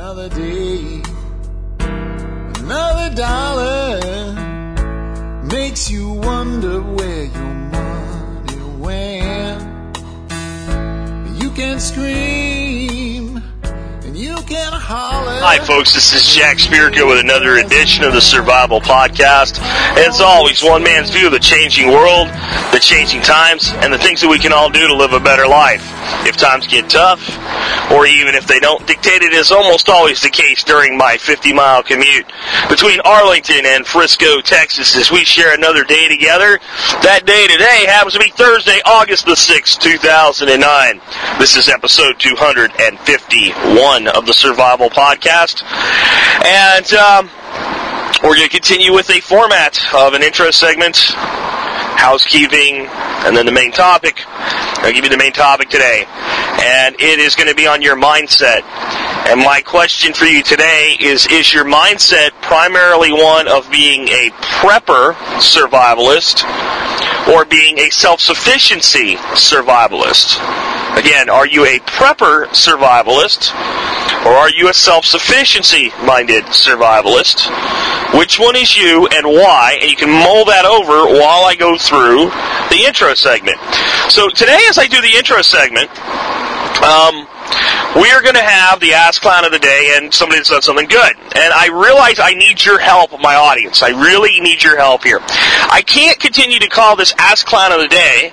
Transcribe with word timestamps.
Another 0.00 0.28
day, 0.28 1.02
another 1.80 3.12
dollar 3.16 4.00
makes 5.42 5.90
you 5.90 6.12
wonder 6.12 6.80
where 6.80 7.24
your 7.24 7.54
money 7.74 8.60
went. 8.78 9.60
You 11.42 11.50
can 11.50 11.80
scream 11.80 13.42
and 14.04 14.16
you 14.16 14.36
can 14.46 14.72
holler. 14.72 15.40
Hi, 15.40 15.58
folks. 15.66 15.94
This 15.94 16.12
is 16.14 16.32
Jack 16.32 16.58
Spirko 16.58 17.08
with 17.08 17.18
another 17.18 17.56
edition 17.56 18.04
of 18.04 18.12
the 18.12 18.20
Survival 18.20 18.80
Podcast. 18.80 19.58
As 19.98 20.20
always, 20.20 20.62
one 20.62 20.84
man's 20.84 21.10
view 21.10 21.26
of 21.26 21.32
the 21.32 21.40
changing 21.40 21.88
world, 21.88 22.28
the 22.70 22.78
changing 22.80 23.22
times, 23.22 23.72
and 23.72 23.92
the 23.92 23.98
things 23.98 24.20
that 24.20 24.28
we 24.28 24.38
can 24.38 24.52
all 24.52 24.70
do 24.70 24.86
to 24.86 24.94
live 24.94 25.12
a 25.12 25.18
better 25.18 25.48
life. 25.48 25.97
If 26.26 26.36
times 26.36 26.66
get 26.66 26.90
tough, 26.90 27.20
or 27.92 28.06
even 28.06 28.34
if 28.34 28.46
they 28.46 28.60
don't, 28.60 28.86
dictated 28.86 29.32
is 29.32 29.50
almost 29.50 29.88
always 29.88 30.20
the 30.20 30.28
case 30.30 30.62
during 30.64 30.96
my 30.96 31.16
50 31.16 31.52
mile 31.52 31.82
commute 31.82 32.26
between 32.68 33.00
Arlington 33.00 33.64
and 33.64 33.86
Frisco, 33.86 34.40
Texas, 34.40 34.96
as 34.96 35.10
we 35.10 35.24
share 35.24 35.54
another 35.54 35.84
day 35.84 36.08
together. 36.08 36.58
That 37.02 37.24
day 37.24 37.46
today 37.46 37.86
happens 37.86 38.14
to 38.14 38.20
be 38.20 38.30
Thursday, 38.30 38.80
August 38.84 39.26
the 39.26 39.32
6th, 39.32 39.78
2009. 39.80 41.00
This 41.38 41.56
is 41.56 41.68
episode 41.68 42.18
251 42.18 44.08
of 44.08 44.26
the 44.26 44.34
Survival 44.34 44.90
Podcast. 44.90 45.62
And, 46.44 46.92
um, 46.94 47.30
we're 48.22 48.34
going 48.34 48.48
to 48.48 48.54
continue 48.54 48.92
with 48.92 49.10
a 49.10 49.20
format 49.20 49.78
of 49.94 50.12
an 50.14 50.22
intro 50.22 50.50
segment, 50.50 50.96
housekeeping, 51.98 52.86
and 53.26 53.36
then 53.36 53.44
the 53.44 53.52
main 53.52 53.72
topic. 53.72 54.22
I'll 54.26 54.92
give 54.92 55.04
you 55.04 55.10
the 55.10 55.18
main 55.18 55.32
topic 55.32 55.68
today. 55.68 56.06
And 56.06 56.94
it 56.94 57.18
is 57.18 57.34
going 57.34 57.48
to 57.48 57.54
be 57.54 57.66
on 57.66 57.82
your 57.82 57.96
mindset. 57.96 58.62
And 59.26 59.40
my 59.40 59.60
question 59.60 60.14
for 60.14 60.24
you 60.24 60.42
today 60.42 60.96
is, 61.00 61.26
is 61.26 61.52
your 61.52 61.64
mindset 61.64 62.30
primarily 62.40 63.12
one 63.12 63.48
of 63.48 63.68
being 63.70 64.06
a 64.08 64.30
prepper 64.62 65.14
survivalist 65.42 66.44
or 67.28 67.44
being 67.44 67.78
a 67.80 67.90
self-sufficiency 67.90 69.16
survivalist? 69.34 70.38
Again, 70.96 71.28
are 71.28 71.46
you 71.46 71.66
a 71.66 71.80
prepper 71.80 72.46
survivalist 72.54 73.50
or 74.26 74.32
are 74.32 74.50
you 74.50 74.68
a 74.68 74.74
self-sufficiency 74.74 75.90
minded 76.04 76.44
survivalist? 76.44 77.48
Which 78.16 78.38
one 78.38 78.56
is 78.56 78.76
you 78.76 79.06
and 79.12 79.26
why? 79.26 79.78
And 79.80 79.90
you 79.90 79.96
can 79.96 80.10
mull 80.10 80.44
that 80.46 80.64
over 80.64 81.12
while 81.12 81.44
I 81.44 81.54
go 81.54 81.76
through 81.76 82.30
the 82.70 82.84
intro 82.86 83.14
segment. 83.14 83.58
So 84.08 84.28
today 84.28 84.60
as 84.68 84.78
I 84.78 84.86
do 84.86 85.00
the 85.00 85.16
intro 85.16 85.42
segment, 85.42 85.90
um, 86.82 87.26
we 87.96 88.10
are 88.10 88.22
going 88.22 88.34
to 88.34 88.42
have 88.42 88.80
the 88.80 88.92
Ass 88.92 89.18
Clown 89.18 89.44
of 89.44 89.52
the 89.52 89.58
Day 89.58 89.94
and 89.96 90.12
somebody 90.12 90.38
that's 90.38 90.50
done 90.50 90.62
something 90.62 90.88
good. 90.88 91.16
And 91.16 91.52
I 91.52 91.68
realize 91.68 92.18
I 92.18 92.34
need 92.34 92.64
your 92.64 92.78
help, 92.78 93.12
my 93.20 93.34
audience. 93.34 93.82
I 93.82 93.88
really 93.88 94.40
need 94.40 94.62
your 94.62 94.76
help 94.76 95.04
here. 95.04 95.20
I 95.20 95.82
can't 95.86 96.18
continue 96.18 96.58
to 96.58 96.68
call 96.68 96.96
this 96.96 97.14
Ass 97.18 97.42
Clown 97.44 97.72
of 97.72 97.80
the 97.80 97.88
Day 97.88 98.32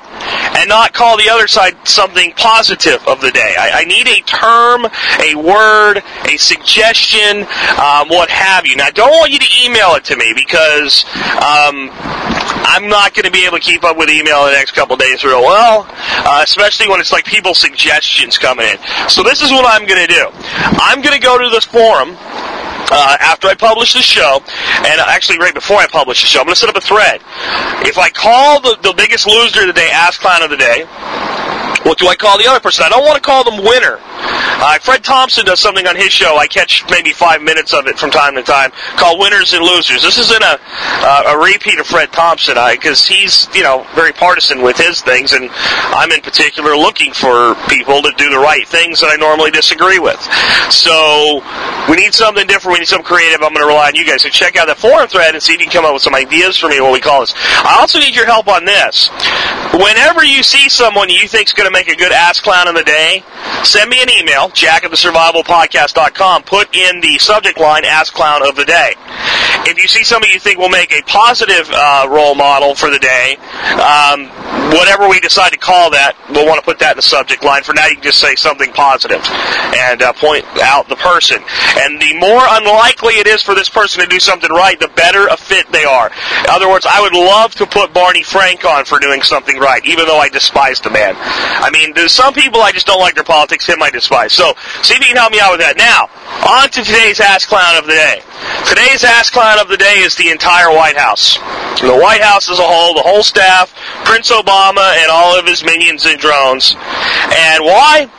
and 0.57 0.69
not 0.69 0.93
call 0.93 1.17
the 1.17 1.29
other 1.29 1.47
side 1.47 1.75
something 1.87 2.33
positive 2.33 3.05
of 3.07 3.21
the 3.21 3.31
day. 3.31 3.55
I, 3.57 3.81
I 3.81 3.83
need 3.85 4.07
a 4.07 4.21
term, 4.21 4.85
a 5.21 5.35
word, 5.35 6.03
a 6.25 6.37
suggestion, 6.37 7.41
um, 7.79 8.09
what 8.09 8.29
have 8.29 8.65
you. 8.65 8.75
Now, 8.75 8.85
I 8.85 8.91
don't 8.91 9.11
want 9.11 9.31
you 9.31 9.39
to 9.39 9.65
email 9.65 9.95
it 9.95 10.03
to 10.05 10.15
me 10.15 10.33
because 10.35 11.05
um, 11.37 11.89
I'm 12.65 12.87
not 12.87 13.13
going 13.13 13.25
to 13.25 13.31
be 13.31 13.45
able 13.45 13.57
to 13.57 13.63
keep 13.63 13.83
up 13.83 13.97
with 13.97 14.09
email 14.09 14.45
in 14.45 14.51
the 14.51 14.57
next 14.57 14.71
couple 14.71 14.95
days 14.97 15.23
real 15.23 15.41
well, 15.41 15.85
uh, 15.89 16.41
especially 16.43 16.87
when 16.89 16.99
it's 16.99 17.11
like 17.11 17.25
people's 17.25 17.59
suggestions 17.59 18.37
coming 18.37 18.67
in. 18.67 18.77
So 19.09 19.23
this 19.23 19.41
is 19.41 19.44
what 19.51 19.65
I'm 19.65 19.87
going 19.87 20.01
to 20.01 20.11
do. 20.11 20.29
I'm 20.81 21.01
going 21.01 21.15
to 21.15 21.21
go 21.21 21.37
to 21.37 21.49
this 21.49 21.65
forum 21.65 22.15
uh, 22.91 23.17
after 23.19 23.47
I 23.47 23.55
publish 23.55 23.93
the 23.93 24.01
show, 24.01 24.41
and 24.85 25.01
actually 25.01 25.39
right 25.39 25.53
before 25.53 25.77
I 25.77 25.87
publish 25.87 26.21
the 26.21 26.27
show, 26.27 26.39
I'm 26.39 26.45
going 26.45 26.55
to 26.55 26.59
set 26.59 26.69
up 26.69 26.75
a 26.77 26.81
thread. 26.81 27.21
If 27.85 27.97
I 27.97 28.09
call 28.09 28.61
the, 28.61 28.77
the 28.81 28.93
biggest 28.95 29.27
loser 29.27 29.61
of 29.61 29.67
the 29.67 29.73
day 29.73 29.89
Ass 29.91 30.17
Clown 30.17 30.43
of 30.43 30.49
the 30.49 30.57
Day, 30.57 30.85
what 31.85 31.97
do 31.97 32.07
I 32.07 32.15
call 32.15 32.37
the 32.37 32.47
other 32.47 32.59
person? 32.59 32.85
I 32.85 32.89
don't 32.89 33.05
want 33.05 33.15
to 33.15 33.21
call 33.21 33.43
them 33.43 33.63
winner. 33.63 33.99
Uh, 34.17 34.79
Fred 34.79 35.03
Thompson 35.03 35.45
does 35.45 35.59
something 35.59 35.85
on 35.87 35.95
his 35.95 36.11
show. 36.11 36.37
I 36.37 36.47
catch 36.47 36.83
maybe 36.89 37.11
five 37.11 37.41
minutes 37.41 37.73
of 37.73 37.87
it 37.87 37.99
from 37.99 38.11
time 38.11 38.35
to 38.35 38.43
time, 38.43 38.71
called 38.97 39.19
Winners 39.19 39.53
and 39.53 39.63
Losers. 39.63 40.01
This 40.01 40.17
isn't 40.17 40.43
a 40.43 40.59
uh, 41.05 41.35
a 41.35 41.37
repeat 41.37 41.79
of 41.79 41.87
Fred 41.87 42.11
Thompson, 42.11 42.57
I 42.57 42.75
because 42.75 43.05
he's 43.07 43.47
you 43.53 43.63
know 43.63 43.85
very 43.95 44.13
partisan 44.13 44.61
with 44.61 44.77
his 44.77 45.01
things, 45.01 45.33
and 45.33 45.49
I'm 45.51 46.11
in 46.11 46.21
particular 46.21 46.75
looking 46.75 47.13
for 47.13 47.55
people 47.67 48.01
to 48.01 48.11
do 48.17 48.29
the 48.29 48.39
right 48.39 48.67
things 48.67 49.01
that 49.01 49.11
I 49.11 49.15
normally 49.17 49.51
disagree 49.51 49.99
with. 49.99 50.21
So 50.71 51.41
we 51.89 51.95
need 51.97 52.13
something 52.13 52.47
different. 52.47 52.75
We 52.75 52.79
need 52.79 52.87
something 52.87 53.05
creative. 53.05 53.41
I'm 53.41 53.53
going 53.53 53.65
to 53.65 53.67
rely 53.67 53.87
on 53.87 53.95
you 53.95 54.05
guys. 54.05 54.23
So 54.23 54.29
check 54.29 54.55
out 54.55 54.67
the 54.67 54.75
forum 54.75 55.07
thread 55.07 55.33
and 55.33 55.43
see 55.43 55.53
if 55.53 55.59
you 55.59 55.65
can 55.65 55.73
come 55.73 55.85
up 55.85 55.93
with 55.93 56.01
some 56.01 56.15
ideas 56.15 56.57
for 56.57 56.67
me. 56.67 56.79
What 56.81 56.93
we 56.93 56.99
call 56.99 57.21
this. 57.21 57.33
I 57.35 57.77
also 57.79 57.99
need 57.99 58.15
your 58.15 58.25
help 58.25 58.47
on 58.47 58.65
this. 58.65 59.09
Whenever 59.73 60.23
you 60.23 60.43
see 60.43 60.69
someone 60.69 61.09
you 61.09 61.27
think's 61.27 61.53
going 61.53 61.67
to 61.67 61.73
make 61.73 61.87
a 61.87 61.95
good 61.95 62.11
ass 62.11 62.39
clown 62.39 62.67
of 62.67 62.75
the 62.75 62.83
day, 62.83 63.23
send 63.63 63.89
me 63.89 64.01
an 64.05 64.11
email, 64.19 64.49
jack 64.49 64.83
at 64.83 64.91
the 64.91 64.97
survivalpodcast.com. 64.97 66.43
Put 66.43 66.75
in 66.75 67.01
the 67.01 67.17
subject 67.17 67.59
line, 67.59 67.85
ass 67.85 68.09
clown 68.09 68.47
of 68.47 68.55
the 68.55 68.65
day. 68.65 68.93
If 69.67 69.81
you 69.81 69.87
see 69.87 70.03
somebody 70.03 70.33
you 70.33 70.39
think 70.39 70.59
will 70.59 70.69
make 70.69 70.91
a 70.91 71.01
positive 71.03 71.69
uh, 71.73 72.07
role 72.09 72.35
model 72.35 72.75
for 72.75 72.89
the 72.89 72.99
day, 72.99 73.37
um, 73.81 74.29
whatever 74.77 75.09
we 75.09 75.19
decide 75.19 75.51
to 75.51 75.57
call 75.57 75.89
that, 75.91 76.13
we'll 76.29 76.45
want 76.45 76.59
to 76.59 76.65
put 76.65 76.79
that 76.79 76.93
in 76.93 76.97
the 76.97 77.05
subject 77.05 77.43
line. 77.43 77.63
For 77.63 77.73
now, 77.73 77.87
you 77.87 77.95
can 77.95 78.03
just 78.03 78.19
say 78.19 78.35
something 78.35 78.71
positive 78.73 79.21
and 79.73 80.01
uh, 80.01 80.13
point 80.13 80.45
out 80.61 80.87
the 80.87 80.95
person. 80.97 81.41
And 81.81 82.01
the 82.01 82.13
more 82.19 82.45
unlikely 82.61 83.17
it 83.17 83.27
is 83.27 83.41
for 83.41 83.55
this 83.55 83.69
person 83.69 84.01
to 84.01 84.07
do 84.07 84.19
something 84.19 84.51
right, 84.51 84.79
the 84.79 84.89
better 84.89 85.27
a 85.27 85.37
fit 85.37 85.71
they 85.71 85.83
are. 85.83 86.07
In 86.07 86.49
other 86.49 86.69
words, 86.69 86.85
I 86.87 87.01
would 87.01 87.13
love 87.13 87.55
to 87.55 87.65
put 87.65 87.93
Barney 87.93 88.23
Frank 88.23 88.65
on 88.65 88.85
for 88.85 88.99
doing 88.99 89.21
something 89.21 89.57
right, 89.57 89.83
even 89.85 90.05
though 90.05 90.19
I 90.19 90.29
despise 90.29 90.79
the 90.79 90.89
man. 90.91 91.15
I 91.17 91.69
mean, 91.71 91.93
there's 91.93 92.13
some 92.13 92.33
people 92.33 92.61
I 92.61 92.71
just 92.71 92.85
don't 92.85 92.99
like 92.99 93.15
their 93.15 93.23
politics. 93.23 93.65
Him 93.65 93.81
I 93.81 93.89
despise. 93.89 94.33
So, 94.33 94.53
see 94.83 94.93
if 94.93 95.01
you 95.01 95.07
can 95.07 95.17
help 95.17 95.31
me 95.31 95.39
out 95.39 95.51
with 95.51 95.61
that. 95.61 95.77
Now, 95.77 96.09
on 96.45 96.69
to 96.69 96.83
today's 96.83 97.19
Ass 97.19 97.45
Clown 97.45 97.77
of 97.77 97.85
the 97.87 97.93
Day. 97.93 98.21
Today's 98.67 99.03
Ass 99.03 99.29
Clown 99.29 99.54
of 99.59 99.67
the 99.67 99.77
Day 99.77 99.99
is 99.99 100.15
the 100.15 100.29
entire 100.29 100.69
White 100.69 100.97
House. 100.97 101.37
The 101.81 101.97
White 101.97 102.21
House 102.21 102.49
as 102.49 102.59
a 102.59 102.63
whole, 102.63 102.93
the 102.93 103.01
whole 103.01 103.23
staff, 103.23 103.73
Prince 104.05 104.31
Obama, 104.31 104.95
and 104.97 105.11
all 105.11 105.37
of 105.37 105.45
his 105.45 105.63
minions 105.63 106.05
and 106.05 106.19
drones. 106.19 106.75
And 106.75 107.63
why? 107.63 108.09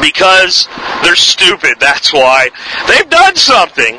Because 0.00 0.68
they're 1.02 1.16
stupid, 1.16 1.76
that's 1.80 2.12
why. 2.12 2.50
They've 2.88 3.08
done 3.08 3.36
something 3.36 3.98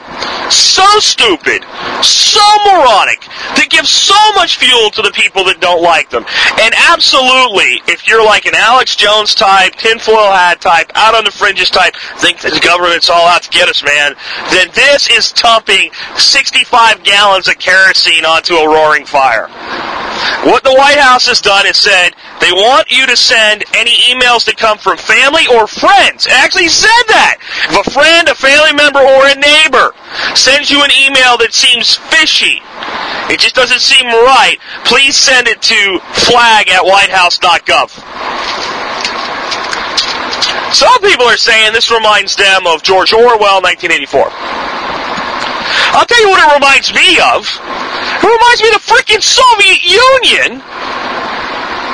so 0.50 0.84
stupid, 1.00 1.64
so 2.04 2.46
moronic, 2.66 3.22
that 3.56 3.68
gives 3.70 3.90
so 3.90 4.16
much 4.36 4.58
fuel 4.58 4.90
to 4.92 5.02
the 5.02 5.12
people 5.12 5.44
that 5.46 5.60
don't 5.60 5.82
like 5.82 6.10
them. 6.10 6.26
And 6.62 6.74
absolutely, 6.90 7.82
if 7.88 8.08
you're 8.08 8.24
like 8.24 8.46
an 8.46 8.56
Alex 8.56 8.96
Jones 8.96 9.36
type, 9.36 9.76
tinfoil 9.76 10.32
hat 10.32 10.62
type, 10.62 10.92
out 10.96 11.16
on 11.16 11.26
the 11.26 11.32
fringes 11.32 11.70
type, 11.70 11.96
think 12.18 12.40
the 12.40 12.60
government's 12.64 13.10
all 13.10 13.28
out 13.28 13.44
to 13.44 13.50
get 13.50 13.70
us, 13.70 13.84
man, 13.84 14.16
then 14.52 14.70
this 14.74 15.10
is 15.10 15.32
dumping 15.32 15.92
65 16.18 17.04
gallons 17.04 17.48
of 17.48 17.58
kerosene 17.60 18.26
onto 18.26 18.56
a 18.56 18.68
roaring 18.68 19.06
fire. 19.06 19.48
What 20.46 20.64
the 20.64 20.74
White 20.74 20.98
House 20.98 21.28
has 21.28 21.42
done 21.42 21.66
is 21.66 21.78
said 21.78 22.16
they 22.40 22.52
want 22.52 22.90
you 22.90 23.06
to 23.06 23.18
send 23.18 23.66
any 23.76 23.94
emails 24.10 24.46
that 24.46 24.58
come 24.58 24.78
from 24.78 24.98
family 24.98 25.46
or 25.52 25.68
friends. 25.68 26.28
Actually 26.28 26.70
said 26.70 27.04
that. 27.10 27.38
If 27.70 27.88
a 27.88 27.92
friend, 27.92 28.30
a 28.30 28.36
family 28.36 28.74
member, 28.74 29.02
or 29.02 29.28
a 29.28 29.36
neighbor 29.36 29.94
sends 30.34 30.72
you 30.72 30.82
an 30.84 30.92
email 30.94 31.38
that 31.42 31.54
seems 31.54 31.96
fishy, 32.10 32.62
it 33.30 33.40
just 33.40 33.56
doesn't 33.56 33.82
seem 33.82 34.08
right, 34.08 34.58
please 34.86 35.16
send 35.16 35.48
it 35.48 35.62
to 35.68 36.00
flag 36.26 36.70
at 36.70 36.82
whitehouse.gov. 36.86 37.92
Some 40.74 41.02
people 41.02 41.26
are 41.26 41.38
saying 41.38 41.74
this 41.74 41.92
reminds 41.92 42.36
them 42.36 42.68
of 42.68 42.84
George 42.84 43.14
Orwell, 43.14 43.62
1984. 43.62 44.32
I'll 45.96 46.06
tell 46.06 46.22
you 46.22 46.30
what 46.30 46.44
it 46.44 46.54
reminds 46.56 46.94
me 46.94 47.20
of. 47.20 47.48
It 48.18 48.26
reminds 48.26 48.62
me 48.62 48.68
of 48.74 48.82
the 48.82 48.86
freaking 48.86 49.22
Soviet 49.22 49.82
Union 49.86 50.62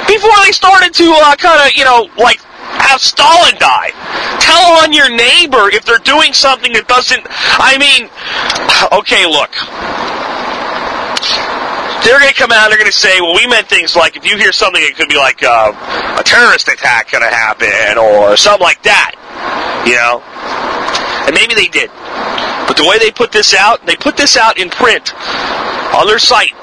before 0.08 0.38
they 0.46 0.52
started 0.52 0.94
to 0.94 1.12
uh, 1.12 1.36
kind 1.36 1.68
of, 1.68 1.76
you 1.76 1.84
know, 1.86 2.08
like 2.18 2.40
have 2.84 3.02
Stalin 3.02 3.56
die. 3.60 3.92
Tell 4.40 4.84
on 4.84 4.94
your 4.94 5.10
neighbor 5.10 5.70
if 5.72 5.86
they're 5.86 6.04
doing 6.04 6.34
something 6.34 6.74
that 6.74 6.88
doesn't. 6.88 7.24
I 7.28 7.78
mean, 7.78 8.10
okay, 9.00 9.26
look. 9.26 9.52
They're 12.04 12.20
going 12.20 12.34
to 12.34 12.38
come 12.38 12.52
out. 12.52 12.68
They're 12.68 12.78
going 12.78 12.92
to 12.92 12.98
say, 12.98 13.22
"Well, 13.22 13.36
we 13.36 13.48
meant 13.48 13.70
things 13.70 13.96
like 13.96 14.18
if 14.18 14.26
you 14.26 14.38
hear 14.38 14.52
something, 14.52 14.82
it 14.84 14.98
could 14.98 15.08
be 15.08 15.16
like 15.16 15.42
uh, 15.42 15.72
a 16.20 16.24
terrorist 16.24 16.68
attack 16.68 17.12
going 17.12 17.24
to 17.24 17.30
happen 17.30 17.98
or 17.98 18.36
something 18.36 18.64
like 18.64 18.84
that." 18.84 19.16
You 19.88 19.96
know, 19.96 20.20
and 21.28 21.34
maybe 21.34 21.56
they 21.56 21.72
did. 21.72 21.90
But 22.68 22.76
the 22.76 22.84
way 22.84 23.00
they 23.00 23.12
put 23.12 23.32
this 23.32 23.54
out, 23.54 23.86
they 23.86 23.96
put 23.96 24.18
this 24.18 24.36
out 24.36 24.58
in 24.58 24.70
print 24.70 25.14
on 25.94 26.08
their 26.08 26.20
site. 26.20 26.54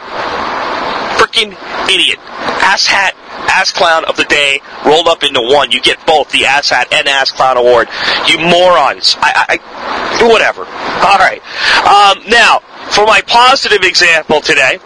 Freaking 1.19 1.57
idiot. 1.89 2.19
Asshat 2.61 3.13
Ass 3.51 3.73
Clown 3.73 4.05
of 4.05 4.17
the 4.17 4.25
Day 4.25 4.61
rolled 4.87 5.09
up 5.09 5.23
into 5.23 5.41
one. 5.41 5.71
You 5.71 5.81
get 5.81 6.05
both 6.07 6.31
the 6.31 6.47
Ass 6.47 6.71
Hat 6.71 6.93
and 6.93 7.09
Ass 7.09 7.31
Clown 7.31 7.57
Award. 7.57 7.89
You 8.27 8.39
morons. 8.39 9.17
I, 9.21 9.33
I, 9.35 9.59
I 9.59 10.29
whatever. 10.29 10.63
All 10.65 11.19
right. 11.19 11.41
Um, 11.85 12.23
now, 12.29 12.61
for 12.91 13.07
my 13.07 13.23
positive 13.27 13.83
example 13.83 14.41
today, 14.41 14.79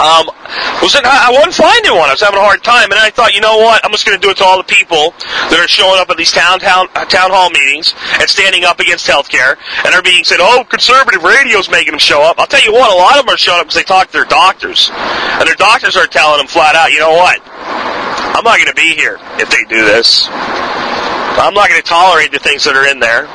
um, 0.00 0.32
was 0.80 0.96
it, 0.96 1.04
I 1.04 1.28
wasn't 1.28 1.54
finding 1.54 1.92
one. 1.92 2.08
I 2.08 2.16
was 2.16 2.24
having 2.24 2.40
a 2.40 2.42
hard 2.42 2.64
time, 2.64 2.88
and 2.88 2.96
I 2.96 3.12
thought, 3.12 3.36
you 3.36 3.44
know 3.44 3.60
what? 3.60 3.84
I'm 3.84 3.92
just 3.92 4.08
going 4.08 4.16
to 4.16 4.22
do 4.22 4.32
it 4.32 4.40
to 4.40 4.44
all 4.44 4.56
the 4.56 4.64
people 4.64 5.12
that 5.52 5.60
are 5.60 5.68
showing 5.68 6.00
up 6.00 6.08
at 6.08 6.16
these 6.16 6.32
town 6.32 6.58
town 6.58 6.88
uh, 6.96 7.04
town 7.04 7.30
hall 7.30 7.52
meetings 7.52 7.92
and 8.16 8.24
standing 8.24 8.64
up 8.64 8.80
against 8.80 9.06
healthcare, 9.06 9.60
and 9.84 9.94
are 9.94 10.00
being 10.00 10.24
said, 10.24 10.40
"Oh, 10.40 10.64
conservative 10.64 11.22
radio's 11.22 11.68
making 11.68 11.92
them 11.92 12.00
show 12.00 12.24
up." 12.24 12.40
I'll 12.40 12.48
tell 12.48 12.64
you 12.64 12.72
what, 12.72 12.88
a 12.88 12.96
lot 12.96 13.20
of 13.20 13.26
them 13.26 13.34
are 13.34 13.38
showing 13.38 13.60
up 13.60 13.68
because 13.68 13.76
they 13.76 13.84
talk 13.84 14.08
to 14.08 14.12
their 14.12 14.24
doctors, 14.24 14.88
and 14.90 15.44
their 15.44 15.60
doctors 15.60 15.96
are 15.96 16.08
telling 16.08 16.38
them 16.40 16.48
flat 16.48 16.74
out, 16.74 16.92
"You 16.92 17.00
know 17.00 17.12
what? 17.12 17.38
I'm 17.44 18.44
not 18.44 18.56
going 18.56 18.72
to 18.72 18.80
be 18.80 18.96
here 18.96 19.20
if 19.36 19.52
they 19.52 19.64
do 19.68 19.84
this. 19.84 20.26
I'm 20.32 21.52
not 21.52 21.68
going 21.68 21.80
to 21.80 21.86
tolerate 21.86 22.32
the 22.32 22.40
things 22.40 22.64
that 22.64 22.74
are 22.74 22.88
in 22.88 23.00
there." 23.00 23.28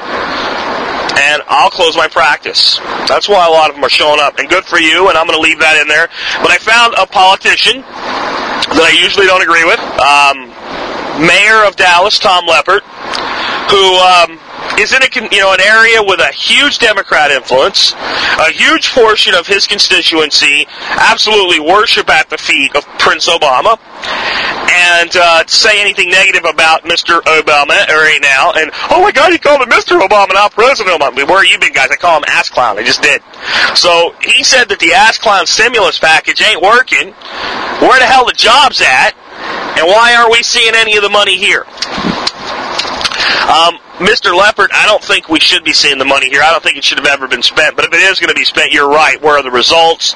And 1.17 1.41
I'll 1.47 1.69
close 1.69 1.95
my 1.95 2.07
practice. 2.07 2.77
That's 3.07 3.27
why 3.27 3.45
a 3.47 3.49
lot 3.49 3.69
of 3.69 3.75
them 3.75 3.83
are 3.83 3.89
showing 3.89 4.19
up. 4.19 4.37
And 4.37 4.49
good 4.49 4.65
for 4.65 4.79
you, 4.79 5.09
and 5.09 5.17
I'm 5.17 5.27
going 5.27 5.37
to 5.37 5.43
leave 5.43 5.59
that 5.59 5.79
in 5.81 5.87
there. 5.87 6.07
But 6.41 6.51
I 6.51 6.57
found 6.57 6.95
a 6.95 7.05
politician 7.05 7.81
that 7.81 8.83
I 8.83 8.93
usually 9.01 9.25
don't 9.25 9.41
agree 9.41 9.63
with, 9.63 9.79
um, 10.01 10.51
Mayor 11.21 11.63
of 11.63 11.75
Dallas, 11.75 12.19
Tom 12.19 12.45
Leppert, 12.45 12.83
who 13.71 13.83
um, 14.03 14.39
is 14.79 14.93
in 14.93 15.01
a 15.01 15.09
you 15.31 15.39
know 15.39 15.53
an 15.53 15.61
area 15.61 16.01
with 16.03 16.19
a 16.19 16.31
huge 16.31 16.79
Democrat 16.79 17.31
influence, 17.31 17.93
a 17.93 18.51
huge 18.51 18.91
portion 18.91 19.33
of 19.33 19.47
his 19.47 19.67
constituency 19.67 20.67
absolutely 20.97 21.59
worship 21.59 22.09
at 22.09 22.29
the 22.29 22.37
feet 22.37 22.75
of 22.75 22.83
Prince 22.99 23.29
Obama, 23.29 23.79
and 24.71 25.15
uh, 25.15 25.45
say 25.47 25.81
anything 25.81 26.09
negative 26.09 26.45
about 26.45 26.83
Mr. 26.83 27.21
Obama 27.21 27.87
right 27.87 28.19
now. 28.21 28.51
And 28.55 28.71
oh 28.89 29.01
my 29.01 29.11
God, 29.11 29.31
he 29.31 29.37
called 29.37 29.61
him 29.61 29.69
Mr. 29.69 29.99
Obama, 29.99 30.33
not 30.33 30.51
President 30.51 30.99
Obama. 30.99 31.27
Where 31.27 31.43
have 31.43 31.51
you 31.51 31.59
been, 31.59 31.73
guys? 31.73 31.89
I 31.91 31.95
call 31.95 32.17
him 32.17 32.25
Ass 32.27 32.49
Clown. 32.49 32.77
I 32.77 32.83
just 32.83 33.01
did. 33.01 33.21
So 33.75 34.15
he 34.21 34.43
said 34.43 34.65
that 34.69 34.79
the 34.79 34.93
Ass 34.93 35.17
Clown 35.17 35.45
stimulus 35.45 35.99
package 35.99 36.41
ain't 36.41 36.61
working. 36.61 37.13
Where 37.81 37.99
the 37.99 38.05
hell 38.05 38.25
the 38.25 38.33
jobs 38.33 38.81
at? 38.81 39.13
And 39.77 39.85
why 39.87 40.15
aren't 40.15 40.31
we 40.31 40.41
seeing 40.43 40.73
any 40.75 40.95
of 40.95 41.03
the 41.03 41.09
money 41.09 41.37
here? 41.37 41.65
Um, 43.45 43.77
Mr. 43.99 44.37
Leppert, 44.37 44.67
I 44.73 44.85
don't 44.85 45.01
think 45.01 45.29
we 45.29 45.39
should 45.39 45.63
be 45.63 45.71
seeing 45.71 45.97
the 45.97 46.05
money 46.05 46.29
here. 46.29 46.41
I 46.43 46.51
don't 46.51 46.61
think 46.61 46.75
it 46.75 46.83
should 46.83 46.97
have 46.97 47.07
ever 47.07 47.29
been 47.29 47.41
spent. 47.41 47.77
But 47.77 47.85
if 47.85 47.93
it 47.93 48.01
is 48.01 48.19
going 48.19 48.27
to 48.27 48.35
be 48.35 48.43
spent, 48.43 48.73
you're 48.73 48.89
right. 48.89 49.21
Where 49.21 49.37
are 49.37 49.43
the 49.43 49.51
results? 49.51 50.13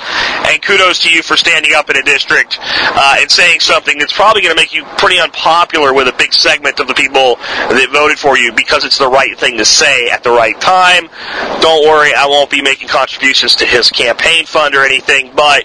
And 0.47 0.61
kudos 0.61 0.99
to 1.03 1.09
you 1.09 1.23
for 1.23 1.37
standing 1.37 1.73
up 1.73 1.89
in 1.89 1.95
a 1.95 2.03
district 2.03 2.57
uh, 2.59 3.15
and 3.19 3.31
saying 3.31 3.61
something 3.61 3.97
that's 3.97 4.11
probably 4.11 4.41
going 4.41 4.53
to 4.53 4.61
make 4.61 4.73
you 4.73 4.83
pretty 4.97 5.17
unpopular 5.17 5.93
with 5.93 6.09
a 6.09 6.13
big 6.17 6.33
segment 6.33 6.81
of 6.81 6.87
the 6.87 6.93
people 6.93 7.37
that 7.37 7.87
voted 7.93 8.19
for 8.19 8.37
you 8.37 8.51
because 8.51 8.83
it's 8.83 8.97
the 8.97 9.07
right 9.07 9.37
thing 9.39 9.57
to 9.57 9.65
say 9.65 10.09
at 10.09 10.23
the 10.23 10.31
right 10.31 10.59
time. 10.59 11.07
Don't 11.61 11.87
worry, 11.87 12.13
I 12.13 12.25
won't 12.27 12.49
be 12.49 12.61
making 12.61 12.89
contributions 12.89 13.55
to 13.55 13.65
his 13.65 13.89
campaign 13.89 14.45
fund 14.45 14.75
or 14.75 14.83
anything. 14.83 15.31
But 15.33 15.63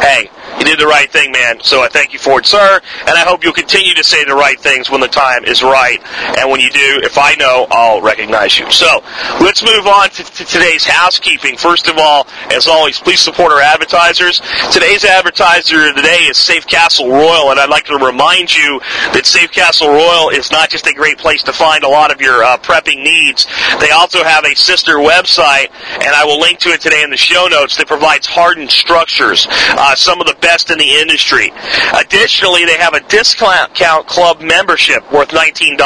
hey, 0.00 0.30
you 0.60 0.66
did 0.66 0.78
the 0.78 0.86
right 0.86 1.10
thing, 1.10 1.32
man. 1.32 1.58
So 1.62 1.80
I 1.80 1.88
thank 1.88 2.12
you 2.12 2.18
for 2.18 2.38
it, 2.38 2.46
sir. 2.46 2.80
And 3.00 3.16
I 3.16 3.24
hope 3.24 3.42
you'll 3.42 3.52
continue 3.52 3.94
to 3.94 4.04
say 4.04 4.24
the 4.24 4.34
right 4.34 4.60
things 4.60 4.90
when 4.90 5.00
the 5.00 5.08
time 5.08 5.44
is 5.44 5.62
right. 5.62 5.98
And 6.38 6.50
when 6.50 6.60
you 6.60 6.68
do, 6.68 7.00
if 7.02 7.16
I 7.16 7.34
know, 7.36 7.66
I'll 7.70 8.02
recognize 8.02 8.58
you. 8.58 8.70
So 8.70 9.02
let's 9.40 9.64
move 9.64 9.86
on 9.86 10.10
to, 10.10 10.22
to 10.22 10.44
today's 10.44 10.84
housekeeping. 10.84 11.56
First 11.56 11.88
of 11.88 11.96
all, 11.96 12.26
as 12.52 12.68
always, 12.68 13.00
please 13.00 13.20
support 13.20 13.52
our 13.52 13.60
advertisers. 13.60 14.40
Today's 14.70 15.04
advertiser 15.04 15.94
today 15.94 16.28
is 16.28 16.36
Safecastle 16.36 17.10
Royal, 17.10 17.50
and 17.50 17.58
I'd 17.58 17.70
like 17.70 17.86
to 17.86 17.96
remind 17.96 18.54
you 18.54 18.80
that 19.16 19.24
Safecastle 19.24 19.88
Royal 19.88 20.28
is 20.28 20.50
not 20.50 20.68
just 20.68 20.86
a 20.86 20.92
great 20.92 21.16
place 21.16 21.42
to 21.44 21.54
find 21.54 21.84
a 21.84 21.88
lot 21.88 22.12
of 22.12 22.20
your 22.20 22.44
uh, 22.44 22.58
prepping 22.58 23.02
needs. 23.02 23.46
They 23.80 23.90
also 23.92 24.22
have 24.22 24.44
a 24.44 24.54
sister 24.54 24.96
website, 24.96 25.70
and 25.88 26.12
I 26.14 26.24
will 26.26 26.38
link 26.38 26.58
to 26.60 26.68
it 26.68 26.82
today 26.82 27.02
in 27.02 27.08
the 27.08 27.16
show 27.16 27.48
notes 27.48 27.78
that 27.78 27.86
provides 27.86 28.26
hardened 28.26 28.70
structures. 28.70 29.46
Uh, 29.48 29.94
some 29.94 30.20
of 30.20 30.26
the 30.26 30.36
best 30.40 30.49
in 30.70 30.78
the 30.78 30.96
industry. 30.98 31.52
Additionally, 31.94 32.64
they 32.64 32.76
have 32.76 32.94
a 32.94 33.00
discount 33.08 33.72
club 34.06 34.40
membership 34.40 35.10
worth 35.12 35.28
$19. 35.28 35.76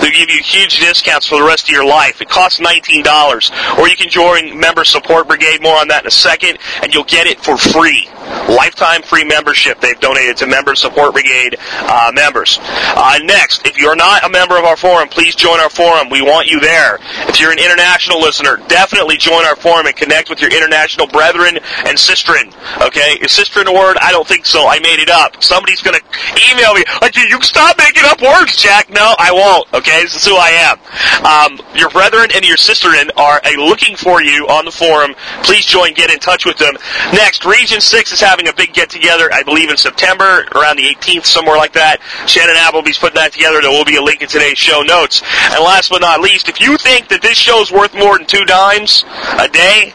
They'll 0.00 0.10
give 0.10 0.30
you 0.30 0.42
huge 0.42 0.80
discounts 0.80 1.26
for 1.26 1.38
the 1.38 1.46
rest 1.46 1.64
of 1.64 1.70
your 1.70 1.86
life. 1.86 2.20
It 2.20 2.28
costs 2.28 2.60
$19. 2.60 3.78
Or 3.78 3.88
you 3.88 3.96
can 3.96 4.10
join 4.10 4.58
Member 4.58 4.84
Support 4.84 5.28
Brigade, 5.28 5.62
more 5.62 5.76
on 5.78 5.88
that 5.88 6.02
in 6.02 6.08
a 6.08 6.10
second, 6.10 6.58
and 6.82 6.92
you'll 6.92 7.04
get 7.04 7.26
it 7.26 7.38
for 7.42 7.56
free. 7.56 8.08
Lifetime 8.48 9.02
free 9.02 9.24
membership 9.24 9.80
they've 9.80 9.98
donated 10.00 10.36
to 10.38 10.46
Member 10.46 10.74
Support 10.74 11.12
Brigade 11.14 11.56
uh, 11.60 12.10
members. 12.14 12.58
Uh, 12.62 13.18
next, 13.24 13.66
if 13.66 13.78
you're 13.78 13.96
not 13.96 14.24
a 14.24 14.28
member 14.28 14.58
of 14.58 14.64
our 14.64 14.76
forum, 14.76 15.08
please 15.08 15.34
join 15.34 15.60
our 15.60 15.70
forum. 15.70 16.08
We 16.10 16.22
want 16.22 16.48
you 16.48 16.60
there. 16.60 16.98
If 17.28 17.40
you're 17.40 17.52
an 17.52 17.58
international 17.58 18.20
listener, 18.20 18.58
definitely 18.68 19.16
join 19.16 19.44
our 19.44 19.56
forum 19.56 19.86
and 19.86 19.96
connect 19.96 20.30
with 20.30 20.40
your 20.40 20.50
international 20.50 21.06
brethren 21.06 21.58
and 21.86 21.96
sistren. 21.98 22.54
Okay? 22.86 23.18
Is 23.20 23.32
sistren 23.32 23.66
a 23.66 23.72
word? 23.72 23.96
I 24.00 24.12
don't 24.12 24.26
think 24.26 24.46
so. 24.46 24.66
I 24.68 24.78
made 24.80 25.00
it 25.00 25.10
up. 25.10 25.42
Somebody's 25.42 25.80
going 25.80 25.98
to 25.98 26.04
email 26.50 26.74
me, 26.74 26.84
like, 27.00 27.16
you 27.16 27.40
stop 27.42 27.76
making 27.78 28.04
up 28.06 28.20
words, 28.20 28.56
Jack. 28.56 28.90
No, 28.90 29.14
I 29.18 29.32
won't. 29.32 29.72
Okay? 29.74 30.02
This 30.02 30.16
is 30.16 30.26
who 30.26 30.36
I 30.36 30.50
am. 30.50 30.78
Um, 31.24 31.66
your 31.74 31.90
brethren 31.90 32.30
and 32.34 32.44
your 32.44 32.56
sistren 32.56 33.10
are 33.16 33.40
looking 33.56 33.96
for 33.96 34.22
you 34.22 34.46
on 34.48 34.64
the 34.64 34.72
forum. 34.72 35.14
Please 35.42 35.64
join. 35.64 35.94
Get 35.94 36.10
in 36.10 36.18
touch 36.18 36.44
with 36.44 36.58
them. 36.58 36.74
Next, 37.12 37.44
Region 37.44 37.80
6 37.80 38.12
is 38.14 38.20
having 38.20 38.48
a 38.48 38.54
big 38.54 38.72
get 38.72 38.88
together, 38.88 39.28
I 39.32 39.42
believe 39.42 39.70
in 39.70 39.76
September, 39.76 40.46
around 40.54 40.78
the 40.78 40.86
18th, 40.86 41.26
somewhere 41.26 41.56
like 41.56 41.72
that. 41.74 42.00
Shannon 42.26 42.56
Appleby's 42.56 42.98
putting 42.98 43.16
that 43.16 43.32
together. 43.32 43.60
There 43.60 43.70
will 43.70 43.84
be 43.84 43.96
a 43.96 44.02
link 44.02 44.22
in 44.22 44.28
today's 44.28 44.56
show 44.56 44.82
notes. 44.82 45.22
And 45.50 45.62
last 45.62 45.90
but 45.90 46.00
not 46.00 46.20
least, 46.20 46.48
if 46.48 46.60
you 46.60 46.78
think 46.78 47.08
that 47.08 47.20
this 47.22 47.36
show 47.36 47.60
is 47.60 47.70
worth 47.70 47.92
more 47.94 48.16
than 48.16 48.26
two 48.26 48.44
dimes 48.44 49.04
a 49.38 49.48
day, 49.48 49.92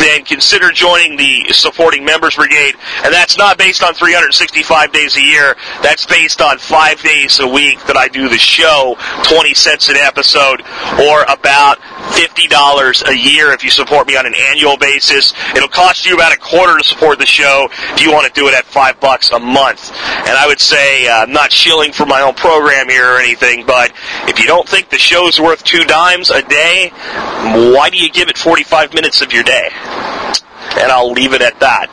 then 0.00 0.24
consider 0.24 0.70
joining 0.70 1.16
the 1.16 1.52
supporting 1.52 2.04
members 2.04 2.36
brigade. 2.36 2.74
And 3.04 3.12
that's 3.12 3.36
not 3.36 3.58
based 3.58 3.82
on 3.82 3.94
365 3.94 4.92
days 4.92 5.16
a 5.16 5.22
year. 5.22 5.56
That's 5.82 6.06
based 6.06 6.40
on 6.40 6.58
five 6.58 7.00
days 7.02 7.40
a 7.40 7.46
week 7.46 7.84
that 7.86 7.96
I 7.96 8.08
do 8.08 8.28
the 8.28 8.38
show, 8.38 8.96
20 9.24 9.54
cents 9.54 9.88
an 9.88 9.96
episode, 9.96 10.62
or 11.00 11.22
about 11.28 11.78
$50 12.14 13.08
a 13.08 13.16
year 13.16 13.52
if 13.52 13.64
you 13.64 13.70
support 13.70 14.06
me 14.06 14.16
on 14.16 14.26
an 14.26 14.34
annual 14.34 14.76
basis. 14.76 15.32
It'll 15.54 15.68
cost 15.68 16.06
you 16.06 16.14
about 16.14 16.32
a 16.32 16.38
quarter 16.38 16.78
to 16.78 16.84
support 16.84 17.18
the 17.18 17.26
show 17.26 17.68
if 17.70 18.02
you 18.02 18.12
want 18.12 18.26
to 18.26 18.32
do 18.32 18.48
it 18.48 18.54
at 18.54 18.64
five 18.64 18.98
bucks 19.00 19.30
a 19.30 19.38
month. 19.38 19.92
And 19.92 20.36
I 20.36 20.46
would 20.46 20.60
say, 20.60 21.08
uh, 21.08 21.22
I'm 21.22 21.32
not 21.32 21.52
shilling 21.52 21.92
for 21.92 22.06
my 22.06 22.20
own 22.22 22.34
program 22.34 22.88
here 22.88 23.14
or 23.14 23.18
anything, 23.18 23.66
but 23.66 23.92
if 24.26 24.38
you 24.38 24.46
don't 24.46 24.68
think 24.68 24.90
the 24.90 24.98
show's 24.98 25.40
worth 25.40 25.62
two 25.64 25.84
dimes 25.84 26.30
a 26.30 26.42
day, 26.42 26.90
why 27.74 27.90
do 27.90 27.98
you 27.98 28.10
give 28.10 28.28
it 28.28 28.38
45 28.38 28.94
minutes 28.94 29.22
of 29.22 29.32
your 29.32 29.42
day? 29.42 29.57
And 29.64 30.92
I'll 30.92 31.12
leave 31.12 31.32
it 31.32 31.42
at 31.42 31.58
that. 31.60 31.88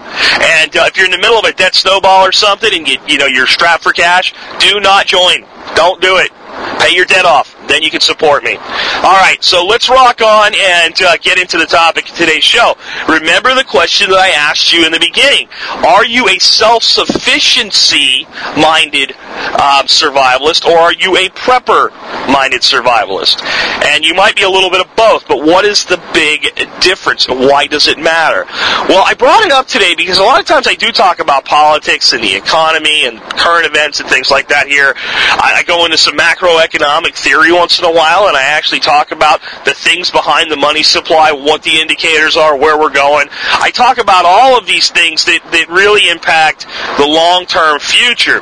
And 0.62 0.75
uh, 0.75 0.86
if 0.88 0.98
you're 0.98 1.05
in 1.05 1.12
the 1.12 1.17
middle 1.17 1.39
of 1.39 1.45
a 1.45 1.53
debt 1.53 1.75
snowball 1.75 2.25
or 2.25 2.31
something, 2.31 2.72
and 2.74 2.88
you 2.88 2.98
you 3.07 3.17
know 3.17 3.25
you're 3.27 3.48
strapped 3.48 3.84
for 3.84 3.93
cash, 3.93 4.34
do 4.60 4.79
not 4.79 5.05
join. 5.05 5.45
Don't 5.75 6.01
do 6.01 6.17
it. 6.17 6.31
Pay 6.79 6.95
your 6.95 7.05
debt 7.05 7.25
off 7.25 7.54
then 7.67 7.81
you 7.81 7.89
can 7.89 8.01
support 8.01 8.43
me. 8.43 8.55
All 8.55 9.19
right, 9.19 9.38
so 9.41 9.65
let's 9.65 9.89
rock 9.89 10.22
on 10.22 10.53
and 10.55 11.01
uh, 11.01 11.17
get 11.17 11.38
into 11.39 11.57
the 11.57 11.65
topic 11.65 12.10
of 12.10 12.15
today's 12.15 12.43
show. 12.43 12.75
Remember 13.07 13.53
the 13.55 13.63
question 13.63 14.10
that 14.10 14.19
I 14.19 14.29
asked 14.29 14.74
you 14.74 14.86
in 14.86 14.91
the 14.91 15.00
beginning. 15.00 15.48
Are 15.86 16.05
you 16.05 16.27
a 16.29 16.38
self-sufficiency 16.39 18.25
minded 18.57 19.12
um, 19.55 19.88
survivalist 19.88 20.65
or 20.65 20.77
are 20.77 20.93
you 20.93 21.17
a 21.17 21.29
prepper 21.29 21.91
minded 22.31 22.62
survivalist? 22.62 23.43
And 23.86 24.05
you 24.05 24.13
might 24.13 24.36
be 24.36 24.43
a 24.43 24.50
little 24.50 24.69
bit 24.69 24.81
of 24.86 24.95
both, 24.95 25.27
but 25.27 25.45
what 25.45 25.65
is 25.65 25.86
the 25.86 26.01
big 26.13 26.55
difference? 26.81 27.27
Why 27.27 27.67
does 27.67 27.88
it 27.88 27.98
matter? 27.98 28.45
Well, 28.89 29.03
I 29.05 29.13
brought 29.13 29.43
it 29.45 29.51
up 29.51 29.67
today 29.67 29.95
because 29.95 30.17
a 30.17 30.24
lot 30.24 30.39
of 30.39 30.45
times 30.45 30.67
I 30.67 30.75
do 30.75 30.91
talk 30.91 31.19
about 31.19 31.45
politics 31.45 32.13
and 32.13 32.24
the 32.24 32.36
economy 32.36 33.05
and 33.05 33.19
current 33.22 33.65
events 33.65 34.00
and 34.00 34.10
things 34.10 34.29
like 34.31 34.48
that 34.50 34.67
here. 34.67 34.93
I, 34.95 35.53
I 35.57 35.63
go 35.63 35.86
into 35.86 35.98
some 35.98 36.15
macroeconomic 36.15 37.15
theory 37.15 37.51
once 37.55 37.79
in 37.79 37.85
a 37.85 37.91
while, 37.91 38.27
and 38.27 38.38
I 38.38 38.43
actually 38.43 38.79
talk 38.81 39.12
about 39.12 39.41
the 39.65 39.74
things 39.74 40.12
behind 40.12 40.51
the 40.51 40.57
money 40.57 40.83
supply, 40.83 41.31
what 41.31 41.63
the 41.63 41.79
indicators 41.79 42.35
are, 42.38 42.57
where 42.57 42.77
we're 42.79 42.93
going. 42.93 43.27
I 43.31 43.71
talk 43.71 43.97
about 43.97 44.25
all 44.25 44.57
of 44.57 44.67
these 44.67 44.89
things 44.91 45.25
that, 45.25 45.39
that 45.51 45.69
really 45.69 46.09
impact 46.09 46.67
the 46.97 47.07
long-term 47.07 47.79
future. 47.79 48.41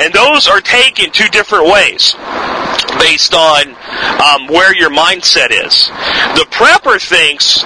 And 0.00 0.12
those 0.12 0.48
are 0.48 0.60
taken 0.60 1.10
two 1.10 1.28
different 1.28 1.66
ways 1.66 2.14
based 2.98 3.34
on 3.34 3.74
um, 4.20 4.46
where 4.48 4.74
your 4.74 4.90
mindset 4.90 5.50
is. 5.50 5.88
The 6.38 6.46
prepper 6.50 7.00
thinks, 7.00 7.64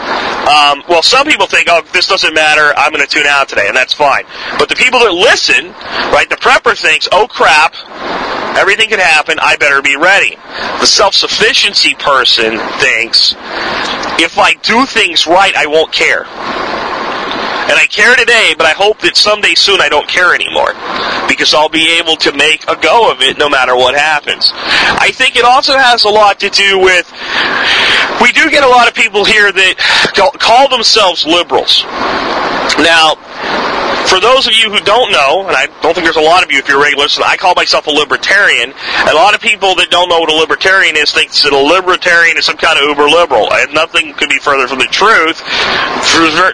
um, 0.48 0.82
well, 0.88 1.02
some 1.02 1.26
people 1.26 1.46
think, 1.46 1.68
oh, 1.70 1.82
this 1.92 2.06
doesn't 2.06 2.34
matter, 2.34 2.72
I'm 2.76 2.92
going 2.92 3.04
to 3.04 3.10
tune 3.10 3.26
out 3.26 3.48
today, 3.48 3.68
and 3.68 3.76
that's 3.76 3.92
fine. 3.92 4.24
But 4.58 4.68
the 4.68 4.76
people 4.76 5.00
that 5.00 5.12
listen, 5.12 5.72
right, 6.12 6.26
the 6.28 6.36
prepper 6.36 6.76
thinks, 6.80 7.08
oh 7.12 7.26
crap, 7.28 7.74
everything 8.56 8.88
can 8.88 8.98
happen, 8.98 9.38
I 9.40 9.56
better 9.56 9.82
be 9.82 9.96
ready. 9.96 10.36
The 10.80 10.86
self-sufficiency 10.86 11.94
person 11.94 12.58
thinks, 12.80 13.34
if 14.18 14.38
I 14.38 14.54
do 14.62 14.86
things 14.86 15.26
right, 15.26 15.54
I 15.54 15.66
won't 15.66 15.92
care. 15.92 16.24
And 17.66 17.74
I 17.74 17.86
care 17.90 18.14
today, 18.14 18.54
but 18.56 18.64
I 18.64 18.70
hope 18.70 19.00
that 19.00 19.16
someday 19.16 19.54
soon 19.54 19.80
I 19.80 19.88
don't 19.88 20.06
care 20.06 20.34
anymore. 20.34 20.70
Because 21.26 21.52
I'll 21.52 21.68
be 21.68 21.98
able 21.98 22.14
to 22.22 22.30
make 22.30 22.62
a 22.70 22.78
go 22.78 23.10
of 23.10 23.22
it 23.22 23.38
no 23.38 23.50
matter 23.50 23.74
what 23.74 23.98
happens. 23.98 24.52
I 24.54 25.10
think 25.10 25.34
it 25.34 25.44
also 25.44 25.74
has 25.74 26.04
a 26.04 26.08
lot 26.08 26.38
to 26.46 26.48
do 26.48 26.78
with, 26.78 27.10
we 28.22 28.30
do 28.30 28.50
get 28.54 28.62
a 28.62 28.70
lot 28.70 28.86
of 28.86 28.94
people 28.94 29.24
here 29.24 29.50
that 29.50 29.74
call 30.38 30.70
themselves 30.70 31.26
liberals. 31.26 31.82
Now, 32.78 33.18
for 34.08 34.20
those 34.20 34.46
of 34.46 34.54
you 34.54 34.70
who 34.70 34.80
don't 34.80 35.12
know, 35.12 35.46
and 35.46 35.56
I 35.56 35.66
don't 35.82 35.94
think 35.94 36.04
there's 36.04 36.16
a 36.16 36.20
lot 36.20 36.42
of 36.42 36.50
you 36.50 36.58
if 36.58 36.68
you're 36.68 36.80
regular 36.80 36.96
regulars, 36.96 37.18
I 37.18 37.36
call 37.36 37.54
myself 37.54 37.86
a 37.86 37.90
libertarian. 37.90 38.72
A 39.08 39.14
lot 39.14 39.34
of 39.34 39.40
people 39.40 39.74
that 39.76 39.90
don't 39.90 40.08
know 40.08 40.20
what 40.20 40.30
a 40.30 40.36
libertarian 40.36 40.96
is 40.96 41.12
think 41.12 41.32
that 41.32 41.52
a 41.52 41.58
libertarian 41.58 42.36
is 42.36 42.46
some 42.46 42.56
kind 42.56 42.78
of 42.78 42.88
uber 42.88 43.08
liberal. 43.08 43.52
And 43.52 43.72
nothing 43.74 44.14
could 44.14 44.28
be 44.28 44.38
further 44.38 44.66
from 44.68 44.78
the 44.78 44.90
truth. 44.90 45.42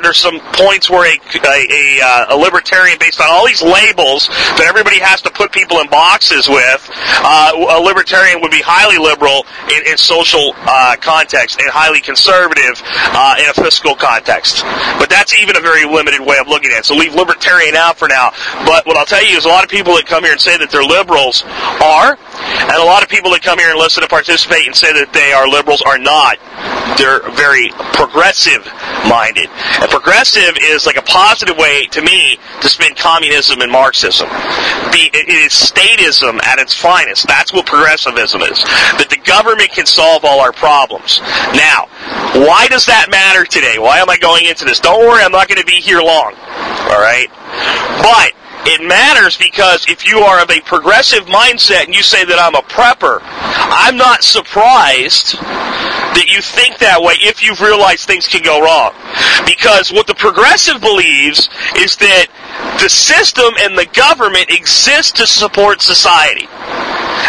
There's 0.03 0.19
some 0.19 0.41
points 0.59 0.91
where 0.91 1.07
a, 1.07 1.17
a, 1.17 1.59
a, 1.71 2.01
uh, 2.03 2.35
a 2.35 2.37
libertarian, 2.37 2.99
based 2.99 3.21
on 3.21 3.29
all 3.31 3.47
these 3.47 3.63
labels 3.63 4.29
that 4.59 4.67
everybody 4.67 4.99
has 4.99 5.23
to 5.23 5.31
put 5.31 5.53
people 5.53 5.79
in 5.79 5.89
boxes 5.89 6.49
with, 6.49 6.91
uh, 7.23 7.53
a 7.55 7.81
libertarian 7.81 8.41
would 8.43 8.51
be 8.51 8.63
highly 8.63 8.99
liberal 8.99 9.47
in, 9.71 9.87
in 9.87 9.97
social 9.97 10.55
uh, 10.67 10.97
context 11.01 11.61
and 11.61 11.71
highly 11.71 12.01
conservative 12.01 12.83
uh, 13.15 13.37
in 13.39 13.47
a 13.49 13.55
fiscal 13.55 13.95
context. 13.95 14.65
But 14.99 15.09
that's 15.09 15.35
even 15.39 15.57
a 15.57 15.61
very 15.61 15.85
limited 15.85 16.21
way 16.21 16.39
of 16.39 16.49
looking 16.49 16.71
at 16.73 16.83
it. 16.83 16.85
So 16.85 16.95
leave 16.95 17.15
libertarian 17.15 17.42
libertarian 17.43 17.77
out 17.77 17.99
for 17.99 18.09
now. 18.09 18.31
But 18.65 18.87
what 18.87 18.97
I'll 18.97 19.07
tell 19.07 19.25
you 19.25 19.37
is 19.37 19.45
a 19.45 19.49
lot 19.49 19.65
of 19.65 19.71
people 19.71 19.95
that 19.95 20.07
come 20.07 20.25
here 20.25 20.33
and 20.33 20.41
say 20.41 20.57
that 20.59 20.71
they're 20.71 20.85
liberals 20.85 21.43
are, 21.83 22.15
and 22.15 22.77
a 22.79 22.85
lot 22.85 23.03
of 23.03 23.09
people 23.09 23.31
that 23.33 23.43
come 23.43 23.59
here 23.59 23.71
and 23.71 23.79
listen 23.79 24.03
to 24.03 24.09
participate 24.09 24.67
and 24.67 24.75
say 24.77 24.93
that 24.93 25.13
they 25.13 25.33
are 25.33 25.49
liberals 25.49 25.83
are 25.83 25.99
not. 25.99 26.39
They're 26.99 27.23
very 27.33 27.71
progressive 27.95 28.67
minded. 29.09 29.49
And 29.81 29.91
progressive 29.91 30.57
is 30.63 30.87
like 30.87 30.97
a 30.97 31.03
positive 31.03 31.57
way 31.57 31.87
to 31.87 32.03
me 32.03 32.39
to 32.61 32.69
spin 32.69 32.95
communism 32.95 33.61
and 33.61 33.71
Marxism. 33.71 34.29
it 34.31 35.29
is 35.29 35.53
statism 35.53 36.43
at 36.45 36.59
its 36.59 36.75
finest. 36.75 37.27
That's 37.27 37.53
what 37.53 37.67
progressivism 37.67 38.43
is. 38.43 38.59
That 38.99 39.09
the 39.11 39.19
government 39.25 39.71
can 39.71 39.87
solve 39.87 40.25
all 40.25 40.41
our 40.41 40.53
problems. 40.53 41.21
Now, 41.55 41.87
why 42.47 42.67
does 42.69 42.87
that 42.87 43.09
matter 43.11 43.45
today? 43.45 43.79
Why 43.79 43.99
am 43.99 44.11
I 44.11 44.17
going 44.19 44.47
into 44.47 44.65
this? 44.65 44.81
Don't 44.81 45.01
worry, 45.01 45.23
I'm 45.23 45.33
not 45.33 45.49
going 45.49 45.61
to 45.61 45.67
be 45.67 45.81
here 45.81 46.01
long. 46.01 46.35
All 46.89 47.01
right? 47.01 47.29
But 48.03 48.33
it 48.65 48.87
matters 48.87 49.37
because 49.37 49.87
if 49.89 50.07
you 50.07 50.19
are 50.19 50.43
of 50.43 50.51
a 50.51 50.61
progressive 50.61 51.27
mindset 51.27 51.87
and 51.87 51.95
you 51.95 52.03
say 52.03 52.25
that 52.25 52.39
I'm 52.39 52.55
a 52.55 52.63
prepper, 52.63 53.21
I'm 53.23 53.97
not 53.97 54.23
surprised 54.23 55.37
that 56.15 56.29
you 56.29 56.41
think 56.41 56.79
that 56.79 57.01
way 57.03 57.15
if 57.21 57.43
you've 57.43 57.61
realized 57.61 58.07
things 58.07 58.29
can 58.29 58.43
go 58.43 58.61
wrong. 58.61 58.93
Because 59.47 59.93
what 59.93 60.07
the 60.07 60.15
progressive 60.15 60.81
believes 60.81 61.49
is 61.77 61.97
that 61.97 62.27
the 62.81 62.89
system 62.89 63.55
and 63.61 63.77
the 63.77 63.87
government 63.93 64.51
exist 64.51 65.17
to 65.17 65.27
support 65.27 65.81
society. 65.81 66.49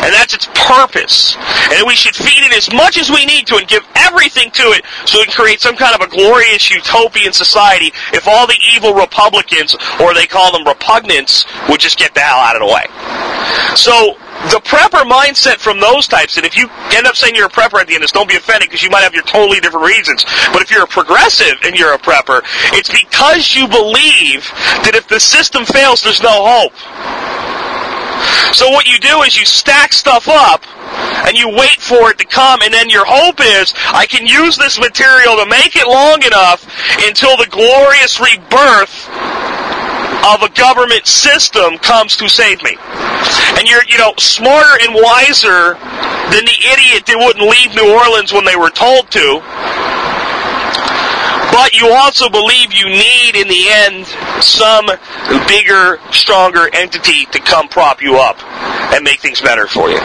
And 0.04 0.12
that's 0.12 0.34
its 0.34 0.48
purpose. 0.54 1.38
And 1.72 1.88
we 1.88 1.96
should 1.96 2.16
feed 2.16 2.44
it 2.44 2.52
as 2.52 2.72
much 2.74 2.98
as 2.98 3.10
we 3.10 3.26
need 3.26 3.48
to 3.48 3.56
and 3.56 3.68
give 3.68 3.86
everything 3.96 4.52
to 4.52 4.64
it 4.76 4.84
so 5.06 5.20
we 5.20 5.26
can 5.26 5.34
create 5.34 5.62
some 5.62 5.76
kind 5.76 5.96
of 5.96 6.02
a 6.02 6.10
glorious 6.10 6.70
utopian 6.70 7.32
society 7.32 7.94
if 8.12 8.28
all 8.28 8.48
the 8.48 8.58
evil 8.76 8.94
Republicans, 8.94 9.76
or 10.02 10.14
they 10.14 10.26
call 10.26 10.52
them 10.52 10.66
repugnants, 10.66 11.46
would 11.70 11.80
just 11.80 11.98
get 11.98 12.14
the 12.14 12.20
hell 12.20 12.40
out 12.40 12.56
of 12.56 12.62
the 12.62 12.68
way. 12.68 12.86
So, 13.76 14.18
the 14.54 14.62
prepper 14.62 15.02
mindset 15.02 15.58
from 15.58 15.80
those 15.80 16.08
types, 16.08 16.38
and 16.38 16.46
if 16.46 16.56
you 16.56 16.70
end 16.94 17.08
up 17.08 17.16
saying 17.16 17.34
you're 17.34 17.48
a 17.48 17.50
prepper 17.50 17.82
at 17.82 17.88
the 17.88 17.96
end 17.96 18.06
don't 18.14 18.30
be 18.30 18.36
offended 18.36 18.70
because 18.70 18.84
you 18.84 18.90
might 18.92 19.02
have 19.02 19.16
your 19.16 19.24
totally 19.24 19.60
different 19.60 19.88
reasons. 19.88 20.24
But 20.54 20.62
if 20.62 20.70
you're 20.70 20.84
a 20.84 20.88
progressive 20.88 21.58
and 21.64 21.74
you're 21.74 21.94
a 21.94 21.98
prepper, 21.98 22.46
it's 22.78 22.90
because 22.94 23.56
you 23.56 23.68
believe 23.68 24.46
that 24.86 24.94
if 24.94 25.08
the 25.08 25.20
system 25.20 25.66
fails, 25.66 26.04
there's 26.04 26.22
no 26.22 26.46
hope. 26.46 26.78
So 28.54 28.70
what 28.70 28.86
you 28.86 29.00
do 29.00 29.24
is 29.24 29.36
you 29.36 29.46
stack 29.46 29.92
stuff 29.92 30.30
up 30.30 30.62
and 31.26 31.36
you 31.36 31.50
wait 31.50 31.82
for 31.82 32.12
it 32.12 32.20
to 32.20 32.26
come 32.26 32.62
and 32.62 32.72
then 32.72 32.90
your 32.90 33.06
hope 33.06 33.42
is 33.42 33.74
I 33.90 34.06
can 34.06 34.28
use 34.28 34.56
this 34.56 34.80
material 34.80 35.38
to 35.38 35.50
make 35.50 35.76
it 35.76 35.88
long 35.88 36.22
enough 36.22 36.62
until 37.02 37.36
the 37.38 37.48
glorious 37.50 38.22
rebirth 38.22 39.10
of 40.24 40.42
a 40.42 40.50
government 40.56 41.06
system 41.06 41.78
comes 41.78 42.16
to 42.18 42.30
save 42.30 42.62
me. 42.64 42.78
And 43.60 43.68
you're, 43.68 43.84
you 43.86 43.98
know, 43.98 44.14
smarter 44.18 44.78
and 44.82 44.96
wiser 44.96 45.76
than 46.32 46.44
the 46.46 46.60
idiot 46.72 47.06
that 47.06 47.18
wouldn't 47.20 47.44
leave 47.44 47.76
New 47.76 47.92
Orleans 47.92 48.32
when 48.32 48.46
they 48.46 48.56
were 48.56 48.72
told 48.72 49.12
to 49.12 49.42
but 51.54 51.80
you 51.80 51.94
also 51.94 52.30
believe 52.30 52.74
you 52.74 52.90
need, 52.90 53.36
in 53.36 53.48
the 53.48 53.70
end, 53.70 54.08
some 54.44 54.88
bigger, 55.48 56.00
stronger 56.12 56.68
entity 56.74 57.26
to 57.28 57.40
come 57.40 57.68
prop 57.68 58.02
you 58.02 58.18
up 58.18 58.42
and 58.92 59.04
make 59.04 59.20
things 59.20 59.40
better 59.40 59.68
for 59.68 59.92
you. 59.92 60.00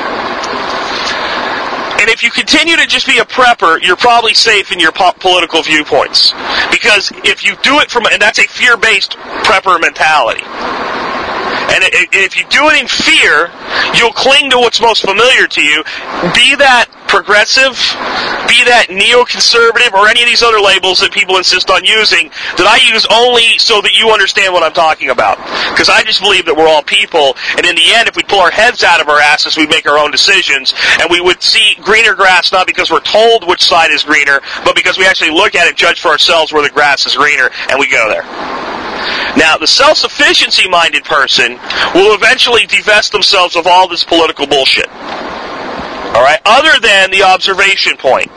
And 2.08 2.14
if 2.14 2.22
you 2.22 2.30
continue 2.30 2.74
to 2.74 2.86
just 2.86 3.06
be 3.06 3.18
a 3.18 3.24
prepper, 3.26 3.82
you're 3.82 3.94
probably 3.94 4.32
safe 4.32 4.72
in 4.72 4.80
your 4.80 4.92
po- 4.92 5.12
political 5.20 5.62
viewpoints. 5.62 6.32
Because 6.70 7.12
if 7.16 7.44
you 7.44 7.54
do 7.56 7.80
it 7.80 7.90
from, 7.90 8.06
a 8.06 8.08
and 8.08 8.22
that's 8.22 8.38
a 8.38 8.48
fear-based 8.48 9.10
prepper 9.44 9.78
mentality. 9.78 10.40
And 11.68 11.84
if 11.84 12.36
you 12.36 12.48
do 12.48 12.68
it 12.72 12.80
in 12.80 12.88
fear, 12.88 13.52
you'll 13.94 14.16
cling 14.16 14.50
to 14.50 14.58
what's 14.58 14.80
most 14.80 15.04
familiar 15.04 15.46
to 15.46 15.62
you. 15.62 15.84
Be 16.32 16.56
that 16.56 16.88
progressive, 17.08 17.76
be 18.48 18.60
that 18.68 18.92
neoconservative, 18.92 19.92
or 19.92 20.08
any 20.08 20.22
of 20.22 20.28
these 20.28 20.42
other 20.42 20.60
labels 20.60 21.00
that 21.00 21.12
people 21.12 21.36
insist 21.36 21.68
on 21.68 21.84
using 21.84 22.28
that 22.56 22.68
I 22.68 22.80
use 22.92 23.08
only 23.12 23.56
so 23.58 23.80
that 23.80 23.96
you 23.96 24.12
understand 24.12 24.52
what 24.52 24.62
I'm 24.62 24.72
talking 24.72 25.10
about. 25.10 25.36
Because 25.72 25.88
I 25.88 26.02
just 26.04 26.20
believe 26.20 26.44
that 26.44 26.56
we're 26.56 26.68
all 26.68 26.82
people, 26.82 27.36
and 27.56 27.64
in 27.64 27.76
the 27.76 27.92
end, 27.96 28.08
if 28.08 28.16
we 28.16 28.22
pull 28.24 28.40
our 28.40 28.52
heads 28.52 28.84
out 28.84 29.00
of 29.00 29.08
our 29.08 29.20
asses, 29.20 29.56
we'd 29.56 29.70
make 29.70 29.88
our 29.88 29.98
own 29.98 30.10
decisions, 30.10 30.72
and 31.00 31.08
we 31.10 31.20
would 31.20 31.42
see 31.42 31.76
greener 31.80 32.14
grass 32.14 32.52
not 32.52 32.66
because 32.66 32.90
we're 32.90 33.04
told 33.04 33.48
which 33.48 33.64
side 33.64 33.90
is 33.90 34.04
greener, 34.04 34.40
but 34.64 34.76
because 34.76 34.96
we 34.96 35.06
actually 35.06 35.30
look 35.32 35.54
at 35.54 35.68
it, 35.68 35.76
judge 35.76 36.00
for 36.00 36.08
ourselves 36.08 36.52
where 36.52 36.62
the 36.62 36.72
grass 36.72 37.04
is 37.04 37.16
greener, 37.16 37.50
and 37.68 37.80
we 37.80 37.88
go 37.88 38.08
there. 38.08 38.24
Now, 39.36 39.56
the 39.56 39.66
self-sufficiency 39.66 40.68
minded 40.68 41.04
person 41.04 41.58
will 41.94 42.14
eventually 42.14 42.66
divest 42.66 43.12
themselves 43.12 43.56
of 43.56 43.66
all 43.66 43.88
this 43.88 44.04
political 44.04 44.46
bullshit. 44.46 44.88
Alright? 44.88 46.40
Other 46.44 46.80
than 46.80 47.10
the 47.10 47.22
observation 47.22 47.96
point. 47.96 48.30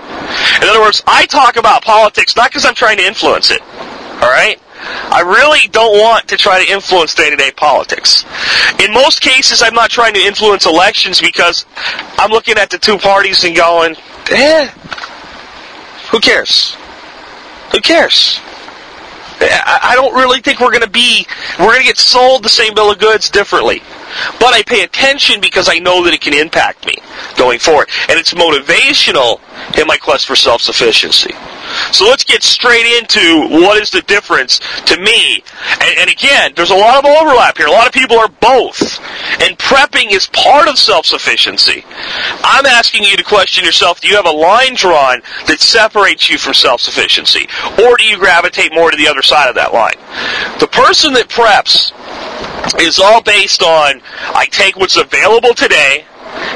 In 0.62 0.70
other 0.70 0.82
words, 0.82 1.02
I 1.08 1.26
talk 1.26 1.56
about 1.56 1.84
politics 1.84 2.36
not 2.36 2.50
because 2.50 2.66
I'm 2.66 2.76
trying 2.76 2.98
to 2.98 3.06
influence 3.06 3.52
it. 3.52 3.62
Alright? 3.62 4.62
I 4.84 5.22
really 5.22 5.68
don't 5.70 5.98
want 6.00 6.28
to 6.30 6.38
try 6.38 6.64
to 6.64 6.72
influence 6.72 7.14
day-to-day 7.14 7.52
politics. 7.52 8.26
In 8.80 8.94
most 8.94 9.22
cases, 9.22 9.62
I'm 9.62 9.74
not 9.74 9.90
trying 9.90 10.14
to 10.16 10.20
influence 10.20 10.66
elections 10.66 11.22
because 11.22 11.66
I'm 12.18 12.32
looking 12.32 12.58
at 12.58 12.70
the 12.70 12.78
two 12.78 12.98
parties 12.98 13.44
and 13.44 13.56
going, 13.56 13.96
eh, 14.32 14.68
who 16.12 16.20
cares? 16.20 16.76
Who 17.72 17.80
cares? 17.80 18.40
I 19.42 19.94
don't 19.96 20.14
really 20.14 20.42
think 20.42 20.60
we're 20.60 20.72
going 20.72 20.82
to 20.82 20.90
be, 20.90 21.26
we're 21.60 21.66
going 21.66 21.82
to 21.82 21.86
get 21.86 21.98
sold 21.98 22.44
the 22.44 22.50
same 22.50 22.74
bill 22.74 22.92
of 22.92 23.00
goods 23.00 23.30
differently. 23.30 23.82
But 24.40 24.54
I 24.54 24.64
pay 24.64 24.84
attention 24.84 25.42
because 25.42 25.70
I 25.70 25.80
know 25.80 26.04
that 26.04 26.14
it 26.14 26.22
can 26.22 26.34
impact 26.34 26.86
me 26.86 26.96
going 27.38 27.60
forward. 27.60 27.90
And 28.10 28.20
it's 28.20 28.34
motivational 28.34 29.40
in 29.80 29.88
my 29.88 29.98
quest 29.98 30.26
for 30.26 30.36
self-sufficiency. 30.36 31.34
So 31.92 32.06
let's 32.06 32.24
get 32.24 32.44
straight 32.44 32.86
into 33.00 33.48
what 33.64 33.82
is 33.82 33.90
the 33.90 34.02
difference 34.02 34.60
to 34.86 34.98
me. 35.00 35.44
And, 35.80 36.00
and, 36.00 36.10
again, 36.10 36.54
there's 36.56 36.72
a 36.72 36.76
lot 36.76 36.98
of 36.98 37.06
overlap 37.06 37.58
here. 37.58 37.68
A 37.68 37.72
lot 37.72 37.88
of 37.88 37.94
people 37.94 38.18
are 38.18 38.28
both. 38.28 39.00
And 39.42 39.58
prepping 39.58 40.12
is 40.12 40.28
part 40.28 40.68
of 40.68 40.78
self-sufficiency. 40.78 41.86
I'm 42.44 42.66
asking 42.66 43.04
you 43.04 43.16
to 43.16 43.24
question 43.24 43.64
yourself, 43.64 44.02
do 44.02 44.08
you 44.08 44.16
have 44.16 44.26
a 44.26 44.32
line 44.32 44.76
drawn 44.76 45.22
that 45.48 45.60
separates 45.60 46.30
you 46.30 46.38
from 46.38 46.54
self-sufficiency? 46.54 47.48
Or 47.84 47.96
do 47.98 48.04
you 48.04 48.18
gravitate 48.18 48.74
more 48.74 48.92
to 48.92 48.98
the 48.98 49.08
other 49.08 49.22
side 49.22 49.50
of 49.50 49.56
that 49.56 49.74
line? 49.74 49.96
The 50.60 50.68
person 50.68 51.14
that 51.14 51.30
preps 51.30 51.94
is 52.80 53.00
all 53.00 53.22
based 53.22 53.62
on 53.62 54.02
I 54.34 54.48
take 54.52 54.76
what's 54.76 54.98
available 54.98 55.54
today 55.54 56.06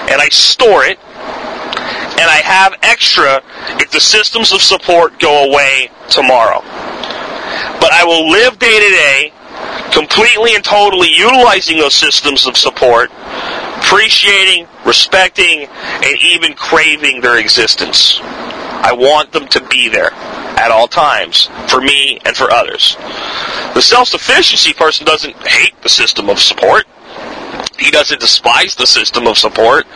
and 0.10 0.22
I 0.22 0.30
store 0.30 0.86
it 0.86 1.00
and 1.00 2.30
I 2.30 2.42
have 2.44 2.76
extra 2.82 3.44
if 3.82 3.92
the 3.92 4.00
systems 4.00 4.54
of 4.54 4.62
support 4.62 5.20
go 5.20 5.52
away 5.52 5.90
tomorrow. 6.10 6.62
But 7.80 7.92
I 7.92 8.04
will 8.06 8.30
live 8.30 8.58
day 8.58 8.80
to 8.80 8.90
day 8.90 9.34
completely 9.92 10.56
and 10.56 10.64
totally 10.64 11.10
utilizing 11.16 11.78
those 11.78 11.94
systems 11.94 12.48
of 12.48 12.58
support, 12.58 13.12
appreciating, 13.78 14.68
respecting, 14.86 15.68
and 15.70 16.18
even 16.22 16.54
craving 16.54 17.22
their 17.22 17.38
existence. 17.38 18.20
I 18.86 18.94
want 18.94 19.32
them 19.32 19.48
to 19.48 19.68
be 19.68 19.90
there 19.90 20.14
at 20.14 20.70
all 20.70 20.88
times 20.88 21.50
for 21.68 21.82
me 21.82 22.20
and 22.24 22.38
for 22.38 22.52
others. 22.52 22.96
The 23.74 23.82
self-sufficiency 23.82 24.74
person 24.74 25.08
doesn't 25.08 25.36
hate 25.48 25.82
the 25.82 25.90
system 25.90 26.30
of 26.30 26.40
support. 26.40 26.86
He 27.80 27.90
doesn't 27.90 28.22
despise 28.22 28.76
the 28.76 28.86
system 28.86 29.26
of 29.26 29.40
support, 29.40 29.88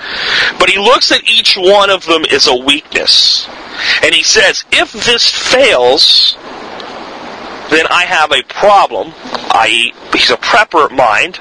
but 0.59 0.71
he 0.71 0.79
looks 0.79 1.11
at 1.11 1.23
each 1.29 1.55
one 1.55 1.91
of 1.91 2.03
them 2.07 2.25
as 2.31 2.47
a 2.47 2.55
weakness. 2.55 3.47
And 4.01 4.15
he 4.15 4.23
says, 4.23 4.65
if 4.71 4.91
this 4.91 5.29
fails, 5.29 6.35
then 7.69 7.85
I 7.89 8.05
have 8.05 8.31
a 8.31 8.43
problem, 8.43 9.13
i.e., 9.51 9.93
he's 10.13 10.31
a 10.31 10.37
prepper 10.37 10.91
mind. 10.91 11.39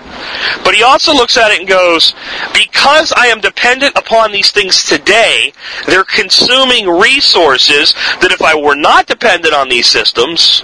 But 0.64 0.74
he 0.74 0.82
also 0.82 1.12
looks 1.12 1.36
at 1.36 1.50
it 1.50 1.60
and 1.60 1.68
goes, 1.68 2.14
because 2.52 3.12
I 3.12 3.26
am 3.28 3.40
dependent 3.40 3.96
upon 3.96 4.32
these 4.32 4.50
things 4.50 4.84
today, 4.84 5.52
they're 5.86 6.04
consuming 6.04 6.88
resources 6.88 7.92
that 8.20 8.32
if 8.32 8.42
I 8.42 8.54
were 8.54 8.76
not 8.76 9.06
dependent 9.06 9.54
on 9.54 9.68
these 9.68 9.86
systems, 9.86 10.62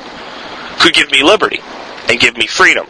could 0.80 0.94
give 0.94 1.10
me 1.10 1.22
liberty 1.22 1.60
and 2.08 2.20
give 2.20 2.36
me 2.36 2.46
freedom. 2.46 2.86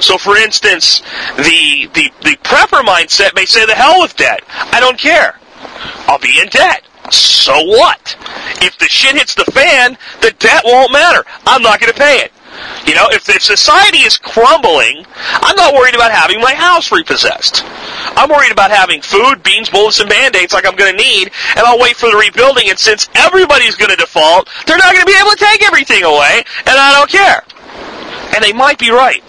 So, 0.00 0.18
for 0.18 0.36
instance, 0.36 1.00
the, 1.36 1.90
the, 1.94 2.10
the 2.22 2.36
prepper 2.42 2.82
mindset 2.82 3.34
may 3.34 3.44
say, 3.44 3.66
the 3.66 3.74
hell 3.74 4.00
with 4.00 4.16
debt. 4.16 4.40
I 4.48 4.80
don't 4.80 4.98
care. 4.98 5.38
I'll 6.06 6.18
be 6.18 6.40
in 6.40 6.48
debt. 6.48 6.84
So 7.10 7.52
what? 7.64 8.16
If 8.64 8.78
the 8.78 8.86
shit 8.86 9.16
hits 9.16 9.34
the 9.34 9.44
fan, 9.44 9.98
the 10.22 10.32
debt 10.38 10.62
won't 10.64 10.92
matter. 10.92 11.24
I'm 11.46 11.62
not 11.62 11.80
going 11.80 11.92
to 11.92 11.98
pay 11.98 12.20
it. 12.20 12.32
You 12.86 12.94
know, 12.94 13.08
if, 13.10 13.28
if 13.28 13.42
society 13.42 13.98
is 13.98 14.16
crumbling, 14.16 15.04
I'm 15.16 15.56
not 15.56 15.74
worried 15.74 15.94
about 15.94 16.12
having 16.12 16.40
my 16.40 16.54
house 16.54 16.92
repossessed. 16.92 17.62
I'm 18.16 18.30
worried 18.30 18.52
about 18.52 18.70
having 18.70 19.02
food, 19.02 19.42
beans, 19.42 19.68
bullets, 19.68 20.00
and 20.00 20.08
band-aids 20.08 20.52
like 20.52 20.66
I'm 20.66 20.76
going 20.76 20.92
to 20.92 20.96
need, 20.96 21.30
and 21.56 21.66
I'll 21.66 21.78
wait 21.78 21.96
for 21.96 22.10
the 22.10 22.16
rebuilding, 22.16 22.70
and 22.70 22.78
since 22.78 23.08
everybody's 23.14 23.76
going 23.76 23.90
to 23.90 23.96
default, 23.96 24.48
they're 24.66 24.78
not 24.78 24.94
going 24.94 25.04
to 25.04 25.12
be 25.12 25.18
able 25.18 25.30
to 25.30 25.36
take 25.36 25.66
everything 25.66 26.04
away, 26.04 26.44
and 26.66 26.76
I 26.78 26.92
don't 26.92 27.10
care. 27.10 27.42
And 28.34 28.42
they 28.42 28.52
might 28.52 28.78
be 28.78 28.90
right. 28.90 29.22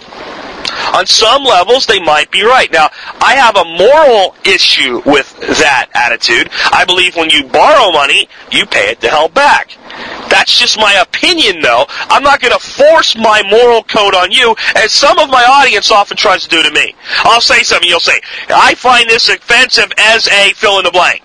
On 0.96 1.06
some 1.06 1.44
levels, 1.44 1.84
they 1.84 2.00
might 2.00 2.30
be 2.30 2.42
right. 2.42 2.72
Now, 2.72 2.88
I 3.20 3.34
have 3.34 3.54
a 3.54 3.64
moral 3.66 4.34
issue 4.46 5.02
with 5.04 5.30
that 5.60 5.90
attitude. 5.92 6.48
I 6.72 6.86
believe 6.86 7.16
when 7.16 7.28
you 7.28 7.44
borrow 7.44 7.92
money, 7.92 8.30
you 8.50 8.64
pay 8.64 8.88
it 8.88 9.02
the 9.02 9.10
hell 9.10 9.28
back. 9.28 9.76
That's 10.30 10.58
just 10.58 10.78
my 10.78 10.94
opinion, 10.94 11.60
though. 11.60 11.84
I'm 11.88 12.22
not 12.22 12.40
going 12.40 12.54
to 12.54 12.58
force 12.58 13.14
my 13.14 13.42
moral 13.42 13.82
code 13.82 14.14
on 14.14 14.32
you, 14.32 14.56
as 14.74 14.90
some 14.90 15.18
of 15.18 15.28
my 15.28 15.44
audience 15.44 15.90
often 15.90 16.16
tries 16.16 16.44
to 16.44 16.48
do 16.48 16.62
to 16.62 16.70
me. 16.70 16.94
I'll 17.24 17.42
say 17.42 17.62
something, 17.62 17.90
you'll 17.90 18.00
say, 18.00 18.18
I 18.48 18.74
find 18.74 19.06
this 19.06 19.28
offensive 19.28 19.92
as 19.98 20.26
a 20.28 20.54
fill 20.54 20.78
in 20.78 20.84
the 20.84 20.90
blank. 20.90 21.22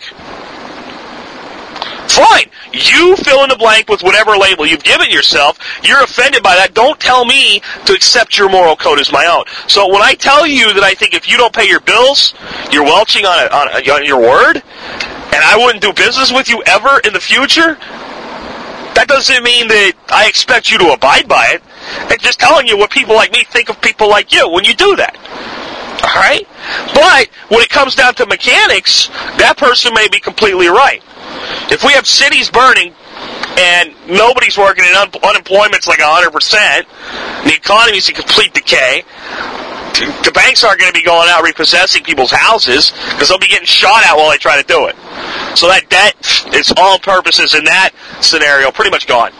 Fine. 2.12 2.52
You 2.74 3.16
fill 3.16 3.44
in 3.44 3.50
the 3.50 3.56
blank 3.56 3.88
with 3.88 4.04
whatever 4.04 4.36
label 4.36 4.66
you've 4.66 4.84
given 4.84 5.10
yourself. 5.10 5.58
You're 5.84 6.04
offended 6.04 6.44
by 6.44 6.56
that. 6.56 6.74
Don't 6.74 7.00
tell 7.00 7.24
me 7.24 7.62
to 7.86 7.94
accept 7.94 8.38
your 8.38 8.50
moral 8.50 8.76
code 8.76 9.00
as 9.00 9.12
my 9.12 9.26
own. 9.26 9.46
So 9.70 9.88
when 9.88 10.02
I 10.02 10.16
tell 10.16 10.46
you 10.46 10.74
that 10.74 10.84
I 10.84 10.94
think 10.94 11.14
if 11.14 11.30
you 11.30 11.38
don't 11.38 11.54
pay 11.54 11.68
your 11.68 11.80
bills, 11.80 12.34
you're 12.72 12.84
welching 12.84 13.26
on, 13.26 13.48
a, 13.48 13.56
on, 13.56 13.68
a, 13.70 13.92
on 13.92 14.06
your 14.06 14.20
word, 14.20 14.58
and 14.58 15.42
I 15.42 15.56
wouldn't 15.58 15.82
do 15.82 15.94
business 15.94 16.34
with 16.34 16.50
you 16.50 16.62
ever 16.66 17.00
in 17.06 17.14
the 17.14 17.22
future, 17.22 17.76
that 18.96 19.06
doesn't 19.08 19.42
mean 19.42 19.70
that 19.70 19.94
I 20.10 20.28
expect 20.28 20.70
you 20.70 20.78
to 20.80 20.92
abide 20.92 21.30
by 21.30 21.48
it. 21.56 21.64
It's 22.12 22.24
just 22.24 22.40
telling 22.40 22.68
you 22.68 22.78
what 22.78 22.92
people 22.92 23.16
like 23.16 23.32
me 23.32 23.46
think 23.46 23.70
of 23.70 23.82
people 23.82 24.10
like 24.10 24.34
you 24.34 24.50
when 24.50 24.66
you 24.66 24.74
do 24.74 24.98
that. 24.98 25.16
Alright? 26.04 26.48
But 26.94 27.30
when 27.50 27.62
it 27.62 27.70
comes 27.70 27.96
down 27.96 28.16
to 28.16 28.26
mechanics, 28.26 29.08
that 29.38 29.56
person 29.56 29.94
may 29.94 30.08
be 30.10 30.20
completely 30.20 30.68
right. 30.68 31.02
If 31.72 31.84
we 31.84 31.94
have 31.94 32.08
cities 32.08 32.50
burning 32.50 32.94
and 33.58 33.94
nobody's 34.08 34.58
working 34.58 34.86
and 34.86 34.96
un- 34.96 35.22
unemployment's 35.24 35.88
like 35.88 36.00
100%, 36.00 36.34
the 37.44 37.54
economy's 37.54 38.10
in 38.10 38.16
complete 38.16 38.54
decay, 38.54 39.04
the 40.24 40.32
banks 40.34 40.64
aren't 40.64 40.80
going 40.80 40.92
to 40.92 40.98
be 40.98 41.04
going 41.04 41.30
out 41.30 41.44
repossessing 41.44 42.04
people's 42.04 42.32
houses 42.32 42.92
because 43.12 43.30
they'll 43.30 43.40
be 43.40 43.48
getting 43.48 43.66
shot 43.66 44.04
at 44.06 44.16
while 44.16 44.32
they 44.32 44.38
try 44.38 44.60
to 44.62 44.68
do 44.68 44.88
it. 44.88 44.96
So 45.58 45.68
that 45.68 45.90
debt 45.90 46.16
is 46.56 46.74
all 46.78 46.98
purposes 47.00 47.54
in 47.54 47.66
that 47.66 47.92
scenario 48.22 48.72
pretty 48.72 48.90
much 48.90 49.06
gone. 49.06 49.32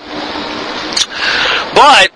But 1.74 2.12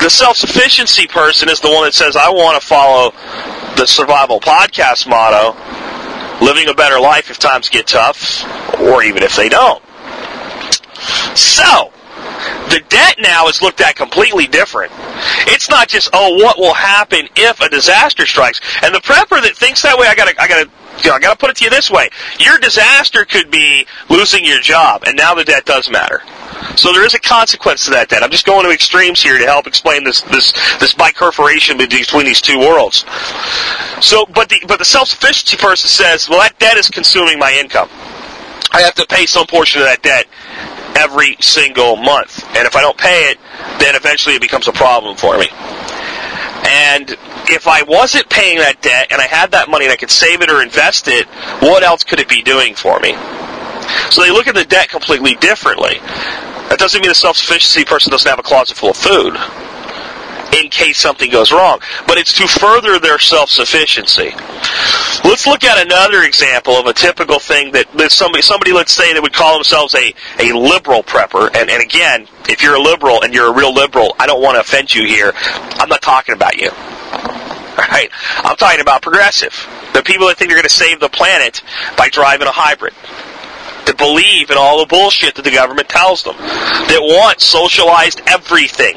the 0.00 0.08
self-sufficiency 0.08 1.06
person 1.08 1.48
is 1.48 1.60
the 1.60 1.68
one 1.70 1.84
that 1.84 1.94
says, 1.94 2.16
I 2.16 2.30
want 2.30 2.60
to 2.60 2.66
follow 2.66 3.12
the 3.76 3.86
survival 3.86 4.40
podcast 4.40 5.06
motto, 5.08 5.52
living 6.50 6.68
a 6.68 6.74
better 6.74 6.98
life 6.98 7.30
if 7.30 7.38
times 7.38 7.68
get 7.68 7.86
tough, 7.86 8.44
or 8.80 9.04
even 9.04 9.22
if 9.22 9.36
they 9.36 9.48
don't. 9.48 9.80
So, 11.36 11.92
the 12.70 12.82
debt 12.88 13.16
now 13.20 13.46
is 13.46 13.62
looked 13.62 13.80
at 13.80 13.94
completely 13.94 14.48
different. 14.48 14.90
It's 15.46 15.70
not 15.70 15.86
just, 15.86 16.10
oh, 16.12 16.42
what 16.42 16.58
will 16.58 16.74
happen 16.74 17.28
if 17.36 17.60
a 17.60 17.68
disaster 17.68 18.26
strikes? 18.26 18.60
And 18.82 18.92
the 18.92 18.98
prepper 18.98 19.40
that 19.42 19.56
thinks 19.56 19.82
that 19.82 19.96
way, 19.96 20.08
I 20.08 20.16
gotta, 20.16 20.34
I 20.42 20.48
gotta, 20.48 20.68
you 21.04 21.10
know, 21.10 21.16
I 21.16 21.20
gotta 21.20 21.38
put 21.38 21.50
it 21.50 21.56
to 21.56 21.64
you 21.64 21.70
this 21.70 21.90
way. 21.90 22.10
Your 22.38 22.58
disaster 22.58 23.24
could 23.24 23.50
be 23.50 23.86
losing 24.08 24.44
your 24.44 24.60
job, 24.60 25.04
and 25.06 25.16
now 25.16 25.34
the 25.34 25.44
debt 25.44 25.64
does 25.64 25.90
matter. 25.90 26.22
So 26.76 26.92
there 26.92 27.04
is 27.04 27.14
a 27.14 27.18
consequence 27.18 27.84
to 27.86 27.90
that 27.92 28.08
debt. 28.08 28.22
I'm 28.22 28.30
just 28.30 28.46
going 28.46 28.64
to 28.64 28.70
extremes 28.70 29.22
here 29.22 29.38
to 29.38 29.44
help 29.44 29.66
explain 29.66 30.04
this 30.04 30.20
this 30.22 30.52
this 30.78 30.94
bifurcation 30.94 31.78
between 31.78 32.26
these 32.26 32.40
two 32.40 32.58
worlds. 32.58 33.04
So, 34.00 34.26
but 34.26 34.48
the 34.48 34.60
but 34.66 34.78
the 34.78 34.84
self-sufficiency 34.84 35.56
person 35.56 35.88
says, 35.88 36.28
well, 36.28 36.40
that 36.40 36.58
debt 36.58 36.76
is 36.76 36.88
consuming 36.88 37.38
my 37.38 37.52
income. 37.52 37.88
I 38.72 38.82
have 38.82 38.94
to 38.96 39.06
pay 39.06 39.26
some 39.26 39.46
portion 39.46 39.82
of 39.82 39.88
that 39.88 40.02
debt 40.02 40.26
every 40.96 41.36
single 41.40 41.96
month, 41.96 42.44
and 42.56 42.66
if 42.66 42.76
I 42.76 42.80
don't 42.80 42.98
pay 42.98 43.30
it, 43.30 43.38
then 43.78 43.94
eventually 43.94 44.34
it 44.36 44.42
becomes 44.42 44.68
a 44.68 44.72
problem 44.72 45.16
for 45.16 45.38
me. 45.38 45.48
And 46.68 47.10
if 47.48 47.66
I 47.66 47.82
wasn't 47.82 48.28
paying 48.28 48.58
that 48.58 48.82
debt 48.82 49.08
and 49.10 49.20
I 49.20 49.26
had 49.26 49.52
that 49.52 49.68
money 49.68 49.86
and 49.86 49.92
I 49.92 49.96
could 49.96 50.10
save 50.10 50.42
it 50.42 50.50
or 50.50 50.62
invest 50.62 51.08
it, 51.08 51.26
what 51.60 51.82
else 51.82 52.04
could 52.04 52.20
it 52.20 52.28
be 52.28 52.42
doing 52.42 52.74
for 52.74 52.98
me? 53.00 53.14
So 54.10 54.22
they 54.22 54.30
look 54.30 54.46
at 54.46 54.54
the 54.54 54.64
debt 54.64 54.88
completely 54.88 55.34
differently. 55.34 55.98
That 56.68 56.76
doesn't 56.78 57.00
mean 57.00 57.08
the 57.08 57.14
self-sufficiency 57.14 57.84
person 57.84 58.10
doesn't 58.10 58.28
have 58.28 58.38
a 58.38 58.42
closet 58.42 58.76
full 58.76 58.90
of 58.90 58.96
food 58.96 59.36
in 60.52 60.68
case 60.70 60.98
something 60.98 61.30
goes 61.30 61.52
wrong, 61.52 61.80
but 62.06 62.18
it's 62.18 62.32
to 62.34 62.46
further 62.46 62.98
their 62.98 63.18
self-sufficiency. 63.18 64.30
Let's 65.24 65.46
look 65.46 65.64
at 65.64 65.84
another 65.84 66.22
example 66.22 66.74
of 66.74 66.86
a 66.86 66.92
typical 66.92 67.38
thing 67.38 67.72
that, 67.72 67.90
that 67.92 68.12
somebody, 68.12 68.42
somebody, 68.42 68.72
let's 68.72 68.92
say, 68.92 69.12
that 69.12 69.22
would 69.22 69.32
call 69.32 69.54
themselves 69.54 69.94
a, 69.94 70.14
a 70.38 70.52
liberal 70.52 71.02
prepper, 71.02 71.46
and, 71.54 71.70
and 71.70 71.82
again, 71.82 72.26
if 72.48 72.62
you're 72.62 72.74
a 72.74 72.82
liberal 72.82 73.22
and 73.22 73.32
you're 73.32 73.48
a 73.48 73.54
real 73.54 73.72
liberal, 73.72 74.14
I 74.18 74.26
don't 74.26 74.42
want 74.42 74.56
to 74.56 74.60
offend 74.60 74.94
you 74.94 75.04
here. 75.04 75.32
I'm 75.34 75.88
not 75.88 76.02
talking 76.02 76.34
about 76.34 76.56
you. 76.56 76.70
Right? 77.78 78.10
I'm 78.38 78.56
talking 78.56 78.80
about 78.80 79.02
progressive. 79.02 79.54
The 79.94 80.02
people 80.02 80.26
that 80.28 80.36
think 80.36 80.50
they're 80.50 80.58
going 80.58 80.68
to 80.68 80.68
save 80.68 81.00
the 81.00 81.08
planet 81.08 81.62
by 81.96 82.08
driving 82.08 82.46
a 82.46 82.52
hybrid 82.52 82.92
that 83.86 83.96
believe 83.96 84.50
in 84.50 84.56
all 84.58 84.80
the 84.80 84.86
bullshit 84.86 85.34
that 85.36 85.42
the 85.42 85.50
government 85.50 85.88
tells 85.88 86.22
them, 86.22 86.36
that 86.36 87.00
want 87.00 87.40
socialized 87.40 88.20
everything. 88.26 88.96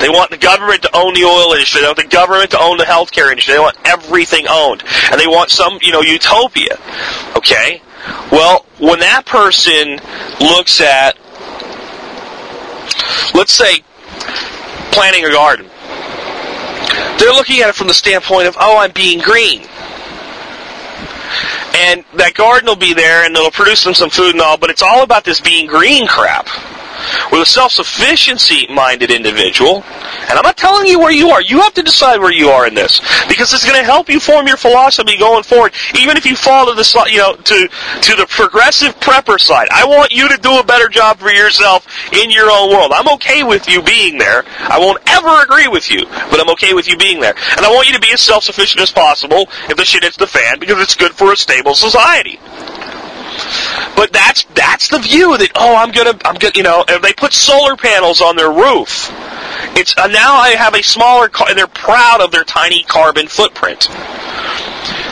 They 0.00 0.08
want 0.08 0.30
the 0.30 0.36
government 0.36 0.82
to 0.82 0.96
own 0.96 1.14
the 1.14 1.24
oil 1.24 1.52
industry. 1.52 1.80
They 1.80 1.86
want 1.86 1.98
the 1.98 2.04
government 2.04 2.50
to 2.50 2.60
own 2.60 2.76
the 2.76 2.84
healthcare 2.84 3.30
industry. 3.30 3.54
They 3.54 3.60
want 3.60 3.76
everything 3.84 4.46
owned. 4.48 4.84
And 5.10 5.20
they 5.20 5.26
want 5.26 5.50
some, 5.50 5.78
you 5.80 5.92
know, 5.92 6.02
utopia. 6.02 6.78
Okay? 7.36 7.82
Well, 8.30 8.66
when 8.78 9.00
that 9.00 9.24
person 9.26 9.98
looks 10.40 10.80
at, 10.80 11.16
let's 13.34 13.52
say, 13.52 13.82
planting 14.92 15.24
a 15.24 15.30
garden, 15.30 15.66
they're 17.18 17.32
looking 17.32 17.60
at 17.60 17.68
it 17.68 17.74
from 17.74 17.88
the 17.88 17.94
standpoint 17.94 18.46
of, 18.46 18.56
oh, 18.60 18.78
I'm 18.78 18.92
being 18.92 19.20
green. 19.20 19.62
And 21.74 22.04
that 22.14 22.32
garden 22.34 22.66
will 22.66 22.76
be 22.76 22.94
there 22.94 23.24
and 23.24 23.34
it'll 23.34 23.50
produce 23.50 23.84
them 23.84 23.94
some 23.94 24.10
food 24.10 24.32
and 24.32 24.40
all, 24.40 24.56
but 24.56 24.70
it's 24.70 24.82
all 24.82 25.02
about 25.02 25.24
this 25.24 25.40
being 25.40 25.66
green 25.66 26.06
crap. 26.06 26.48
With 27.30 27.42
a 27.42 27.46
self-sufficiency 27.46 28.66
minded 28.72 29.10
individual, 29.10 29.82
and 30.28 30.38
I'm 30.38 30.42
not 30.42 30.56
telling 30.56 30.86
you 30.86 30.98
where 30.98 31.12
you 31.12 31.30
are, 31.30 31.42
you 31.42 31.60
have 31.60 31.74
to 31.74 31.82
decide 31.82 32.18
where 32.18 32.32
you 32.32 32.48
are 32.48 32.66
in 32.66 32.74
this. 32.74 33.00
Because 33.28 33.52
it's 33.52 33.64
going 33.64 33.78
to 33.78 33.84
help 33.84 34.08
you 34.08 34.20
form 34.20 34.46
your 34.46 34.56
philosophy 34.56 35.18
going 35.18 35.42
forward, 35.42 35.72
even 35.98 36.16
if 36.16 36.26
you 36.26 36.36
fall 36.36 36.66
to 36.66 36.74
the, 36.74 37.06
you 37.10 37.18
know, 37.18 37.36
to, 37.36 37.68
to 38.02 38.16
the 38.16 38.26
progressive 38.28 38.98
prepper 39.00 39.38
side. 39.38 39.68
I 39.70 39.84
want 39.84 40.12
you 40.12 40.28
to 40.28 40.36
do 40.38 40.58
a 40.58 40.64
better 40.64 40.88
job 40.88 41.18
for 41.18 41.30
yourself 41.30 41.86
in 42.12 42.30
your 42.30 42.50
own 42.50 42.70
world. 42.70 42.92
I'm 42.92 43.08
okay 43.14 43.42
with 43.42 43.68
you 43.68 43.82
being 43.82 44.18
there. 44.18 44.44
I 44.58 44.78
won't 44.78 45.02
ever 45.06 45.42
agree 45.42 45.68
with 45.68 45.90
you, 45.90 46.06
but 46.30 46.40
I'm 46.40 46.50
okay 46.50 46.74
with 46.74 46.88
you 46.88 46.96
being 46.96 47.20
there. 47.20 47.34
And 47.56 47.64
I 47.64 47.72
want 47.72 47.86
you 47.88 47.94
to 47.94 48.00
be 48.00 48.12
as 48.12 48.20
self-sufficient 48.20 48.80
as 48.80 48.90
possible 48.90 49.46
if 49.68 49.76
the 49.76 49.84
shit 49.84 50.02
hits 50.02 50.16
the 50.16 50.26
fan, 50.26 50.58
because 50.58 50.80
it's 50.80 50.96
good 50.96 51.12
for 51.12 51.32
a 51.32 51.36
stable 51.36 51.74
society. 51.74 52.38
But 53.94 54.12
that's 54.12 54.44
that's 54.54 54.88
the 54.88 54.98
view 54.98 55.36
that 55.38 55.50
oh 55.54 55.76
I'm 55.76 55.92
gonna 55.92 56.18
I'm 56.24 56.36
gonna 56.36 56.52
you 56.54 56.62
know 56.62 56.84
if 56.88 57.02
they 57.02 57.12
put 57.12 57.32
solar 57.32 57.76
panels 57.76 58.20
on 58.20 58.36
their 58.36 58.52
roof, 58.52 59.10
it's 59.76 59.96
uh, 59.96 60.06
now 60.06 60.34
I 60.34 60.50
have 60.50 60.74
a 60.74 60.82
smaller 60.82 61.28
car 61.28 61.48
and 61.48 61.58
they're 61.58 61.66
proud 61.66 62.20
of 62.20 62.30
their 62.30 62.44
tiny 62.44 62.82
carbon 62.82 63.26
footprint. 63.28 63.88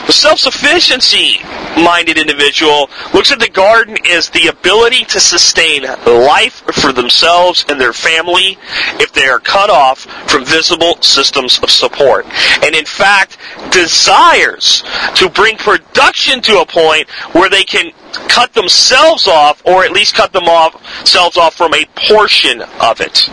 The 0.05 0.13
self-sufficiency 0.13 1.39
minded 1.81 2.19
individual 2.19 2.89
looks 3.13 3.31
at 3.31 3.39
the 3.39 3.49
garden 3.49 3.97
as 4.11 4.29
the 4.29 4.47
ability 4.47 5.03
to 5.05 5.19
sustain 5.19 5.83
life 6.05 6.63
for 6.73 6.93
themselves 6.93 7.65
and 7.69 7.81
their 7.81 7.93
family 7.93 8.57
if 8.99 9.11
they 9.13 9.25
are 9.25 9.39
cut 9.39 9.69
off 9.69 10.01
from 10.29 10.45
visible 10.45 11.01
systems 11.01 11.59
of 11.63 11.71
support. 11.71 12.25
And 12.63 12.75
in 12.75 12.85
fact, 12.85 13.37
desires 13.71 14.83
to 15.15 15.29
bring 15.29 15.57
production 15.57 16.41
to 16.43 16.61
a 16.61 16.65
point 16.65 17.09
where 17.33 17.49
they 17.49 17.63
can 17.63 17.91
cut 18.29 18.53
themselves 18.53 19.27
off 19.27 19.61
or 19.65 19.83
at 19.83 19.91
least 19.91 20.15
cut 20.15 20.35
off, 20.35 20.73
themselves 20.99 21.37
off 21.37 21.55
from 21.55 21.73
a 21.73 21.85
portion 22.07 22.61
of 22.61 23.01
it. 23.01 23.29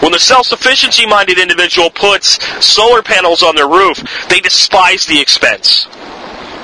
When 0.00 0.12
the 0.12 0.18
self-sufficiency 0.18 1.06
minded 1.06 1.38
individual 1.38 1.90
puts 1.90 2.42
solar 2.64 3.02
panels 3.02 3.42
on 3.42 3.56
their 3.56 3.68
roof, 3.68 4.02
they 4.28 4.40
despise 4.40 5.06
the 5.06 5.20
expense. 5.20 5.86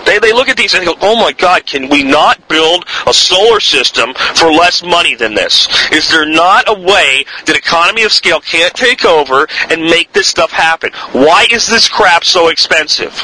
They, 0.04 0.18
they 0.18 0.32
look 0.32 0.48
at 0.48 0.56
these 0.56 0.74
and 0.74 0.82
they 0.82 0.86
go, 0.86 0.98
oh 1.00 1.16
my 1.16 1.32
God, 1.32 1.66
can 1.66 1.88
we 1.88 2.02
not 2.02 2.46
build 2.48 2.84
a 3.06 3.14
solar 3.14 3.60
system 3.60 4.14
for 4.34 4.50
less 4.50 4.82
money 4.82 5.14
than 5.14 5.34
this? 5.34 5.66
Is 5.92 6.08
there 6.10 6.26
not 6.28 6.68
a 6.68 6.74
way 6.78 7.24
that 7.46 7.56
economy 7.56 8.02
of 8.02 8.12
scale 8.12 8.40
can't 8.40 8.74
take 8.74 9.04
over 9.04 9.46
and 9.70 9.82
make 9.82 10.12
this 10.12 10.28
stuff 10.28 10.50
happen? 10.50 10.90
Why 11.12 11.46
is 11.50 11.66
this 11.66 11.88
crap 11.88 12.24
so 12.24 12.48
expensive? 12.48 13.18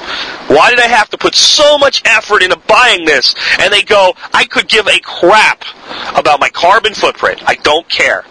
Why 0.49 0.71
did 0.71 0.81
I 0.81 0.87
have 0.87 1.11
to 1.11 1.19
put 1.19 1.35
so 1.35 1.79
much 1.79 2.03
effort 2.05 2.43
into 2.43 2.57
buying 2.57 3.05
this? 3.05 3.35
And 3.59 3.73
they 3.73 3.83
go, 3.83 4.15
I 4.33 4.47
could 4.47 4.69
give 4.69 4.87
a 4.89 4.99
crap 5.01 5.65
about 6.17 6.41
my 6.41 6.49
carbon 6.49 6.95
footprint. 6.95 7.43
I 7.47 7.57
don't 7.57 7.89
care. 7.89 8.25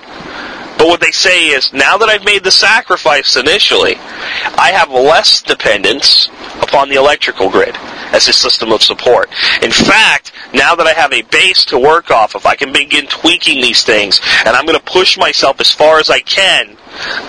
But 0.79 0.87
what 0.87 1.01
they 1.01 1.11
say 1.11 1.49
is, 1.49 1.73
now 1.73 1.97
that 1.97 2.07
I've 2.07 2.23
made 2.23 2.45
the 2.45 2.51
sacrifice 2.51 3.35
initially, 3.35 3.97
I 3.97 4.71
have 4.73 4.89
less 4.89 5.41
dependence 5.41 6.29
upon 6.61 6.87
the 6.87 6.95
electrical 6.95 7.49
grid 7.49 7.75
as 8.13 8.29
a 8.29 8.33
system 8.33 8.71
of 8.71 8.81
support. 8.81 9.29
In 9.61 9.71
fact, 9.71 10.31
now 10.53 10.75
that 10.75 10.87
I 10.87 10.93
have 10.93 11.11
a 11.11 11.21
base 11.23 11.65
to 11.65 11.77
work 11.77 12.11
off 12.11 12.33
of, 12.33 12.45
I 12.45 12.55
can 12.55 12.71
begin 12.71 13.07
tweaking 13.07 13.61
these 13.61 13.83
things, 13.83 14.21
and 14.45 14.55
I'm 14.55 14.65
going 14.65 14.79
to 14.79 14.85
push 14.85 15.17
myself 15.17 15.59
as 15.59 15.69
far 15.69 15.99
as 15.99 16.09
I 16.09 16.21
can 16.21 16.77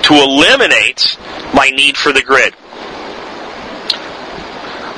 to 0.02 0.14
eliminate 0.14 1.18
my 1.52 1.70
need 1.70 1.96
for 1.96 2.12
the 2.12 2.22
grid. 2.22 2.54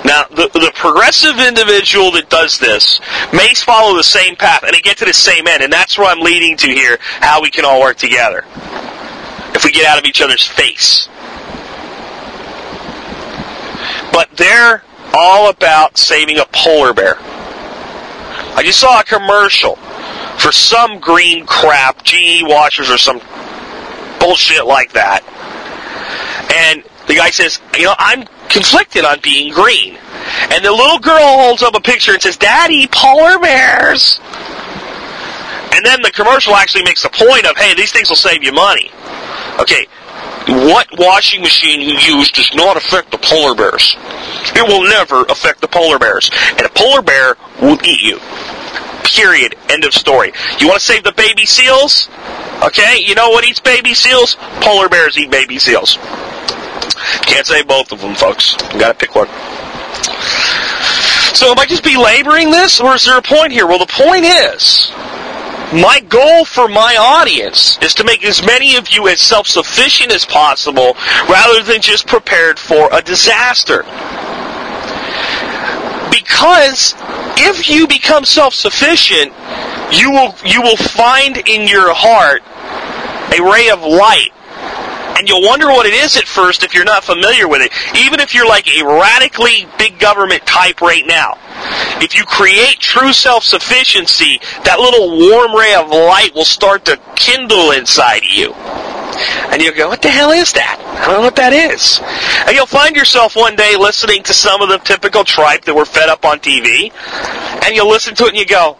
Now, 0.04 0.24
the, 0.24 0.48
the 0.52 0.72
progressive 0.74 1.38
individual 1.38 2.10
that 2.12 2.28
does 2.28 2.58
this 2.58 3.00
may 3.32 3.54
follow 3.54 3.96
the 3.96 4.02
same 4.02 4.34
path 4.34 4.64
and 4.64 4.74
they 4.74 4.80
get 4.80 4.98
to 4.98 5.04
the 5.04 5.12
same 5.12 5.46
end, 5.46 5.62
and 5.62 5.72
that's 5.72 5.96
where 5.96 6.08
I'm 6.08 6.20
leading 6.20 6.56
to 6.58 6.66
here, 6.66 6.98
how 7.00 7.40
we 7.40 7.50
can 7.50 7.64
all 7.64 7.80
work 7.80 7.98
together. 7.98 8.44
If 9.54 9.64
we 9.64 9.70
get 9.70 9.84
out 9.84 9.98
of 9.98 10.04
each 10.04 10.20
other's 10.20 10.46
face. 10.46 11.08
But 14.12 14.30
they're 14.36 14.82
all 15.14 15.50
about 15.50 15.98
saving 15.98 16.38
a 16.38 16.46
polar 16.52 16.92
bear. 16.92 17.16
I 18.54 18.62
just 18.64 18.80
saw 18.80 19.00
a 19.00 19.04
commercial 19.04 19.76
for 20.38 20.52
some 20.52 20.98
green 20.98 21.46
crap, 21.46 22.02
GE 22.02 22.42
washers 22.42 22.90
or 22.90 22.98
some 22.98 23.20
bullshit 24.18 24.66
like 24.66 24.92
that. 24.92 25.22
And 26.52 26.82
the 27.06 27.14
guy 27.14 27.30
says, 27.30 27.60
you 27.76 27.84
know, 27.84 27.94
I'm 27.98 28.26
conflicted 28.52 29.04
on 29.04 29.18
being 29.20 29.52
green. 29.52 29.96
And 30.52 30.64
the 30.64 30.70
little 30.70 30.98
girl 30.98 31.18
holds 31.18 31.62
up 31.62 31.74
a 31.74 31.80
picture 31.80 32.12
and 32.12 32.22
says, 32.22 32.36
Daddy, 32.36 32.86
polar 32.92 33.38
bears. 33.38 34.20
And 35.74 35.84
then 35.84 36.02
the 36.02 36.12
commercial 36.12 36.54
actually 36.54 36.84
makes 36.84 37.02
the 37.02 37.08
point 37.08 37.46
of, 37.46 37.56
hey, 37.56 37.74
these 37.74 37.92
things 37.92 38.08
will 38.08 38.16
save 38.16 38.44
you 38.44 38.52
money. 38.52 38.90
Okay, 39.58 39.86
what 40.46 40.86
washing 40.98 41.40
machine 41.40 41.80
you 41.80 41.96
use 41.96 42.30
does 42.30 42.52
not 42.54 42.76
affect 42.76 43.10
the 43.10 43.18
polar 43.18 43.54
bears. 43.54 43.96
It 44.54 44.68
will 44.68 44.84
never 44.88 45.22
affect 45.24 45.60
the 45.60 45.68
polar 45.68 45.98
bears. 45.98 46.30
And 46.50 46.62
a 46.62 46.68
polar 46.70 47.02
bear 47.02 47.36
will 47.60 47.78
eat 47.84 48.02
you. 48.02 48.20
Period. 49.04 49.56
End 49.68 49.84
of 49.84 49.94
story. 49.94 50.32
You 50.58 50.68
want 50.68 50.80
to 50.80 50.86
save 50.86 51.04
the 51.04 51.12
baby 51.12 51.46
seals? 51.46 52.08
Okay, 52.62 52.98
you 53.00 53.14
know 53.14 53.30
what 53.30 53.44
eats 53.44 53.60
baby 53.60 53.94
seals? 53.94 54.36
Polar 54.60 54.88
bears 54.88 55.18
eat 55.18 55.30
baby 55.30 55.58
seals. 55.58 55.98
Can't 57.27 57.46
say 57.46 57.62
both 57.62 57.92
of 57.92 58.01
them, 58.01 58.14
folks. 58.14 58.57
You 58.72 58.81
gotta 58.81 58.94
pick 58.94 59.14
one. 59.14 59.29
So 61.35 61.51
am 61.51 61.59
I 61.59 61.66
just 61.66 61.83
belaboring 61.83 62.51
this, 62.51 62.81
or 62.81 62.94
is 62.94 63.05
there 63.05 63.18
a 63.18 63.22
point 63.22 63.53
here? 63.53 63.66
Well, 63.66 63.79
the 63.79 63.87
point 63.87 64.25
is, 64.25 64.90
my 65.72 66.01
goal 66.09 66.44
for 66.44 66.68
my 66.68 66.96
audience 66.96 67.79
is 67.83 67.94
to 67.94 68.05
make 68.05 68.25
as 68.25 68.44
many 68.44 68.77
of 68.77 68.90
you 68.90 69.09
as 69.09 69.20
self-sufficient 69.20 70.12
as 70.12 70.25
possible, 70.25 70.94
rather 71.29 71.62
than 71.62 71.81
just 71.81 72.07
prepared 72.07 72.59
for 72.59 72.88
a 72.92 73.01
disaster. 73.01 73.83
Because 76.11 76.94
if 77.38 77.68
you 77.70 77.88
become 77.88 78.25
self-sufficient, 78.25 79.33
you 79.90 80.11
will 80.11 80.35
you 80.44 80.61
will 80.62 80.77
find 80.77 81.38
in 81.48 81.66
your 81.66 81.92
heart 81.94 82.42
a 83.33 83.42
ray 83.42 83.70
of 83.70 83.81
light 83.81 84.33
and 85.22 85.28
you'll 85.28 85.46
wonder 85.46 85.68
what 85.68 85.87
it 85.87 85.94
is 85.94 86.16
at 86.16 86.26
first 86.26 86.64
if 86.64 86.74
you're 86.74 86.82
not 86.85 87.04
familiar 87.04 87.46
with 87.46 87.62
it. 87.62 87.70
Even 87.96 88.18
if 88.18 88.35
you're 88.35 88.44
like 88.44 88.66
a 88.66 88.82
radically 88.82 89.68
big 89.78 90.00
government 90.00 90.44
type 90.46 90.80
right 90.80 91.06
now. 91.06 91.38
If 92.02 92.16
you 92.16 92.24
create 92.24 92.80
true 92.80 93.12
self-sufficiency, 93.12 94.40
that 94.64 94.80
little 94.80 95.11
warm 95.11 95.54
ray 95.54 95.74
of 95.74 95.90
light 95.90 96.35
will 96.35 96.44
start 96.44 96.85
to 96.87 97.00
kindle 97.14 97.70
inside 97.70 98.24
you. 98.24 98.52
And 98.52 99.62
you'll 99.62 99.76
go, 99.76 99.90
what 99.90 100.02
the 100.02 100.08
hell 100.08 100.32
is 100.32 100.52
that? 100.54 100.80
I 100.98 101.06
don't 101.06 101.18
know 101.18 101.20
what 101.20 101.37
that 101.37 101.52
is. 101.52 102.00
And 102.48 102.56
you'll 102.56 102.66
find 102.66 102.96
yourself 102.96 103.37
one 103.37 103.54
day 103.54 103.76
listening 103.76 104.24
to 104.24 104.35
some 104.35 104.61
of 104.61 104.70
the 104.70 104.78
typical 104.78 105.22
tripe 105.22 105.66
that 105.66 105.74
were 105.74 105.85
fed 105.85 106.08
up 106.08 106.24
on 106.24 106.40
TV, 106.40 106.90
and 107.64 107.76
you'll 107.76 107.90
listen 107.90 108.16
to 108.16 108.24
it 108.24 108.30
and 108.30 108.38
you 108.38 108.46
go, 108.46 108.76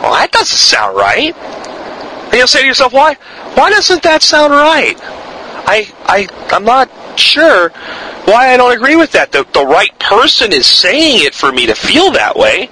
well, 0.00 0.14
that 0.14 0.32
doesn't 0.32 0.56
sound 0.56 0.96
right. 0.96 1.36
And 1.36 2.34
you'll 2.34 2.46
say 2.46 2.62
to 2.62 2.66
yourself, 2.66 2.94
why? 2.94 3.16
Why 3.52 3.68
doesn't 3.68 4.02
that 4.04 4.22
sound 4.22 4.52
right? 4.54 4.98
I, 5.66 5.90
I, 6.06 6.28
I'm 6.50 6.64
not 6.64 6.90
sure 7.18 7.70
why 8.24 8.52
I 8.52 8.56
don't 8.56 8.72
agree 8.72 8.96
with 8.96 9.12
that. 9.12 9.32
The, 9.32 9.46
the 9.52 9.64
right 9.64 9.96
person 9.98 10.52
is 10.52 10.66
saying 10.66 11.24
it 11.24 11.34
for 11.34 11.52
me 11.52 11.66
to 11.66 11.74
feel 11.74 12.12
that 12.12 12.36
way, 12.36 12.70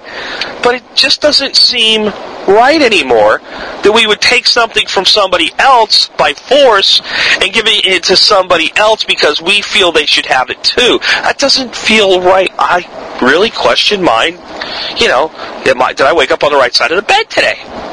but 0.63 0.75
it 0.75 0.83
just 0.95 1.21
doesn't 1.21 1.55
seem 1.55 2.11
right 2.47 2.81
anymore 2.81 3.39
that 3.39 3.91
we 3.93 4.05
would 4.07 4.19
take 4.19 4.45
something 4.45 4.85
from 4.87 5.05
somebody 5.05 5.51
else 5.59 6.09
by 6.17 6.33
force 6.33 7.01
and 7.41 7.53
give 7.53 7.65
it 7.67 8.03
to 8.03 8.17
somebody 8.17 8.71
else 8.75 9.03
because 9.03 9.41
we 9.41 9.61
feel 9.61 9.91
they 9.91 10.05
should 10.05 10.25
have 10.25 10.49
it 10.49 10.63
too. 10.63 10.99
That 11.01 11.37
doesn't 11.37 11.75
feel 11.75 12.21
right. 12.21 12.49
I 12.57 13.19
really 13.21 13.49
question 13.49 14.01
mine. 14.01 14.33
You 14.99 15.07
know, 15.07 15.31
did 15.63 15.77
I 15.77 16.13
wake 16.13 16.31
up 16.31 16.43
on 16.43 16.51
the 16.51 16.57
right 16.57 16.73
side 16.73 16.91
of 16.91 16.97
the 16.97 17.03
bed 17.03 17.29
today? 17.29 17.92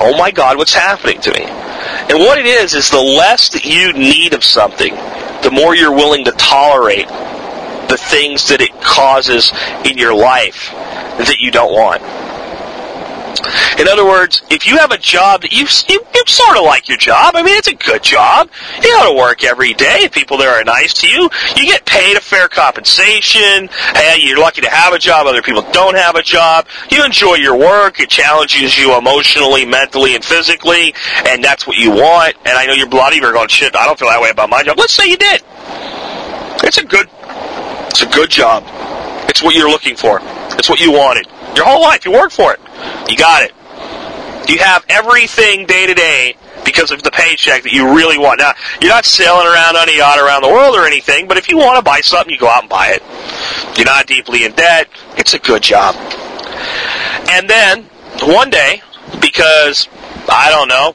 Oh 0.00 0.16
my 0.18 0.30
God, 0.30 0.56
what's 0.56 0.74
happening 0.74 1.20
to 1.22 1.32
me? 1.32 1.44
And 1.44 2.18
what 2.18 2.38
it 2.38 2.46
is, 2.46 2.74
is 2.74 2.90
the 2.90 3.00
less 3.00 3.50
that 3.50 3.64
you 3.64 3.92
need 3.92 4.34
of 4.34 4.44
something, 4.44 4.94
the 5.42 5.50
more 5.52 5.74
you're 5.74 5.94
willing 5.94 6.24
to 6.24 6.32
tolerate 6.32 7.08
the 7.88 7.96
things 7.98 8.48
that 8.48 8.60
it 8.60 8.72
causes 8.80 9.52
in 9.84 9.98
your 9.98 10.14
life 10.14 10.70
that 11.18 11.36
you 11.38 11.50
don't 11.50 11.72
want. 11.72 12.02
In 13.78 13.88
other 13.88 14.04
words, 14.04 14.42
if 14.50 14.66
you 14.66 14.76
have 14.78 14.90
a 14.90 14.98
job 14.98 15.42
that 15.42 15.52
you, 15.52 15.66
you, 15.88 16.04
you 16.14 16.22
sort 16.26 16.56
of 16.56 16.64
like 16.64 16.88
your 16.88 16.98
job, 16.98 17.34
I 17.34 17.42
mean, 17.42 17.56
it's 17.56 17.68
a 17.68 17.74
good 17.74 18.02
job. 18.02 18.48
You 18.82 18.90
go 18.90 19.12
to 19.12 19.16
work 19.16 19.44
every 19.44 19.74
day. 19.74 20.08
People 20.10 20.38
there 20.38 20.50
are 20.50 20.64
nice 20.64 20.94
to 20.94 21.08
you. 21.08 21.28
You 21.56 21.64
get 21.64 21.84
paid 21.84 22.16
a 22.16 22.20
fair 22.20 22.48
compensation. 22.48 23.68
Hey, 23.94 24.18
you're 24.20 24.38
lucky 24.38 24.60
to 24.62 24.70
have 24.70 24.92
a 24.92 24.98
job. 24.98 25.26
Other 25.26 25.42
people 25.42 25.62
don't 25.72 25.96
have 25.96 26.14
a 26.14 26.22
job. 26.22 26.66
You 26.90 27.04
enjoy 27.04 27.34
your 27.34 27.56
work. 27.56 28.00
It 28.00 28.08
challenges 28.08 28.78
you 28.78 28.96
emotionally, 28.96 29.64
mentally, 29.64 30.14
and 30.14 30.24
physically, 30.24 30.94
and 31.26 31.42
that's 31.42 31.66
what 31.66 31.76
you 31.76 31.90
want. 31.90 32.36
And 32.44 32.56
I 32.56 32.66
know 32.66 32.72
you're 32.72 32.88
bloody. 32.88 33.16
You're 33.16 33.32
going, 33.32 33.48
shit, 33.48 33.74
I 33.74 33.86
don't 33.86 33.98
feel 33.98 34.08
that 34.08 34.20
way 34.20 34.30
about 34.30 34.50
my 34.50 34.62
job. 34.62 34.78
Let's 34.78 34.94
say 34.94 35.08
you 35.08 35.16
did. 35.16 35.42
It's 36.62 36.78
a 36.78 36.84
good, 36.84 37.08
it's 37.90 38.02
a 38.02 38.06
good 38.06 38.30
job. 38.30 38.64
It's 39.28 39.42
what 39.42 39.54
you're 39.54 39.68
looking 39.68 39.96
for. 39.96 40.20
It's 40.56 40.68
what 40.68 40.80
you 40.80 40.92
wanted. 40.92 41.26
Your 41.56 41.66
whole 41.66 41.82
life, 41.82 42.04
you 42.04 42.12
worked 42.12 42.34
for 42.34 42.52
it. 42.52 42.60
You 43.08 43.16
got 43.16 43.42
it. 43.42 43.52
You 44.48 44.58
have 44.58 44.84
everything 44.88 45.66
day 45.66 45.86
to 45.86 45.94
day 45.94 46.36
because 46.64 46.90
of 46.90 47.02
the 47.02 47.10
paycheck 47.10 47.62
that 47.62 47.72
you 47.72 47.94
really 47.94 48.18
want. 48.18 48.40
Now, 48.40 48.54
you're 48.80 48.90
not 48.90 49.04
sailing 49.04 49.46
around 49.46 49.76
on 49.76 49.88
a 49.88 49.92
yacht 49.92 50.18
around 50.18 50.42
the 50.42 50.48
world 50.48 50.74
or 50.74 50.86
anything, 50.86 51.28
but 51.28 51.36
if 51.36 51.48
you 51.48 51.56
want 51.56 51.76
to 51.76 51.82
buy 51.82 52.00
something, 52.00 52.32
you 52.32 52.38
go 52.38 52.48
out 52.48 52.62
and 52.62 52.70
buy 52.70 52.88
it. 52.88 53.02
You're 53.76 53.86
not 53.86 54.06
deeply 54.06 54.44
in 54.44 54.52
debt. 54.52 54.88
It's 55.16 55.34
a 55.34 55.38
good 55.38 55.62
job. 55.62 55.94
And 57.30 57.48
then, 57.48 57.84
one 58.22 58.50
day, 58.50 58.82
because, 59.20 59.88
I 60.28 60.50
don't 60.50 60.68
know, 60.68 60.94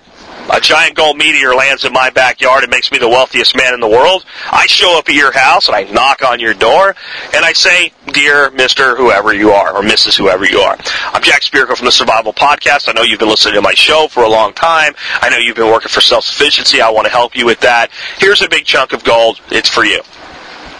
a 0.51 0.59
giant 0.59 0.95
gold 0.95 1.17
meteor 1.17 1.53
lands 1.53 1.85
in 1.85 1.93
my 1.93 2.09
backyard 2.09 2.63
and 2.63 2.71
makes 2.71 2.91
me 2.91 2.97
the 2.97 3.09
wealthiest 3.09 3.55
man 3.55 3.73
in 3.73 3.79
the 3.79 3.87
world, 3.87 4.25
I 4.51 4.67
show 4.67 4.97
up 4.97 5.09
at 5.09 5.15
your 5.15 5.31
house 5.31 5.67
and 5.67 5.75
I 5.75 5.83
knock 5.83 6.23
on 6.23 6.39
your 6.39 6.53
door 6.53 6.95
and 7.35 7.45
I 7.45 7.53
say, 7.53 7.93
Dear 8.07 8.49
Mr. 8.51 8.97
Whoever 8.97 9.33
you 9.33 9.51
are, 9.51 9.75
or 9.75 9.81
Mrs. 9.81 10.17
Whoever 10.17 10.45
you 10.45 10.59
are. 10.59 10.77
I'm 11.13 11.21
Jack 11.21 11.41
Spirko 11.41 11.75
from 11.75 11.85
the 11.85 11.91
Survival 11.91 12.33
Podcast. 12.33 12.89
I 12.89 12.93
know 12.93 13.03
you've 13.03 13.19
been 13.19 13.29
listening 13.29 13.55
to 13.55 13.61
my 13.61 13.73
show 13.75 14.07
for 14.09 14.23
a 14.23 14.29
long 14.29 14.53
time. 14.53 14.93
I 15.21 15.29
know 15.29 15.37
you've 15.37 15.55
been 15.55 15.71
working 15.71 15.89
for 15.89 16.01
self-sufficiency. 16.01 16.81
I 16.81 16.89
want 16.89 17.05
to 17.05 17.11
help 17.11 17.35
you 17.35 17.45
with 17.45 17.59
that. 17.61 17.91
Here's 18.17 18.41
a 18.41 18.49
big 18.49 18.65
chunk 18.65 18.93
of 18.93 19.03
gold. 19.03 19.39
It's 19.51 19.69
for 19.69 19.85
you. 19.85 20.01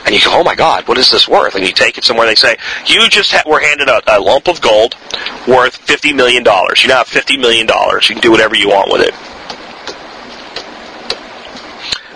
And 0.06 0.16
you 0.16 0.22
go, 0.24 0.40
oh 0.40 0.44
my 0.44 0.56
God, 0.56 0.88
what 0.88 0.98
is 0.98 1.12
this 1.12 1.28
worth? 1.28 1.56
And 1.56 1.66
you 1.66 1.72
take 1.74 1.98
it 1.98 2.04
somewhere. 2.04 2.26
They 2.26 2.36
say, 2.36 2.58
you 2.88 3.08
just 3.10 3.32
ha- 3.32 3.44
were 3.46 3.60
handed 3.60 3.90
a, 3.90 4.02
a 4.08 4.20
lump 4.20 4.48
of 4.48 4.60
gold 4.62 4.96
worth 5.48 5.86
$50 5.86 6.16
million. 6.16 6.44
You 6.44 6.88
now 6.88 6.98
have 6.98 7.08
$50 7.08 7.40
million. 7.40 7.68
You 7.68 8.00
can 8.16 8.20
do 8.20 8.32
whatever 8.32 8.56
you 8.56 8.70
want 8.70 8.92
with 8.92 9.02
it. 9.02 9.14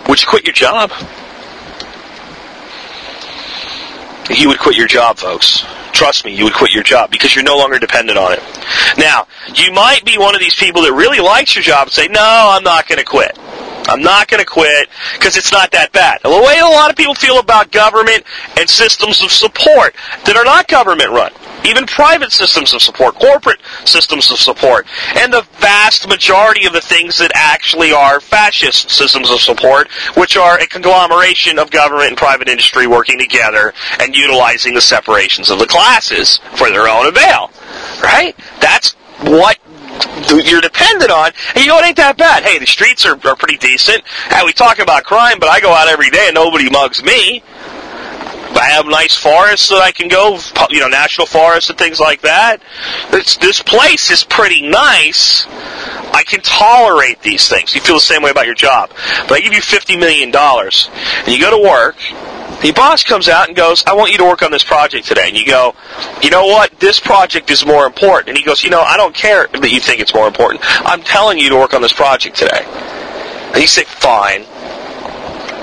Would 0.08 0.20
you 0.20 0.28
quit 0.28 0.44
your 0.44 0.52
job? 0.52 0.92
You 4.30 4.48
would 4.48 4.58
quit 4.58 4.76
your 4.76 4.86
job, 4.86 5.18
folks. 5.18 5.64
Trust 5.92 6.24
me, 6.24 6.34
you 6.34 6.44
would 6.44 6.54
quit 6.54 6.72
your 6.72 6.82
job 6.82 7.10
because 7.10 7.34
you're 7.34 7.44
no 7.44 7.56
longer 7.56 7.78
dependent 7.78 8.18
on 8.18 8.32
it. 8.32 8.42
Now, 8.98 9.26
you 9.54 9.72
might 9.72 10.04
be 10.04 10.18
one 10.18 10.34
of 10.34 10.40
these 10.40 10.54
people 10.54 10.82
that 10.82 10.92
really 10.92 11.20
likes 11.20 11.54
your 11.54 11.62
job 11.62 11.86
and 11.86 11.92
say, 11.92 12.08
no, 12.08 12.20
I'm 12.20 12.64
not 12.64 12.88
going 12.88 12.98
to 12.98 13.04
quit. 13.04 13.38
I'm 13.86 14.02
not 14.02 14.28
going 14.28 14.40
to 14.40 14.46
quit 14.46 14.88
because 15.12 15.36
it's 15.36 15.52
not 15.52 15.70
that 15.72 15.92
bad. 15.92 16.20
The 16.22 16.30
way 16.30 16.58
a 16.58 16.64
lot 16.64 16.90
of 16.90 16.96
people 16.96 17.14
feel 17.14 17.38
about 17.38 17.70
government 17.70 18.24
and 18.58 18.68
systems 18.68 19.22
of 19.22 19.30
support 19.30 19.94
that 20.24 20.36
are 20.36 20.44
not 20.44 20.68
government 20.68 21.10
run, 21.10 21.32
even 21.64 21.86
private 21.86 22.32
systems 22.32 22.74
of 22.74 22.82
support, 22.82 23.14
corporate 23.14 23.60
systems 23.84 24.30
of 24.30 24.38
support, 24.38 24.86
and 25.16 25.32
the 25.32 25.46
vast 25.58 26.08
majority 26.08 26.66
of 26.66 26.72
the 26.72 26.80
things 26.80 27.18
that 27.18 27.30
actually 27.34 27.92
are 27.92 28.20
fascist 28.20 28.90
systems 28.90 29.30
of 29.30 29.40
support, 29.40 29.90
which 30.16 30.36
are 30.36 30.58
a 30.58 30.66
conglomeration 30.66 31.58
of 31.58 31.70
government 31.70 32.08
and 32.08 32.16
private 32.16 32.48
industry 32.48 32.86
working 32.86 33.18
together 33.18 33.72
and 34.00 34.14
utilizing 34.14 34.74
the 34.74 34.80
separations 34.80 35.50
of 35.50 35.58
the 35.58 35.66
classes 35.66 36.38
for 36.56 36.70
their 36.70 36.88
own 36.88 37.06
avail. 37.06 37.50
Right? 38.02 38.36
That's 38.60 38.92
what 39.20 39.58
you're 40.44 40.60
dependent 40.60 41.10
on, 41.10 41.30
and 41.54 41.64
you 41.64 41.68
know 41.68 41.78
it 41.78 41.86
ain't 41.86 41.96
that 41.96 42.16
bad. 42.16 42.42
Hey, 42.42 42.58
the 42.58 42.66
streets 42.66 43.06
are, 43.06 43.14
are 43.26 43.36
pretty 43.36 43.56
decent. 43.56 44.02
Hey, 44.28 44.42
we 44.44 44.52
talk 44.52 44.78
about 44.78 45.04
crime, 45.04 45.38
but 45.38 45.48
I 45.48 45.60
go 45.60 45.72
out 45.72 45.88
every 45.88 46.10
day 46.10 46.26
and 46.26 46.34
nobody 46.34 46.68
mugs 46.68 47.02
me. 47.02 47.42
I 48.56 48.70
have 48.70 48.86
nice 48.86 49.16
forests 49.16 49.68
that 49.68 49.82
I 49.82 49.92
can 49.92 50.08
go, 50.08 50.38
you 50.70 50.80
know, 50.80 50.88
national 50.88 51.26
forests 51.26 51.70
and 51.70 51.78
things 51.78 52.00
like 52.00 52.22
that. 52.22 52.62
This, 53.10 53.36
this 53.36 53.62
place 53.62 54.10
is 54.10 54.24
pretty 54.24 54.62
nice. 54.62 55.46
I 56.14 56.22
can 56.26 56.40
tolerate 56.40 57.20
these 57.22 57.48
things. 57.48 57.74
You 57.74 57.80
feel 57.80 57.96
the 57.96 58.00
same 58.00 58.22
way 58.22 58.30
about 58.30 58.46
your 58.46 58.54
job. 58.54 58.90
But 59.28 59.32
I 59.32 59.40
give 59.40 59.52
you 59.52 59.60
$50 59.60 59.98
million, 59.98 60.34
and 60.34 61.28
you 61.28 61.40
go 61.40 61.50
to 61.50 61.68
work, 61.68 61.96
the 62.62 62.72
boss 62.72 63.02
comes 63.02 63.28
out 63.28 63.48
and 63.48 63.56
goes, 63.56 63.84
I 63.86 63.94
want 63.94 64.12
you 64.12 64.18
to 64.18 64.24
work 64.24 64.42
on 64.42 64.50
this 64.50 64.64
project 64.64 65.06
today. 65.06 65.28
And 65.28 65.36
you 65.36 65.44
go, 65.44 65.74
you 66.22 66.30
know 66.30 66.46
what? 66.46 66.78
This 66.80 67.00
project 67.00 67.50
is 67.50 67.66
more 67.66 67.86
important. 67.86 68.30
And 68.30 68.38
he 68.38 68.44
goes, 68.44 68.64
you 68.64 68.70
know, 68.70 68.80
I 68.80 68.96
don't 68.96 69.14
care 69.14 69.48
that 69.48 69.70
you 69.70 69.80
think 69.80 70.00
it's 70.00 70.14
more 70.14 70.26
important. 70.26 70.62
I'm 70.86 71.02
telling 71.02 71.38
you 71.38 71.50
to 71.50 71.56
work 71.56 71.74
on 71.74 71.82
this 71.82 71.92
project 71.92 72.36
today. 72.36 72.64
And 72.64 73.56
you 73.56 73.66
say, 73.66 73.84
fine. 73.84 74.44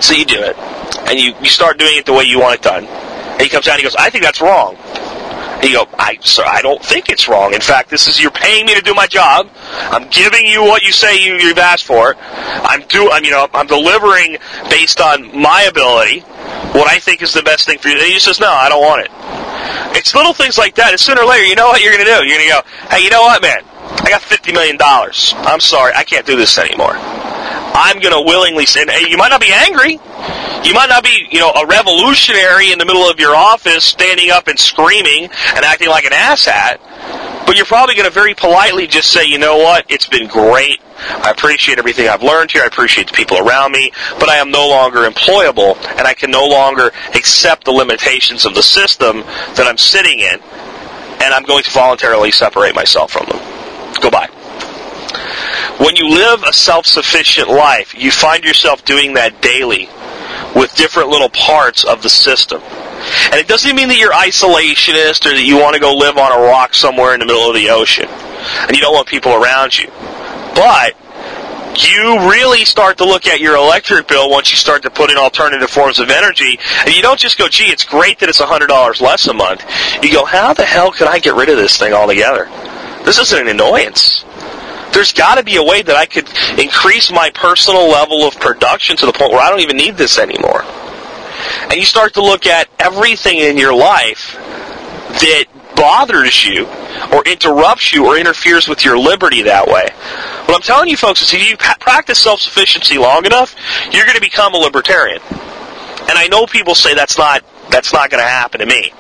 So 0.02 0.14
you 0.14 0.26
do 0.26 0.42
it. 0.42 0.81
And 1.00 1.20
you, 1.20 1.34
you 1.42 1.50
start 1.50 1.78
doing 1.78 1.98
it 1.98 2.06
the 2.06 2.14
way 2.14 2.24
you 2.24 2.40
want 2.40 2.56
it 2.56 2.62
done. 2.62 2.86
And 2.86 3.42
he 3.42 3.50
comes 3.50 3.68
out 3.68 3.74
and 3.74 3.80
he 3.80 3.84
goes, 3.84 3.96
I 3.96 4.10
think 4.10 4.24
that's 4.24 4.42
wrong. 4.42 4.76
And 4.76 5.70
you 5.70 5.76
go, 5.76 5.88
I, 5.98 6.18
sir, 6.22 6.44
I 6.46 6.62
don't 6.62 6.84
think 6.84 7.10
it's 7.10 7.28
wrong. 7.28 7.54
In 7.54 7.62
fact, 7.62 7.90
this 7.90 8.08
is, 8.08 8.20
you're 8.20 8.32
paying 8.32 8.66
me 8.66 8.74
to 8.76 8.82
do 8.82 8.94
my 8.94 9.06
job. 9.06 9.50
I'm 9.72 10.10
giving 10.10 10.46
you 10.46 10.64
what 10.64 10.82
you 10.82 10.92
say 10.92 11.24
you, 11.24 11.36
you've 11.36 11.60
asked 11.60 11.86
for. 11.86 12.16
I'm 12.18 12.82
do, 12.88 13.12
I'm, 13.12 13.24
you 13.24 13.32
know, 13.32 13.48
I'm 13.54 13.68
delivering 13.68 14.38
based 14.70 15.00
on 15.00 15.40
my 15.40 15.64
ability 15.64 16.22
what 16.74 16.90
I 16.90 17.00
think 17.00 17.22
is 17.22 17.34
the 17.34 17.44
best 17.44 17.68
thing 17.68 17.78
for 17.78 17.90
you. 17.90 17.96
And 17.96 18.06
he 18.06 18.20
says, 18.20 18.40
no, 18.40 18.50
I 18.50 18.70
don't 18.70 18.82
want 18.82 19.06
it. 19.06 19.12
It's 19.98 20.16
little 20.16 20.34
things 20.34 20.58
like 20.58 20.76
that. 20.76 20.92
And 20.92 21.00
sooner 21.00 21.22
or 21.22 21.28
later, 21.28 21.46
you 21.46 21.56
know 21.56 21.68
what 21.68 21.82
you're 21.82 21.94
going 21.94 22.06
to 22.06 22.12
do? 22.12 22.26
You're 22.26 22.38
going 22.38 22.50
to 22.50 22.54
go, 22.54 22.88
hey, 22.90 23.04
you 23.04 23.10
know 23.10 23.22
what, 23.22 23.42
man? 23.42 23.62
I 24.02 24.10
got 24.10 24.22
$50 24.22 24.54
million. 24.54 24.78
I'm 24.82 25.60
sorry, 25.60 25.94
I 25.96 26.04
can't 26.04 26.26
do 26.26 26.36
this 26.36 26.58
anymore. 26.58 26.96
I'm 26.96 28.00
going 28.00 28.14
to 28.14 28.22
willingly 28.26 28.66
say, 28.66 28.86
you 29.08 29.18
might 29.18 29.30
not 29.30 29.42
be 29.42 29.52
angry. 29.52 30.00
You 30.64 30.74
might 30.76 30.90
not 30.90 31.04
be, 31.04 31.28
you 31.32 31.40
know, 31.40 31.52
a 31.52 31.66
revolutionary 31.66 32.72
in 32.72 32.78
the 32.78 32.86
middle 32.86 33.10
of 33.10 33.20
your 33.20 33.36
office 33.36 33.84
standing 33.84 34.30
up 34.30 34.48
and 34.48 34.60
screaming 34.60 35.24
and 35.24 35.66
acting 35.66 35.90
like 35.90 36.06
an 36.06 36.12
asshat. 36.12 36.80
But 37.46 37.58
you're 37.58 37.66
probably 37.66 37.96
going 37.96 38.06
to 38.06 38.14
very 38.14 38.36
politely 38.36 38.86
just 38.86 39.12
say, 39.12 39.26
you 39.26 39.40
know 39.40 39.58
what, 39.58 39.86
it's 39.90 40.08
been 40.08 40.28
great. 40.28 40.80
I 41.00 41.32
appreciate 41.32 41.80
everything 41.80 42.08
I've 42.08 42.22
learned 42.22 42.52
here. 42.52 42.62
I 42.62 42.68
appreciate 42.68 43.08
the 43.08 43.14
people 43.14 43.38
around 43.38 43.72
me, 43.72 43.92
but 44.20 44.30
I 44.30 44.38
am 44.38 44.52
no 44.52 44.70
longer 44.70 45.00
employable, 45.00 45.76
and 45.98 46.08
I 46.08 46.14
can 46.14 46.30
no 46.30 46.46
longer 46.46 46.92
accept 47.16 47.66
the 47.66 47.72
limitations 47.72 48.46
of 48.46 48.54
the 48.54 48.62
system 48.62 49.22
that 49.56 49.66
I'm 49.68 49.80
sitting 49.80 50.20
in, 50.20 50.40
and 51.24 51.34
I'm 51.34 51.44
going 51.44 51.64
to 51.64 51.72
voluntarily 51.72 52.32
separate 52.32 52.76
myself 52.76 53.12
from 53.12 53.26
them. 53.26 53.40
Goodbye. 54.00 54.30
When 55.80 55.96
you 55.96 56.08
live 56.08 56.44
a 56.44 56.54
self-sufficient 56.54 57.50
life, 57.50 57.96
you 57.98 58.12
find 58.12 58.44
yourself 58.44 58.86
doing 58.86 59.16
that 59.16 59.42
daily 59.42 59.90
with 60.56 60.74
different 60.76 61.10
little 61.10 61.30
parts 61.30 61.84
of 61.84 62.02
the 62.04 62.10
system. 62.10 62.62
And 62.62 63.36
it 63.36 63.48
doesn't 63.48 63.76
mean 63.76 63.88
that 63.88 63.98
you're 63.98 64.14
isolationist 64.14 65.26
or 65.26 65.34
that 65.34 65.44
you 65.44 65.58
want 65.58 65.74
to 65.74 65.80
go 65.80 65.94
live 65.94 66.18
on 66.18 66.32
a 66.32 66.42
rock 66.42 66.74
somewhere 66.74 67.14
in 67.14 67.20
the 67.20 67.26
middle 67.26 67.50
of 67.50 67.56
the 67.56 67.70
ocean 67.70 68.08
and 68.68 68.76
you 68.76 68.82
don't 68.82 68.94
want 68.94 69.08
people 69.08 69.34
around 69.34 69.78
you. 69.78 69.88
But 70.56 70.96
you 71.76 72.30
really 72.30 72.66
start 72.66 72.98
to 72.98 73.06
look 73.06 73.28
at 73.28 73.40
your 73.40 73.56
electric 73.56 74.08
bill 74.08 74.30
once 74.30 74.52
you 74.52 74.58
start 74.58 74.84
to 74.84 74.90
put 74.90 75.10
in 75.10 75.18
alternative 75.18 75.70
forms 75.70 76.00
of 76.00 76.10
energy, 76.10 76.60
and 76.86 76.94
you 76.94 77.02
don't 77.02 77.20
just 77.20 77.38
go, 77.38 77.48
gee, 77.48 77.72
it's 77.72 77.86
great 77.86 78.20
that 78.20 78.30
it's 78.30 78.42
$100 78.42 79.02
less 79.02 79.28
a 79.28 79.34
month. 79.34 79.64
You 80.04 80.12
go, 80.12 80.26
how 80.26 80.54
the 80.54 80.66
hell 80.66 80.92
could 80.92 81.08
I 81.08 81.20
get 81.20 81.36
rid 81.36 81.50
of 81.50 81.58
this 81.58 81.78
thing 81.78 81.94
altogether? 81.94 82.46
This 83.06 83.20
isn't 83.20 83.40
an 83.40 83.48
annoyance. 83.48 84.26
There's 84.94 85.14
got 85.14 85.36
to 85.36 85.44
be 85.44 85.56
a 85.56 85.64
way 85.64 85.82
that 85.82 85.96
I 85.96 86.06
could 86.06 86.28
increase 86.60 87.12
my 87.12 87.30
personal 87.32 87.90
level 87.90 88.24
of 88.24 88.40
production 88.40 88.98
to 88.98 89.06
the 89.06 89.14
point 89.14 89.32
where 89.32 89.42
I 89.42 89.50
don't 89.50 89.62
even 89.62 89.78
need 89.78 89.96
this 89.98 90.18
anymore. 90.18 90.64
And 91.64 91.74
you 91.74 91.86
start 91.86 92.14
to 92.16 92.22
look 92.22 92.46
at 92.46 92.68
everything 92.80 93.38
in 93.38 93.58
your 93.58 93.74
life 93.74 94.36
that 94.36 95.46
bothers 95.76 96.46
you 96.46 96.66
or 97.14 97.24
interrupts 97.26 97.94
you 97.94 98.06
or 98.06 98.18
interferes 98.18 98.68
with 98.68 98.86
your 98.86 98.98
liberty 98.98 99.44
that 99.44 99.68
way. 99.68 99.90
What 100.46 100.56
I'm 100.56 100.62
telling 100.62 100.90
you 100.90 100.98
folks 100.98 101.22
is 101.22 101.34
if 101.34 101.50
you 101.50 101.58
practice 101.58 102.20
self-sufficiency 102.20 102.98
long 102.98 103.26
enough, 103.26 103.56
you're 103.92 104.06
going 104.06 104.16
to 104.16 104.22
become 104.22 104.54
a 104.54 104.58
libertarian. 104.58 105.22
And 105.32 106.18
I 106.18 106.28
know 106.30 106.46
people 106.46 106.76
say 106.76 106.94
that's 106.94 107.18
not 107.18 107.44
that's 107.70 107.94
not 107.94 108.10
going 108.10 108.22
to 108.22 108.28
happen 108.28 108.60
to 108.60 108.66
me 108.66 108.92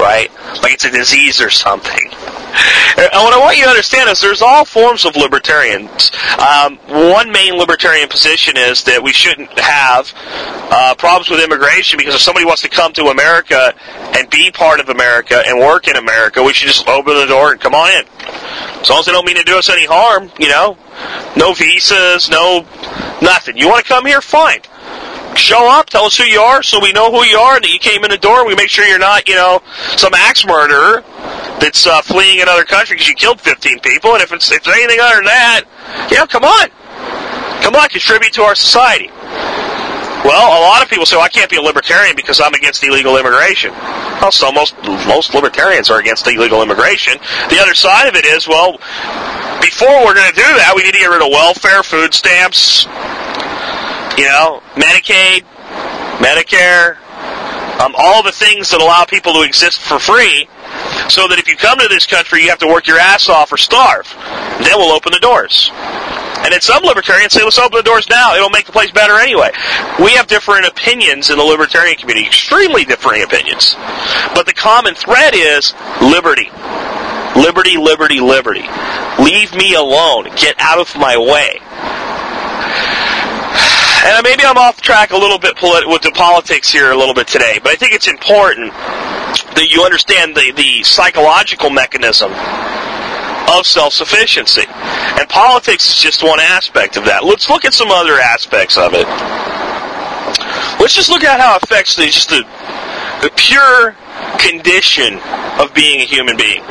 right? 0.00 0.30
Like 0.62 0.72
it's 0.72 0.84
a 0.84 0.90
disease 0.90 1.40
or 1.40 1.50
something. 1.50 2.10
And 3.00 3.24
what 3.24 3.32
I 3.32 3.38
want 3.38 3.56
you 3.56 3.64
to 3.64 3.70
understand 3.70 4.10
is 4.10 4.20
there's 4.20 4.42
all 4.42 4.66
forms 4.66 5.06
of 5.06 5.16
libertarians. 5.16 6.10
Um, 6.36 6.76
one 6.86 7.32
main 7.32 7.54
libertarian 7.54 8.08
position 8.08 8.58
is 8.58 8.84
that 8.84 9.02
we 9.02 9.12
shouldn't 9.12 9.58
have 9.58 10.12
uh, 10.70 10.94
problems 10.96 11.30
with 11.30 11.42
immigration 11.42 11.96
because 11.96 12.14
if 12.14 12.20
somebody 12.20 12.44
wants 12.44 12.60
to 12.60 12.68
come 12.68 12.92
to 12.94 13.06
America 13.06 13.72
and 14.18 14.28
be 14.28 14.50
part 14.50 14.80
of 14.80 14.90
America 14.90 15.42
and 15.46 15.58
work 15.58 15.88
in 15.88 15.96
America, 15.96 16.42
we 16.42 16.52
should 16.52 16.68
just 16.68 16.86
open 16.88 17.14
the 17.14 17.26
door 17.26 17.52
and 17.52 17.60
come 17.60 17.74
on 17.74 17.90
in. 17.90 18.04
As 18.82 18.90
long 18.90 19.00
as 19.00 19.06
they 19.06 19.12
don't 19.12 19.24
mean 19.24 19.36
to 19.36 19.44
do 19.44 19.56
us 19.56 19.70
any 19.70 19.86
harm, 19.86 20.30
you 20.38 20.48
know, 20.48 20.76
no 21.36 21.54
visas, 21.54 22.28
no 22.28 22.66
nothing. 23.22 23.56
You 23.56 23.68
want 23.68 23.82
to 23.84 23.88
come 23.88 24.04
here? 24.04 24.20
Fine 24.20 24.60
show 25.36 25.70
up, 25.70 25.88
tell 25.88 26.04
us 26.04 26.16
who 26.18 26.24
you 26.24 26.40
are, 26.40 26.62
so 26.62 26.80
we 26.82 26.92
know 26.92 27.10
who 27.10 27.24
you 27.24 27.38
are, 27.38 27.54
and 27.54 27.64
that 27.64 27.72
you 27.72 27.78
came 27.78 28.04
in 28.04 28.10
the 28.10 28.18
door. 28.18 28.46
We 28.46 28.56
make 28.56 28.68
sure 28.68 28.84
you're 28.84 28.98
not, 28.98 29.28
you 29.28 29.36
know, 29.36 29.62
some 29.96 30.12
axe 30.12 30.44
murderer 30.44 31.02
that's 31.60 31.86
uh, 31.86 32.02
fleeing 32.02 32.40
another 32.40 32.64
country 32.64 32.96
because 32.96 33.08
you 33.08 33.14
killed 33.14 33.40
15 33.40 33.80
people. 33.80 34.14
And 34.14 34.22
if 34.22 34.32
it's 34.32 34.50
if 34.50 34.58
it's 34.58 34.68
anything 34.68 34.98
other 35.00 35.16
than 35.16 35.24
that, 35.26 35.62
yeah, 36.10 36.26
come 36.26 36.44
on, 36.44 36.68
come 37.62 37.76
on, 37.76 37.88
contribute 37.88 38.32
to 38.34 38.42
our 38.42 38.54
society. 38.54 39.10
Well, 40.24 40.52
a 40.52 40.60
lot 40.60 40.82
of 40.82 40.90
people 40.90 41.06
say, 41.06 41.16
well, 41.16 41.24
I 41.24 41.30
can't 41.30 41.50
be 41.50 41.56
a 41.56 41.62
libertarian 41.62 42.14
because 42.14 42.40
I'm 42.40 42.52
against 42.52 42.84
illegal 42.84 43.16
immigration. 43.16 43.72
Well, 44.20 44.32
so 44.32 44.52
most 44.52 44.76
most 45.06 45.34
libertarians 45.34 45.88
are 45.88 45.98
against 45.98 46.26
illegal 46.26 46.62
immigration. 46.62 47.14
The 47.48 47.58
other 47.58 47.74
side 47.74 48.06
of 48.06 48.14
it 48.16 48.26
is, 48.26 48.46
well, 48.46 48.76
before 49.62 50.04
we're 50.04 50.14
going 50.14 50.28
to 50.28 50.36
do 50.36 50.50
that, 50.60 50.72
we 50.76 50.82
need 50.82 50.92
to 50.92 50.98
get 50.98 51.08
rid 51.08 51.22
of 51.22 51.28
welfare, 51.32 51.82
food 51.82 52.12
stamps, 52.12 52.84
you 54.20 54.28
know, 54.28 54.62
Medicaid, 54.76 55.48
Medicare, 56.20 57.00
um, 57.80 57.94
all 57.96 58.22
the 58.22 58.32
things 58.32 58.70
that 58.70 58.80
allow 58.80 59.04
people 59.04 59.32
to 59.32 59.42
exist 59.42 59.80
for 59.80 59.98
free, 59.98 60.48
so 61.08 61.26
that 61.28 61.38
if 61.38 61.48
you 61.48 61.56
come 61.56 61.78
to 61.78 61.88
this 61.88 62.06
country, 62.06 62.42
you 62.42 62.50
have 62.50 62.58
to 62.60 62.68
work 62.68 62.86
your 62.86 62.98
ass 62.98 63.28
off 63.28 63.52
or 63.52 63.56
starve. 63.56 64.06
Then 64.62 64.76
we'll 64.76 64.92
open 64.92 65.12
the 65.12 65.20
doors. 65.20 65.70
And 66.40 66.52
then 66.52 66.60
some 66.60 66.82
libertarians 66.82 67.32
say, 67.32 67.42
let's 67.44 67.58
open 67.58 67.76
the 67.76 67.82
doors 67.82 68.08
now. 68.08 68.34
It'll 68.34 68.50
make 68.50 68.66
the 68.66 68.72
place 68.72 68.90
better 68.90 69.18
anyway. 69.18 69.50
We 70.00 70.12
have 70.12 70.26
different 70.26 70.66
opinions 70.66 71.30
in 71.30 71.36
the 71.36 71.44
libertarian 71.44 71.96
community, 71.96 72.26
extremely 72.26 72.84
differing 72.84 73.22
opinions. 73.22 73.74
But 74.34 74.46
the 74.46 74.54
common 74.54 74.94
thread 74.94 75.34
is 75.34 75.74
liberty. 76.00 76.50
Liberty, 77.36 77.76
liberty, 77.76 78.20
liberty. 78.20 78.64
Leave 79.22 79.54
me 79.54 79.74
alone. 79.74 80.24
Get 80.36 80.56
out 80.58 80.78
of 80.78 80.96
my 80.96 81.18
way 81.18 81.60
and 84.02 84.24
maybe 84.24 84.44
I'm 84.44 84.56
off 84.56 84.80
track 84.80 85.10
a 85.10 85.16
little 85.16 85.38
bit 85.38 85.56
with 85.60 86.02
the 86.02 86.10
politics 86.14 86.72
here 86.72 86.90
a 86.90 86.96
little 86.96 87.14
bit 87.14 87.28
today, 87.28 87.60
but 87.62 87.72
I 87.72 87.76
think 87.76 87.92
it's 87.92 88.08
important 88.08 88.72
that 89.56 89.68
you 89.70 89.82
understand 89.84 90.36
the, 90.36 90.52
the 90.52 90.82
psychological 90.82 91.70
mechanism 91.70 92.32
of 93.50 93.66
self-sufficiency. 93.66 94.64
And 94.66 95.28
politics 95.28 95.90
is 95.90 95.98
just 95.98 96.22
one 96.22 96.40
aspect 96.40 96.96
of 96.96 97.04
that. 97.06 97.24
Let's 97.24 97.48
look 97.50 97.64
at 97.64 97.74
some 97.74 97.90
other 97.90 98.18
aspects 98.18 98.76
of 98.76 98.94
it. 98.94 99.06
Let's 100.80 100.94
just 100.94 101.10
look 101.10 101.24
at 101.24 101.40
how 101.40 101.56
it 101.56 101.62
affects 101.64 101.96
the, 101.96 102.06
just 102.06 102.30
the, 102.30 102.46
the 103.22 103.30
pure 103.36 103.96
condition 104.38 105.18
of 105.58 105.74
being 105.74 106.00
a 106.00 106.04
human 106.04 106.36
being. 106.36 106.62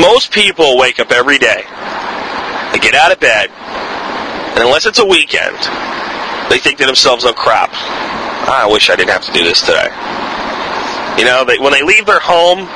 Most 0.00 0.32
people 0.32 0.78
wake 0.78 0.98
up 1.00 1.10
every 1.10 1.38
day. 1.38 1.64
They 2.72 2.78
get 2.78 2.94
out 2.94 3.12
of 3.12 3.20
bed, 3.20 3.50
and 3.50 4.64
unless 4.64 4.86
it's 4.86 4.98
a 4.98 5.04
weekend, 5.04 5.58
they 6.48 6.58
think 6.58 6.78
to 6.78 6.86
themselves, 6.86 7.24
oh 7.26 7.34
crap, 7.34 7.70
I 8.48 8.66
wish 8.70 8.88
I 8.88 8.96
didn't 8.96 9.10
have 9.10 9.24
to 9.26 9.32
do 9.32 9.44
this 9.44 9.60
today. 9.60 9.88
You 11.18 11.24
know, 11.24 11.44
they, 11.44 11.58
when 11.58 11.72
they 11.72 11.82
leave 11.82 12.06
their 12.06 12.20
home, 12.20 12.66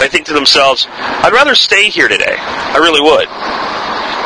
they 0.00 0.08
think 0.08 0.26
to 0.26 0.32
themselves, 0.34 0.86
I'd 0.90 1.32
rather 1.32 1.54
stay 1.54 1.88
here 1.90 2.08
today. 2.08 2.36
I 2.38 2.78
really 2.78 3.00
would. 3.00 3.28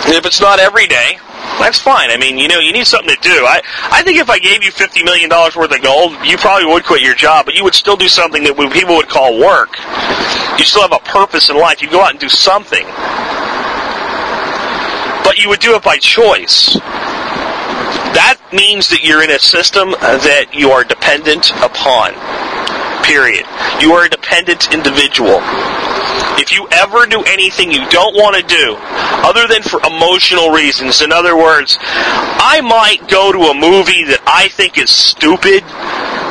And 0.06 0.14
if 0.14 0.24
it's 0.26 0.40
not 0.40 0.58
every 0.58 0.86
day, 0.86 1.18
That's 1.58 1.78
fine. 1.78 2.10
I 2.10 2.16
mean, 2.16 2.38
you 2.38 2.46
know, 2.46 2.60
you 2.60 2.72
need 2.72 2.86
something 2.86 3.14
to 3.14 3.20
do. 3.20 3.44
I, 3.44 3.60
I 3.90 4.02
think 4.02 4.18
if 4.18 4.30
I 4.30 4.38
gave 4.38 4.62
you 4.62 4.70
$50 4.70 5.04
million 5.04 5.28
worth 5.28 5.58
of 5.58 5.82
gold, 5.82 6.12
you 6.24 6.36
probably 6.38 6.66
would 6.72 6.84
quit 6.84 7.02
your 7.02 7.16
job, 7.16 7.46
but 7.46 7.54
you 7.54 7.64
would 7.64 7.74
still 7.74 7.96
do 7.96 8.06
something 8.08 8.44
that 8.44 8.54
people 8.72 8.94
would 8.96 9.08
call 9.08 9.38
work. 9.40 9.76
You 10.58 10.64
still 10.64 10.82
have 10.82 10.92
a 10.92 11.02
purpose 11.04 11.50
in 11.50 11.58
life. 11.58 11.82
You 11.82 11.90
go 11.90 12.00
out 12.00 12.12
and 12.12 12.20
do 12.20 12.28
something. 12.28 12.86
But 15.24 15.38
you 15.38 15.48
would 15.48 15.60
do 15.60 15.74
it 15.74 15.82
by 15.82 15.98
choice. 15.98 16.74
That 18.14 18.38
means 18.52 18.88
that 18.90 19.02
you're 19.02 19.22
in 19.22 19.30
a 19.30 19.38
system 19.38 19.90
that 19.98 20.54
you 20.54 20.70
are 20.70 20.84
dependent 20.84 21.50
upon. 21.58 22.14
Period. 23.08 23.46
You 23.80 23.92
are 23.96 24.04
a 24.04 24.08
dependent 24.10 24.68
individual. 24.72 25.40
If 26.36 26.52
you 26.52 26.68
ever 26.70 27.06
do 27.06 27.24
anything 27.24 27.72
you 27.72 27.88
don't 27.88 28.14
want 28.14 28.36
to 28.36 28.42
do, 28.42 28.76
other 29.24 29.48
than 29.48 29.62
for 29.62 29.80
emotional 29.80 30.50
reasons, 30.50 31.00
in 31.00 31.10
other 31.10 31.34
words, 31.34 31.78
I 31.80 32.60
might 32.60 33.08
go 33.08 33.32
to 33.32 33.38
a 33.48 33.54
movie 33.54 34.04
that 34.04 34.20
I 34.26 34.48
think 34.48 34.76
is 34.76 34.90
stupid, 34.90 35.64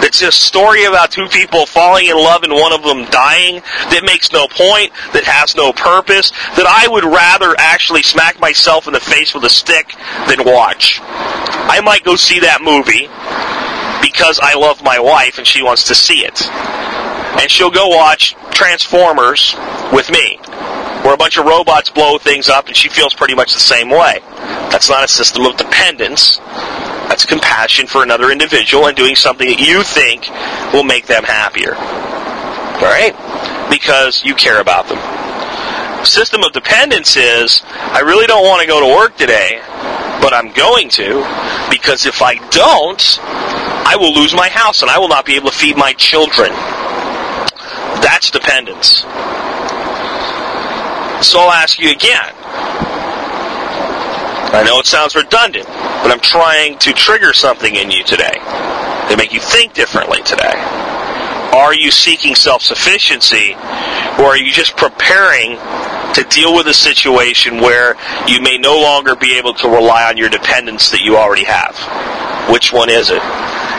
that's 0.01 0.21
a 0.21 0.31
story 0.31 0.85
about 0.85 1.09
two 1.09 1.27
people 1.27 1.65
falling 1.65 2.05
in 2.05 2.15
love 2.15 2.43
and 2.43 2.53
one 2.53 2.71
of 2.71 2.83
them 2.83 3.05
dying, 3.09 3.55
that 3.89 4.03
makes 4.05 4.31
no 4.31 4.47
point, 4.47 4.93
that 5.13 5.25
has 5.25 5.55
no 5.55 5.73
purpose, 5.73 6.29
that 6.55 6.67
I 6.69 6.87
would 6.87 7.03
rather 7.03 7.55
actually 7.57 8.03
smack 8.03 8.39
myself 8.39 8.85
in 8.85 8.93
the 8.93 8.99
face 8.99 9.33
with 9.33 9.43
a 9.45 9.49
stick 9.49 9.89
than 10.29 10.45
watch. 10.45 11.01
I 11.01 11.81
might 11.81 12.03
go 12.03 12.15
see 12.15 12.39
that 12.41 12.61
movie 12.61 13.09
because 14.11 14.39
I 14.41 14.55
love 14.55 14.81
my 14.83 14.99
wife 14.99 15.37
and 15.37 15.45
she 15.45 15.61
wants 15.61 15.83
to 15.87 15.95
see 15.95 16.23
it. 16.23 16.47
And 17.39 17.51
she'll 17.51 17.71
go 17.71 17.87
watch 17.89 18.35
Transformers 18.51 19.53
with 19.91 20.09
me, 20.09 20.39
where 21.03 21.13
a 21.13 21.17
bunch 21.17 21.37
of 21.37 21.45
robots 21.45 21.89
blow 21.89 22.17
things 22.17 22.47
up 22.47 22.67
and 22.67 22.75
she 22.75 22.89
feels 22.89 23.13
pretty 23.13 23.35
much 23.35 23.53
the 23.53 23.59
same 23.59 23.89
way. 23.89 24.19
That's 24.71 24.89
not 24.89 25.03
a 25.03 25.07
system 25.07 25.45
of 25.45 25.57
dependence. 25.57 26.37
That's 27.07 27.25
compassion 27.25 27.87
for 27.87 28.01
another 28.01 28.31
individual 28.31 28.87
and 28.87 28.95
doing 28.95 29.15
something 29.15 29.47
that 29.47 29.59
you 29.59 29.83
think 29.83 30.29
will 30.73 30.83
make 30.83 31.05
them 31.05 31.23
happier. 31.23 31.75
Alright? 31.75 33.15
Because 33.69 34.23
you 34.23 34.35
care 34.35 34.61
about 34.61 34.87
them. 34.87 34.99
System 36.05 36.43
of 36.43 36.53
dependence 36.53 37.17
is, 37.17 37.61
I 37.65 37.99
really 37.99 38.27
don't 38.27 38.45
want 38.45 38.61
to 38.61 38.67
go 38.67 38.79
to 38.79 38.95
work 38.95 39.17
today, 39.17 39.59
but 40.21 40.33
I'm 40.33 40.53
going 40.53 40.89
to, 40.91 41.21
because 41.69 42.05
if 42.05 42.21
I 42.21 42.35
don't, 42.49 43.01
I 43.87 43.95
will 43.95 44.13
lose 44.13 44.35
my 44.35 44.49
house 44.49 44.81
and 44.81 44.91
I 44.91 44.99
will 44.99 45.07
not 45.07 45.25
be 45.25 45.37
able 45.37 45.49
to 45.49 45.55
feed 45.55 45.77
my 45.77 45.93
children. 45.93 46.49
That's 48.03 48.29
dependence. 48.29 48.99
So 51.25 51.39
I'll 51.39 51.55
ask 51.55 51.79
you 51.79 51.89
again. 51.91 52.33
I 54.51 54.63
know 54.65 54.77
it 54.79 54.87
sounds 54.87 55.15
redundant, 55.15 55.67
but 55.67 56.11
I'm 56.11 56.19
trying 56.19 56.77
to 56.79 56.91
trigger 56.91 57.31
something 57.31 57.75
in 57.75 57.89
you 57.89 58.03
today 58.03 58.35
to 59.09 59.15
make 59.15 59.31
you 59.31 59.39
think 59.39 59.73
differently 59.73 60.21
today. 60.23 60.53
Are 61.55 61.73
you 61.73 61.89
seeking 61.89 62.35
self 62.35 62.63
sufficiency, 62.63 63.53
or 64.19 64.25
are 64.25 64.37
you 64.37 64.51
just 64.51 64.75
preparing 64.75 65.55
to 66.13 66.25
deal 66.29 66.53
with 66.53 66.67
a 66.67 66.73
situation 66.73 67.61
where 67.61 67.95
you 68.27 68.41
may 68.41 68.57
no 68.57 68.77
longer 68.77 69.15
be 69.15 69.37
able 69.37 69.53
to 69.53 69.69
rely 69.69 70.09
on 70.09 70.17
your 70.17 70.29
dependence 70.29 70.91
that 70.91 71.01
you 71.01 71.15
already 71.15 71.45
have? 71.45 71.77
Which 72.51 72.73
one 72.73 72.89
is 72.89 73.09
it? 73.09 73.21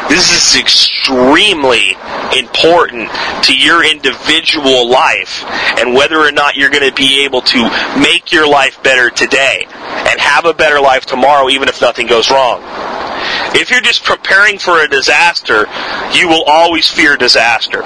This 0.09 0.33
is 0.33 0.59
extremely 0.59 1.93
important 2.35 3.11
to 3.45 3.55
your 3.55 3.85
individual 3.85 4.89
life 4.89 5.45
and 5.79 5.93
whether 5.93 6.19
or 6.19 6.33
not 6.33 6.57
you're 6.57 6.71
going 6.71 6.89
to 6.89 6.95
be 6.95 7.25
able 7.25 7.43
to 7.43 7.69
make 8.01 8.33
your 8.33 8.49
life 8.49 8.83
better 8.83 9.11
today 9.11 9.67
and 9.69 10.19
have 10.19 10.47
a 10.47 10.55
better 10.55 10.81
life 10.81 11.05
tomorrow 11.05 11.51
even 11.51 11.69
if 11.69 11.83
nothing 11.83 12.07
goes 12.07 12.31
wrong. 12.31 12.63
If 13.55 13.71
you're 13.71 13.83
just 13.83 14.03
preparing 14.03 14.59
for 14.59 14.83
a 14.83 14.89
disaster, 14.89 15.67
you 16.15 16.27
will 16.27 16.45
always 16.45 16.89
fear 16.89 17.19
disaster. 17.19 17.83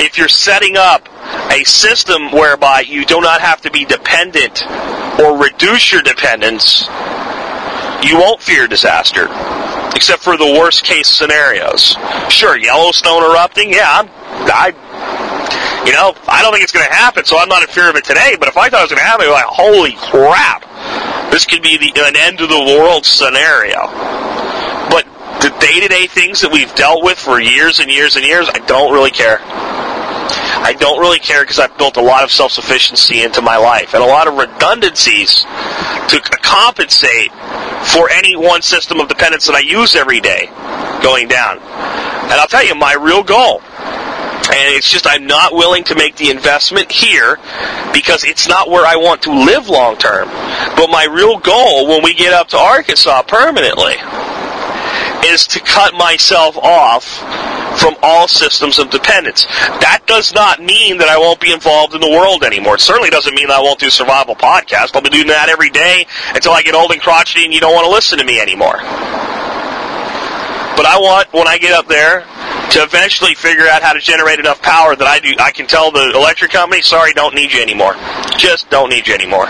If 0.00 0.18
you're 0.18 0.26
setting 0.26 0.76
up 0.76 1.08
a 1.52 1.62
system 1.62 2.32
whereby 2.32 2.80
you 2.80 3.04
do 3.04 3.20
not 3.20 3.40
have 3.40 3.60
to 3.60 3.70
be 3.70 3.84
dependent 3.84 4.64
or 5.20 5.38
reduce 5.38 5.92
your 5.92 6.02
dependence, 6.02 6.88
you 8.02 8.18
won't 8.18 8.42
fear 8.42 8.66
disaster 8.66 9.28
except 9.98 10.22
for 10.22 10.36
the 10.36 10.46
worst 10.46 10.84
case 10.84 11.08
scenarios. 11.08 11.98
Sure, 12.30 12.56
Yellowstone 12.56 13.24
erupting, 13.24 13.72
yeah, 13.72 14.06
I, 14.46 14.70
you 15.84 15.90
know, 15.90 16.14
I 16.28 16.40
don't 16.40 16.52
think 16.52 16.62
it's 16.62 16.70
going 16.70 16.86
to 16.86 16.94
happen, 16.94 17.24
so 17.24 17.36
I'm 17.36 17.48
not 17.48 17.62
in 17.62 17.68
fear 17.68 17.90
of 17.90 17.96
it 17.96 18.04
today. 18.04 18.36
But 18.38 18.46
if 18.46 18.56
I 18.56 18.70
thought 18.70 18.86
it 18.86 18.86
was 18.86 18.94
going 18.94 19.02
to 19.02 19.10
happen, 19.10 19.26
I'd 19.26 19.34
be 19.34 19.34
like, 19.34 19.50
holy 19.50 19.98
crap, 19.98 20.62
this 21.32 21.46
could 21.46 21.62
be 21.62 21.78
the, 21.78 21.90
an 22.06 22.14
end 22.14 22.40
of 22.40 22.48
the 22.48 22.78
world 22.78 23.04
scenario. 23.04 23.90
But 24.86 25.02
the 25.42 25.50
day-to-day 25.58 26.06
things 26.06 26.42
that 26.42 26.52
we've 26.52 26.72
dealt 26.76 27.02
with 27.02 27.18
for 27.18 27.40
years 27.40 27.80
and 27.80 27.90
years 27.90 28.14
and 28.14 28.24
years, 28.24 28.48
I 28.48 28.62
don't 28.70 28.92
really 28.94 29.10
care. 29.10 29.42
I 29.42 30.76
don't 30.78 31.00
really 31.00 31.18
care 31.18 31.42
because 31.42 31.58
I've 31.58 31.76
built 31.76 31.96
a 31.96 32.02
lot 32.02 32.22
of 32.22 32.30
self-sufficiency 32.30 33.22
into 33.22 33.42
my 33.42 33.56
life 33.56 33.94
and 33.94 34.02
a 34.02 34.06
lot 34.06 34.28
of 34.28 34.34
redundancies 34.34 35.42
to 35.42 36.20
compensate 36.42 37.32
for 37.84 38.10
any 38.10 38.36
one 38.36 38.62
system 38.62 39.00
of 39.00 39.08
dependence 39.08 39.46
that 39.46 39.54
I 39.54 39.60
use 39.60 39.94
every 39.94 40.20
day 40.20 40.46
going 41.02 41.28
down. 41.28 41.58
And 41.58 42.32
I'll 42.32 42.48
tell 42.48 42.64
you, 42.64 42.74
my 42.74 42.94
real 42.94 43.22
goal 43.22 43.62
and 44.50 44.74
it's 44.74 44.90
just 44.90 45.06
I'm 45.06 45.26
not 45.26 45.52
willing 45.52 45.84
to 45.84 45.94
make 45.94 46.16
the 46.16 46.30
investment 46.30 46.90
here 46.90 47.36
because 47.92 48.24
it's 48.24 48.48
not 48.48 48.70
where 48.70 48.86
I 48.86 48.96
want 48.96 49.22
to 49.22 49.30
live 49.32 49.68
long 49.68 49.96
term. 49.98 50.28
But 50.74 50.88
my 50.88 51.04
real 51.04 51.38
goal 51.38 51.88
when 51.88 52.02
we 52.02 52.14
get 52.14 52.32
up 52.32 52.48
to 52.48 52.56
Arkansas 52.56 53.22
permanently 53.22 53.96
is 55.28 55.46
to 55.48 55.60
cut 55.60 55.94
myself 55.94 56.56
off 56.56 57.04
from 57.78 57.94
all 58.02 58.26
systems 58.26 58.78
of 58.78 58.90
dependence. 58.90 59.44
That 59.80 60.02
does 60.06 60.34
not 60.34 60.60
mean 60.60 60.98
that 60.98 61.08
I 61.08 61.18
won't 61.18 61.40
be 61.40 61.52
involved 61.52 61.94
in 61.94 62.00
the 62.00 62.10
world 62.10 62.42
anymore. 62.42 62.74
It 62.74 62.80
certainly 62.80 63.10
doesn't 63.10 63.34
mean 63.34 63.48
that 63.48 63.58
I 63.58 63.62
won't 63.62 63.78
do 63.78 63.90
survival 63.90 64.34
podcast. 64.34 64.94
I'll 64.94 65.02
be 65.02 65.10
doing 65.10 65.28
that 65.28 65.48
every 65.48 65.70
day 65.70 66.06
until 66.34 66.52
I 66.52 66.62
get 66.62 66.74
old 66.74 66.90
and 66.90 67.00
crotchety 67.00 67.44
and 67.44 67.52
you 67.52 67.60
don't 67.60 67.74
want 67.74 67.86
to 67.86 67.90
listen 67.90 68.18
to 68.18 68.24
me 68.24 68.40
anymore. 68.40 68.78
But 70.78 70.86
I 70.86 70.96
want, 70.98 71.32
when 71.32 71.48
I 71.48 71.58
get 71.58 71.72
up 71.72 71.88
there, 71.88 72.20
to 72.70 72.82
eventually 72.82 73.34
figure 73.34 73.66
out 73.66 73.82
how 73.82 73.92
to 73.92 74.00
generate 74.00 74.38
enough 74.38 74.60
power 74.62 74.94
that 74.94 75.06
I 75.06 75.18
do 75.18 75.34
I 75.38 75.50
can 75.50 75.66
tell 75.66 75.90
the 75.90 76.12
electric 76.14 76.52
company, 76.52 76.82
sorry, 76.82 77.12
don't 77.12 77.34
need 77.34 77.52
you 77.52 77.62
anymore. 77.62 77.94
Just 78.36 78.68
don't 78.70 78.90
need 78.90 79.06
you 79.06 79.14
anymore. 79.14 79.46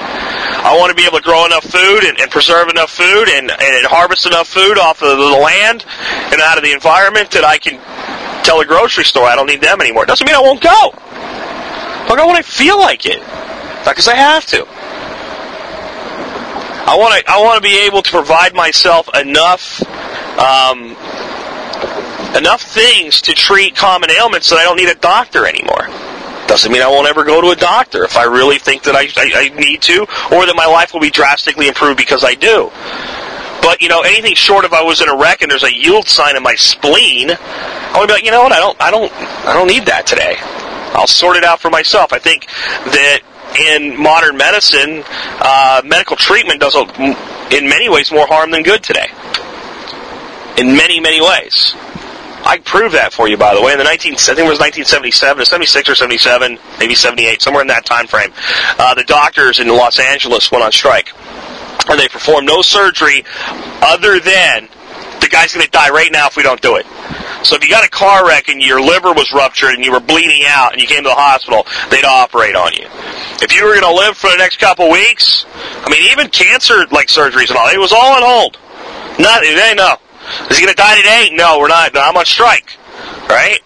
I 0.48 0.76
want 0.78 0.90
to 0.90 0.96
be 0.96 1.06
able 1.06 1.18
to 1.18 1.24
grow 1.24 1.46
enough 1.46 1.64
food 1.64 2.04
and, 2.04 2.18
and 2.20 2.30
preserve 2.30 2.68
enough 2.68 2.90
food 2.90 3.28
and, 3.28 3.50
and 3.50 3.86
harvest 3.86 4.26
enough 4.26 4.48
food 4.48 4.78
off 4.78 5.02
of 5.02 5.16
the 5.16 5.38
land 5.38 5.84
and 6.32 6.40
out 6.40 6.58
of 6.58 6.64
the 6.64 6.72
environment 6.72 7.30
that 7.32 7.44
I 7.44 7.58
can 7.58 7.78
tell 8.44 8.60
a 8.60 8.66
grocery 8.66 9.04
store 9.04 9.24
I 9.24 9.36
don't 9.36 9.46
need 9.46 9.60
them 9.60 9.80
anymore. 9.80 10.04
It 10.04 10.08
doesn't 10.08 10.26
mean 10.26 10.36
I 10.36 10.40
won't 10.40 10.62
go. 10.62 10.92
I'll 12.08 12.16
go 12.16 12.26
when 12.26 12.36
I 12.36 12.42
feel 12.42 12.78
like 12.78 13.04
it. 13.04 13.20
Not 13.84 13.94
because 13.94 14.08
I 14.08 14.14
have 14.14 14.46
to. 14.46 14.66
I 16.88 16.96
want 16.96 17.20
to. 17.20 17.30
I 17.30 17.38
want 17.42 17.62
to 17.62 17.62
be 17.62 17.84
able 17.86 18.00
to 18.00 18.10
provide 18.10 18.54
myself 18.54 19.10
enough, 19.14 19.82
um, 20.40 20.96
enough 22.34 22.62
things 22.62 23.20
to 23.22 23.34
treat 23.34 23.76
common 23.76 24.10
ailments 24.10 24.48
that 24.48 24.56
I 24.56 24.64
don't 24.64 24.78
need 24.78 24.88
a 24.88 24.94
doctor 24.94 25.46
anymore. 25.46 25.88
Doesn't 26.58 26.72
mean 26.72 26.82
I 26.82 26.88
won't 26.88 27.06
ever 27.06 27.22
go 27.22 27.40
to 27.40 27.50
a 27.50 27.54
doctor 27.54 28.02
if 28.02 28.16
I 28.16 28.24
really 28.24 28.58
think 28.58 28.82
that 28.82 28.96
I, 28.96 29.06
I, 29.14 29.46
I 29.46 29.60
need 29.60 29.80
to, 29.82 30.00
or 30.34 30.44
that 30.44 30.54
my 30.56 30.66
life 30.66 30.92
will 30.92 30.98
be 30.98 31.08
drastically 31.08 31.68
improved 31.68 31.96
because 31.96 32.24
I 32.24 32.34
do. 32.34 32.72
But 33.62 33.80
you 33.80 33.88
know, 33.88 34.02
anything 34.02 34.34
short 34.34 34.64
of 34.64 34.72
I 34.72 34.82
was 34.82 35.00
in 35.00 35.08
a 35.08 35.16
wreck 35.16 35.40
and 35.40 35.48
there's 35.48 35.62
a 35.62 35.72
yield 35.72 36.08
sign 36.08 36.36
in 36.36 36.42
my 36.42 36.56
spleen, 36.56 37.30
I 37.30 37.94
would 38.00 38.08
be 38.08 38.12
like, 38.14 38.24
you 38.24 38.32
know 38.32 38.42
what? 38.42 38.50
I 38.50 38.58
don't, 38.58 38.76
I 38.82 38.90
don't, 38.90 39.12
I 39.46 39.52
don't 39.52 39.68
need 39.68 39.86
that 39.86 40.04
today. 40.04 40.34
I'll 40.98 41.06
sort 41.06 41.36
it 41.36 41.44
out 41.44 41.60
for 41.60 41.70
myself. 41.70 42.12
I 42.12 42.18
think 42.18 42.46
that 42.46 43.20
in 43.70 43.96
modern 43.96 44.36
medicine, 44.36 45.04
uh, 45.38 45.82
medical 45.84 46.16
treatment 46.16 46.58
does, 46.58 46.74
in 47.54 47.68
many 47.68 47.88
ways, 47.88 48.10
more 48.10 48.26
harm 48.26 48.50
than 48.50 48.64
good 48.64 48.82
today. 48.82 49.06
In 50.58 50.76
many, 50.76 50.98
many 50.98 51.22
ways. 51.22 51.76
I 52.44 52.56
can 52.56 52.64
prove 52.64 52.92
that 52.92 53.12
for 53.12 53.28
you, 53.28 53.36
by 53.36 53.54
the 53.54 53.62
way. 53.62 53.72
In 53.72 53.78
the 53.78 53.84
19, 53.84 54.14
I 54.14 54.16
think 54.16 54.38
it 54.38 54.48
was 54.48 54.60
1977, 54.60 55.44
76 55.44 55.88
or 55.88 55.94
77, 55.94 56.58
maybe 56.78 56.94
78, 56.94 57.42
somewhere 57.42 57.62
in 57.62 57.68
that 57.68 57.84
time 57.84 58.06
frame. 58.06 58.32
Uh, 58.78 58.94
the 58.94 59.04
doctors 59.04 59.58
in 59.60 59.68
Los 59.68 59.98
Angeles 59.98 60.50
went 60.50 60.64
on 60.64 60.72
strike, 60.72 61.12
and 61.88 61.98
they 61.98 62.08
performed 62.08 62.46
no 62.46 62.62
surgery 62.62 63.24
other 63.82 64.20
than 64.20 64.68
the 65.20 65.28
guy's 65.28 65.52
going 65.52 65.64
to 65.64 65.70
die 65.70 65.90
right 65.90 66.10
now 66.12 66.26
if 66.26 66.36
we 66.36 66.42
don't 66.42 66.60
do 66.60 66.76
it. 66.76 66.86
So 67.44 67.56
if 67.56 67.62
you 67.62 67.70
got 67.70 67.84
a 67.84 67.90
car 67.90 68.26
wreck 68.26 68.48
and 68.48 68.62
your 68.62 68.80
liver 68.80 69.12
was 69.12 69.32
ruptured 69.32 69.74
and 69.74 69.84
you 69.84 69.92
were 69.92 70.00
bleeding 70.00 70.42
out 70.46 70.72
and 70.72 70.80
you 70.80 70.88
came 70.88 71.02
to 71.02 71.08
the 71.08 71.14
hospital, 71.14 71.66
they'd 71.90 72.04
operate 72.04 72.56
on 72.56 72.72
you. 72.72 72.86
If 73.42 73.54
you 73.54 73.64
were 73.64 73.78
going 73.78 73.86
to 73.86 73.94
live 73.94 74.16
for 74.16 74.30
the 74.30 74.36
next 74.36 74.58
couple 74.58 74.90
weeks, 74.90 75.44
I 75.54 75.90
mean, 75.90 76.10
even 76.10 76.28
cancer 76.30 76.86
like 76.90 77.08
surgeries 77.08 77.50
and 77.50 77.58
all, 77.58 77.68
it 77.68 77.78
was 77.78 77.92
all 77.92 78.14
on 78.14 78.22
hold. 78.22 78.58
Not 79.18 79.42
they 79.42 79.74
know. 79.74 79.96
Is 80.50 80.58
he 80.58 80.64
going 80.64 80.74
to 80.74 80.80
die 80.80 80.96
today? 80.96 81.30
No, 81.32 81.58
we're 81.58 81.68
not. 81.68 81.94
No, 81.94 82.00
I'm 82.00 82.16
on 82.16 82.24
strike. 82.24 82.76
Right? 83.28 83.60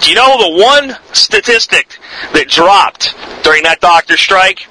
Do 0.00 0.10
you 0.10 0.16
know 0.16 0.36
the 0.36 0.62
one 0.62 0.96
statistic 1.12 1.98
that 2.34 2.48
dropped 2.48 3.14
during 3.44 3.62
that 3.64 3.80
doctor 3.80 4.16
strike? 4.16 4.66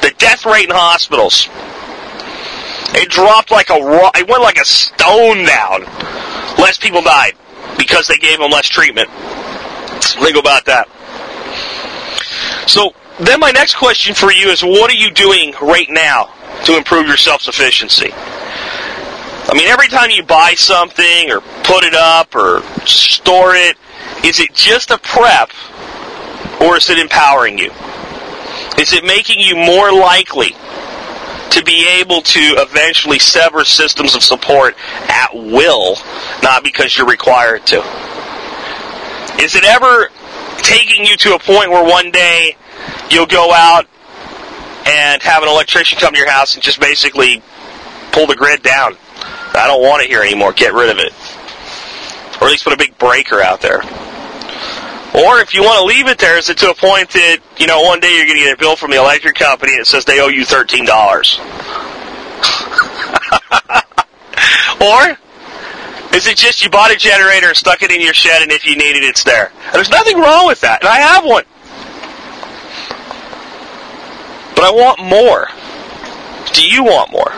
The 0.00 0.12
death 0.18 0.46
rate 0.46 0.68
in 0.68 0.74
hospitals. 0.74 1.48
It 2.96 3.10
dropped 3.10 3.50
like 3.50 3.70
a 3.70 3.78
rock. 3.78 4.18
It 4.18 4.28
went 4.28 4.42
like 4.42 4.58
a 4.58 4.64
stone 4.64 5.44
down. 5.44 5.82
Less 6.58 6.78
people 6.78 7.02
died 7.02 7.34
because 7.76 8.06
they 8.06 8.16
gave 8.16 8.38
them 8.38 8.50
less 8.50 8.66
treatment. 8.66 9.08
Think 10.00 10.36
about 10.36 10.64
that. 10.66 10.88
So 12.68 12.94
then 13.20 13.40
my 13.40 13.50
next 13.50 13.74
question 13.76 14.14
for 14.14 14.32
you 14.32 14.48
is 14.48 14.62
what 14.62 14.90
are 14.90 14.96
you 14.96 15.10
doing 15.10 15.54
right 15.60 15.88
now 15.90 16.32
to 16.64 16.76
improve 16.76 17.06
your 17.06 17.16
self-sufficiency? 17.16 18.12
I 19.46 19.54
mean, 19.54 19.68
every 19.68 19.88
time 19.88 20.10
you 20.10 20.22
buy 20.22 20.54
something 20.54 21.30
or 21.30 21.40
put 21.64 21.84
it 21.84 21.94
up 21.94 22.34
or 22.34 22.62
store 22.86 23.54
it, 23.54 23.76
is 24.24 24.40
it 24.40 24.54
just 24.54 24.90
a 24.90 24.98
prep 24.98 25.50
or 26.62 26.76
is 26.76 26.88
it 26.88 26.98
empowering 26.98 27.58
you? 27.58 27.70
Is 28.78 28.92
it 28.92 29.04
making 29.04 29.40
you 29.40 29.54
more 29.54 29.92
likely 29.92 30.56
to 31.50 31.62
be 31.62 31.86
able 32.00 32.22
to 32.22 32.40
eventually 32.58 33.18
sever 33.18 33.64
systems 33.64 34.14
of 34.14 34.22
support 34.22 34.76
at 35.08 35.34
will, 35.34 35.96
not 36.42 36.64
because 36.64 36.96
you're 36.96 37.06
required 37.06 37.66
to? 37.66 37.76
Is 39.40 39.54
it 39.54 39.64
ever 39.64 40.08
taking 40.58 41.04
you 41.04 41.16
to 41.18 41.34
a 41.34 41.38
point 41.38 41.70
where 41.70 41.84
one 41.84 42.10
day 42.10 42.56
you'll 43.10 43.26
go 43.26 43.52
out 43.52 43.86
and 44.86 45.22
have 45.22 45.42
an 45.42 45.48
electrician 45.48 45.98
come 45.98 46.12
to 46.12 46.18
your 46.18 46.30
house 46.30 46.54
and 46.54 46.62
just 46.62 46.80
basically 46.80 47.42
pull 48.10 48.26
the 48.26 48.34
grid 48.34 48.62
down? 48.62 48.96
I 49.54 49.66
don't 49.66 49.82
want 49.82 50.02
it 50.02 50.08
here 50.08 50.22
anymore. 50.22 50.52
Get 50.52 50.74
rid 50.74 50.90
of 50.90 50.98
it. 50.98 51.12
Or 52.40 52.48
at 52.48 52.50
least 52.50 52.64
put 52.64 52.72
a 52.72 52.76
big 52.76 52.98
breaker 52.98 53.40
out 53.40 53.60
there. 53.60 53.80
Or 55.14 55.38
if 55.38 55.54
you 55.54 55.62
want 55.62 55.78
to 55.78 55.84
leave 55.84 56.08
it 56.08 56.18
there, 56.18 56.36
is 56.36 56.50
it 56.50 56.58
to 56.58 56.70
a 56.70 56.74
point 56.74 57.10
that, 57.10 57.38
you 57.56 57.68
know, 57.68 57.82
one 57.82 58.00
day 58.00 58.16
you're 58.16 58.26
going 58.26 58.38
to 58.38 58.44
get 58.44 58.54
a 58.54 58.56
bill 58.58 58.74
from 58.74 58.90
the 58.90 58.96
electric 58.96 59.36
company 59.36 59.76
that 59.76 59.86
says 59.86 60.04
they 60.04 60.18
owe 60.20 60.26
you 60.26 60.44
$13? 60.44 60.84
or 64.80 65.16
is 66.16 66.26
it 66.26 66.36
just 66.36 66.64
you 66.64 66.70
bought 66.70 66.92
a 66.92 66.96
generator 66.96 67.46
and 67.46 67.56
stuck 67.56 67.82
it 67.82 67.92
in 67.92 68.00
your 68.00 68.12
shed 68.12 68.42
and 68.42 68.50
if 68.50 68.66
you 68.66 68.74
need 68.76 68.96
it, 68.96 69.04
it's 69.04 69.22
there? 69.22 69.52
And 69.66 69.74
there's 69.74 69.90
nothing 69.90 70.18
wrong 70.18 70.48
with 70.48 70.60
that. 70.62 70.82
And 70.82 70.88
I 70.88 70.98
have 70.98 71.24
one. 71.24 71.44
But 74.56 74.64
I 74.64 74.72
want 74.72 74.98
more. 75.00 75.46
Do 76.52 76.66
you 76.66 76.82
want 76.82 77.12
more? 77.12 77.32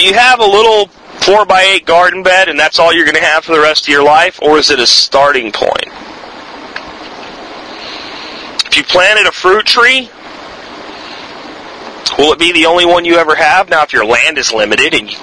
Do 0.00 0.06
you 0.06 0.14
have 0.14 0.40
a 0.40 0.46
little 0.46 0.86
four 0.86 1.44
by 1.44 1.60
eight 1.60 1.84
garden 1.84 2.22
bed 2.22 2.48
and 2.48 2.58
that's 2.58 2.78
all 2.78 2.90
you're 2.90 3.04
going 3.04 3.16
to 3.16 3.22
have 3.22 3.44
for 3.44 3.54
the 3.54 3.60
rest 3.60 3.84
of 3.84 3.88
your 3.88 4.02
life, 4.02 4.40
or 4.40 4.56
is 4.56 4.70
it 4.70 4.78
a 4.78 4.86
starting 4.86 5.52
point? 5.52 5.88
If 8.64 8.78
you 8.78 8.82
planted 8.82 9.26
a 9.26 9.30
fruit 9.30 9.66
tree, 9.66 10.08
will 12.16 12.32
it 12.32 12.38
be 12.38 12.50
the 12.52 12.64
only 12.64 12.86
one 12.86 13.04
you 13.04 13.16
ever 13.16 13.34
have? 13.34 13.68
Now, 13.68 13.82
if 13.82 13.92
your 13.92 14.06
land 14.06 14.38
is 14.38 14.54
limited, 14.54 14.94
and 14.94 15.10
you, 15.10 15.18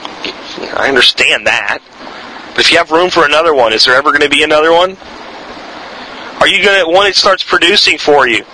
I 0.75 0.85
understand 0.87 1.47
that, 1.47 1.79
but 2.51 2.59
if 2.59 2.71
you 2.71 2.77
have 2.77 2.91
room 2.91 3.09
for 3.09 3.25
another 3.25 3.55
one, 3.55 3.73
is 3.73 3.85
there 3.85 3.95
ever 3.95 4.11
going 4.11 4.21
to 4.21 4.29
be 4.29 4.43
another 4.43 4.71
one? 4.71 4.95
Are 6.39 6.47
you 6.47 6.63
going 6.63 6.85
to 6.85 6.95
when 6.95 7.07
it 7.07 7.15
starts 7.15 7.43
producing 7.43 7.97
for 7.97 8.27
you? 8.27 8.45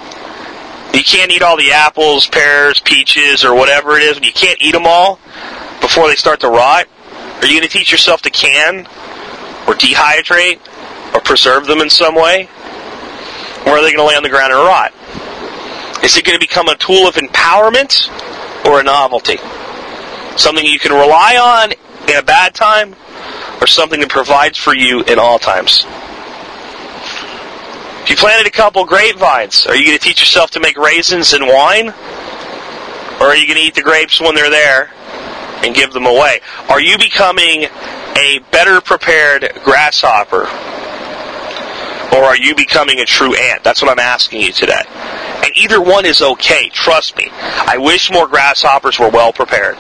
You 0.93 1.03
can't 1.03 1.34
eat 1.34 1.41
all 1.41 1.57
the 1.57 1.74
apples, 1.74 2.28
pears, 2.28 2.80
peaches, 2.80 3.43
or 3.43 3.53
whatever 3.53 3.97
it 3.97 4.03
is. 4.03 4.26
You 4.26 4.32
can't 4.32 4.61
eat 4.61 4.71
them 4.71 4.88
all 4.88 5.19
before 5.84 6.07
they 6.07 6.15
start 6.15 6.39
to 6.39 6.47
rot. 6.47 6.88
Are 7.41 7.45
you 7.45 7.59
going 7.59 7.69
to 7.69 7.77
teach 7.77 7.91
yourself 7.91 8.21
to 8.21 8.29
can 8.29 8.88
or 9.67 9.75
dehydrate 9.75 10.59
or 11.13 11.19
preserve 11.19 11.67
them 11.67 11.81
in 11.81 11.89
some 11.89 12.15
way? 12.15 12.47
Or 13.67 13.73
are 13.73 13.81
they 13.81 13.93
going 13.93 13.97
to 13.97 14.05
lay 14.05 14.15
on 14.15 14.23
the 14.23 14.29
ground 14.29 14.53
and 14.53 14.61
rot? 14.61 14.93
Is 16.03 16.17
it 16.17 16.23
going 16.23 16.39
to 16.39 16.39
become 16.39 16.69
a 16.69 16.75
tool 16.75 17.05
of 17.05 17.15
empowerment 17.15 18.09
or 18.65 18.79
a 18.79 18.84
novelty? 18.84 19.38
Something 20.38 20.65
you 20.65 20.79
can 20.79 20.93
rely 20.93 21.38
on 21.38 21.73
in 22.09 22.17
a 22.17 22.23
bad 22.23 22.55
time 22.55 22.95
or 23.61 23.67
something 23.67 23.99
that 23.99 24.09
provides 24.09 24.57
for 24.57 24.73
you 24.73 25.03
in 25.03 25.19
all 25.19 25.38
times? 25.38 25.86
If 28.03 28.09
you 28.09 28.15
planted 28.15 28.47
a 28.47 28.51
couple 28.51 28.86
grapevines, 28.86 29.67
are 29.67 29.75
you 29.75 29.86
going 29.86 29.97
to 29.97 30.03
teach 30.03 30.21
yourself 30.21 30.51
to 30.51 30.61
make 30.61 30.77
raisins 30.77 31.34
and 31.34 31.45
wine? 31.45 31.89
Or 33.19 33.27
are 33.27 33.36
you 33.36 33.47
going 33.47 33.59
to 33.59 33.63
eat 33.63 33.75
the 33.75 33.81
grapes 33.81 34.19
when 34.19 34.34
they're 34.34 34.49
there 34.49 34.89
and 35.64 35.74
give 35.74 35.93
them 35.93 36.05
away? 36.05 36.41
Are 36.70 36.82
you 36.82 36.97
becoming 36.97 37.66
a 38.16 38.39
better 38.51 38.82
prepared 38.82 39.51
grasshopper? 39.64 40.47
Or 42.16 42.24
are 42.24 42.38
you 42.38 42.53
becoming 42.55 42.99
a 42.99 43.05
true 43.05 43.34
ant? 43.34 43.64
That's 43.64 43.82
what 43.82 43.89
I'm 43.89 43.99
asking 43.99 44.41
you 44.41 44.51
today. 44.51 44.84
And 45.43 45.51
either 45.57 45.82
one 45.82 46.05
is 46.05 46.22
okay, 46.22 46.70
trust 46.70 47.18
me. 47.18 47.28
I 47.32 47.78
wish 47.78 48.11
more 48.11 48.28
grasshoppers 48.28 48.99
were 48.99 49.09
well 49.09 49.34
prepared. 49.34 49.78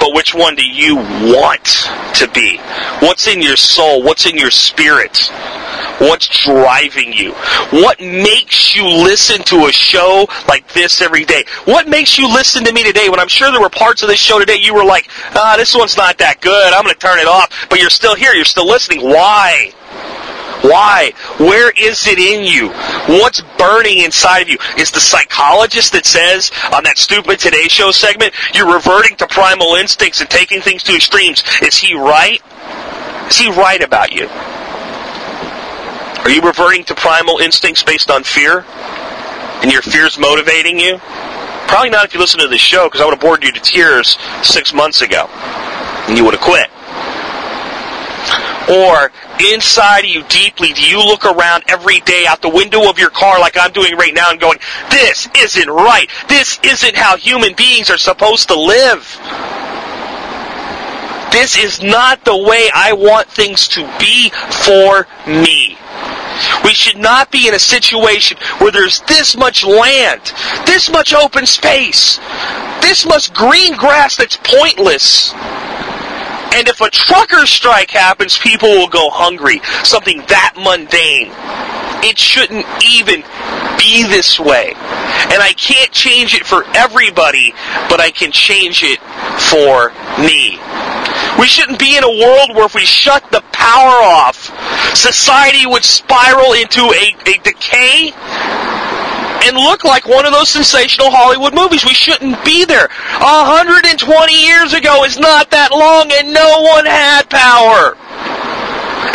But 0.00 0.14
which 0.14 0.34
one 0.34 0.56
do 0.56 0.64
you 0.64 0.96
want 0.96 1.88
to 2.14 2.28
be? 2.34 2.58
What's 3.00 3.28
in 3.28 3.40
your 3.40 3.56
soul? 3.56 4.02
What's 4.02 4.26
in 4.26 4.36
your 4.36 4.50
spirit? 4.50 5.30
What's 5.98 6.28
driving 6.44 7.12
you? 7.12 7.32
What 7.70 8.00
makes 8.00 8.76
you 8.76 8.84
listen 8.84 9.42
to 9.44 9.66
a 9.66 9.72
show 9.72 10.26
like 10.46 10.70
this 10.74 11.00
every 11.00 11.24
day? 11.24 11.44
What 11.64 11.88
makes 11.88 12.18
you 12.18 12.28
listen 12.28 12.64
to 12.64 12.72
me 12.72 12.84
today 12.84 13.08
when 13.08 13.18
I'm 13.18 13.28
sure 13.28 13.50
there 13.50 13.60
were 13.60 13.70
parts 13.70 14.02
of 14.02 14.08
this 14.08 14.18
show 14.18 14.38
today 14.38 14.58
you 14.60 14.74
were 14.74 14.84
like, 14.84 15.08
ah, 15.34 15.54
this 15.56 15.74
one's 15.74 15.96
not 15.96 16.18
that 16.18 16.40
good. 16.40 16.72
I'm 16.72 16.82
going 16.82 16.94
to 16.94 17.00
turn 17.00 17.18
it 17.18 17.26
off. 17.26 17.66
But 17.70 17.80
you're 17.80 17.90
still 17.90 18.14
here. 18.14 18.32
You're 18.34 18.44
still 18.44 18.66
listening. 18.66 19.02
Why? 19.02 19.72
Why? 20.62 21.12
Where 21.38 21.70
is 21.70 22.06
it 22.06 22.18
in 22.18 22.44
you? 22.44 22.70
What's 23.20 23.40
burning 23.56 23.98
inside 23.98 24.42
of 24.42 24.48
you? 24.48 24.58
Is 24.76 24.90
the 24.90 25.00
psychologist 25.00 25.92
that 25.92 26.04
says 26.04 26.50
on 26.72 26.84
that 26.84 26.98
stupid 26.98 27.38
Today 27.38 27.68
Show 27.68 27.90
segment, 27.90 28.34
you're 28.54 28.72
reverting 28.72 29.16
to 29.18 29.26
primal 29.26 29.74
instincts 29.76 30.20
and 30.20 30.28
taking 30.28 30.60
things 30.60 30.82
to 30.84 30.94
extremes, 30.94 31.42
is 31.62 31.76
he 31.78 31.94
right? 31.94 32.42
Is 33.30 33.38
he 33.38 33.50
right 33.50 33.82
about 33.82 34.12
you? 34.12 34.28
Are 36.26 36.30
you 36.30 36.40
reverting 36.40 36.82
to 36.86 36.94
primal 36.96 37.38
instincts 37.38 37.84
based 37.84 38.10
on 38.10 38.24
fear? 38.24 38.64
And 39.62 39.70
your 39.70 39.80
fear's 39.80 40.18
motivating 40.18 40.76
you? 40.76 40.98
Probably 41.68 41.88
not 41.88 42.04
if 42.04 42.14
you 42.14 42.18
listen 42.18 42.40
to 42.40 42.48
this 42.48 42.60
show, 42.60 42.88
because 42.88 43.00
I 43.00 43.04
would 43.04 43.14
have 43.14 43.20
bored 43.20 43.44
you 43.44 43.52
to 43.52 43.60
tears 43.60 44.18
six 44.42 44.74
months 44.74 45.02
ago. 45.02 45.28
And 46.08 46.18
you 46.18 46.24
would 46.24 46.34
have 46.34 46.42
quit. 46.42 46.68
Or 48.68 49.12
inside 49.52 50.00
of 50.00 50.10
you 50.10 50.24
deeply, 50.24 50.72
do 50.72 50.84
you 50.84 50.98
look 50.98 51.24
around 51.24 51.62
every 51.68 52.00
day 52.00 52.24
out 52.26 52.42
the 52.42 52.48
window 52.48 52.90
of 52.90 52.98
your 52.98 53.10
car 53.10 53.38
like 53.38 53.56
I'm 53.56 53.70
doing 53.70 53.96
right 53.96 54.12
now 54.12 54.32
and 54.32 54.40
going, 54.40 54.58
this 54.90 55.28
isn't 55.38 55.68
right. 55.68 56.10
This 56.28 56.58
isn't 56.64 56.96
how 56.96 57.16
human 57.16 57.54
beings 57.54 57.88
are 57.88 57.98
supposed 57.98 58.48
to 58.48 58.58
live. 58.58 59.16
This 61.32 61.56
is 61.56 61.82
not 61.82 62.24
the 62.24 62.36
way 62.36 62.70
I 62.74 62.92
want 62.92 63.28
things 63.28 63.68
to 63.68 63.80
be 63.98 64.30
for 64.64 65.06
me. 65.26 65.76
We 66.64 66.74
should 66.74 66.98
not 66.98 67.30
be 67.30 67.48
in 67.48 67.54
a 67.54 67.58
situation 67.58 68.36
where 68.58 68.70
there's 68.70 69.00
this 69.02 69.36
much 69.36 69.64
land, 69.64 70.20
this 70.66 70.90
much 70.90 71.14
open 71.14 71.46
space, 71.46 72.18
this 72.82 73.06
much 73.06 73.32
green 73.32 73.76
grass 73.76 74.16
that's 74.16 74.36
pointless. 74.42 75.32
And 76.54 76.68
if 76.68 76.80
a 76.80 76.90
trucker 76.90 77.46
strike 77.46 77.90
happens, 77.90 78.38
people 78.38 78.68
will 78.68 78.88
go 78.88 79.10
hungry. 79.10 79.60
Something 79.84 80.18
that 80.28 80.54
mundane. 80.56 81.30
It 82.02 82.18
shouldn't 82.18 82.66
even 82.84 83.22
be 83.78 84.04
this 84.04 84.38
way. 84.38 84.72
And 84.72 85.42
I 85.42 85.54
can't 85.56 85.92
change 85.92 86.34
it 86.34 86.46
for 86.46 86.64
everybody, 86.74 87.52
but 87.88 88.00
I 88.00 88.10
can 88.10 88.32
change 88.32 88.82
it 88.82 89.00
for 89.50 89.92
me. 90.20 90.58
We 91.38 91.46
shouldn't 91.46 91.78
be 91.78 91.96
in 91.96 92.04
a 92.04 92.08
world 92.08 92.56
where 92.56 92.64
if 92.64 92.74
we 92.74 92.86
shut 92.86 93.30
the 93.30 93.42
power 93.52 94.02
off, 94.02 94.50
society 94.96 95.66
would 95.66 95.84
spiral 95.84 96.52
into 96.52 96.80
a, 96.80 97.14
a 97.26 97.38
decay 97.42 98.12
and 99.44 99.56
look 99.56 99.84
like 99.84 100.08
one 100.08 100.26
of 100.26 100.32
those 100.32 100.48
sensational 100.48 101.10
Hollywood 101.10 101.54
movies. 101.54 101.84
We 101.84 101.94
shouldn't 101.94 102.42
be 102.44 102.64
there. 102.64 102.88
120 103.20 104.46
years 104.46 104.72
ago 104.72 105.04
is 105.04 105.18
not 105.18 105.50
that 105.50 105.70
long 105.70 106.10
and 106.10 106.32
no 106.32 106.62
one 106.62 106.86
had 106.86 107.28
power. 107.30 107.94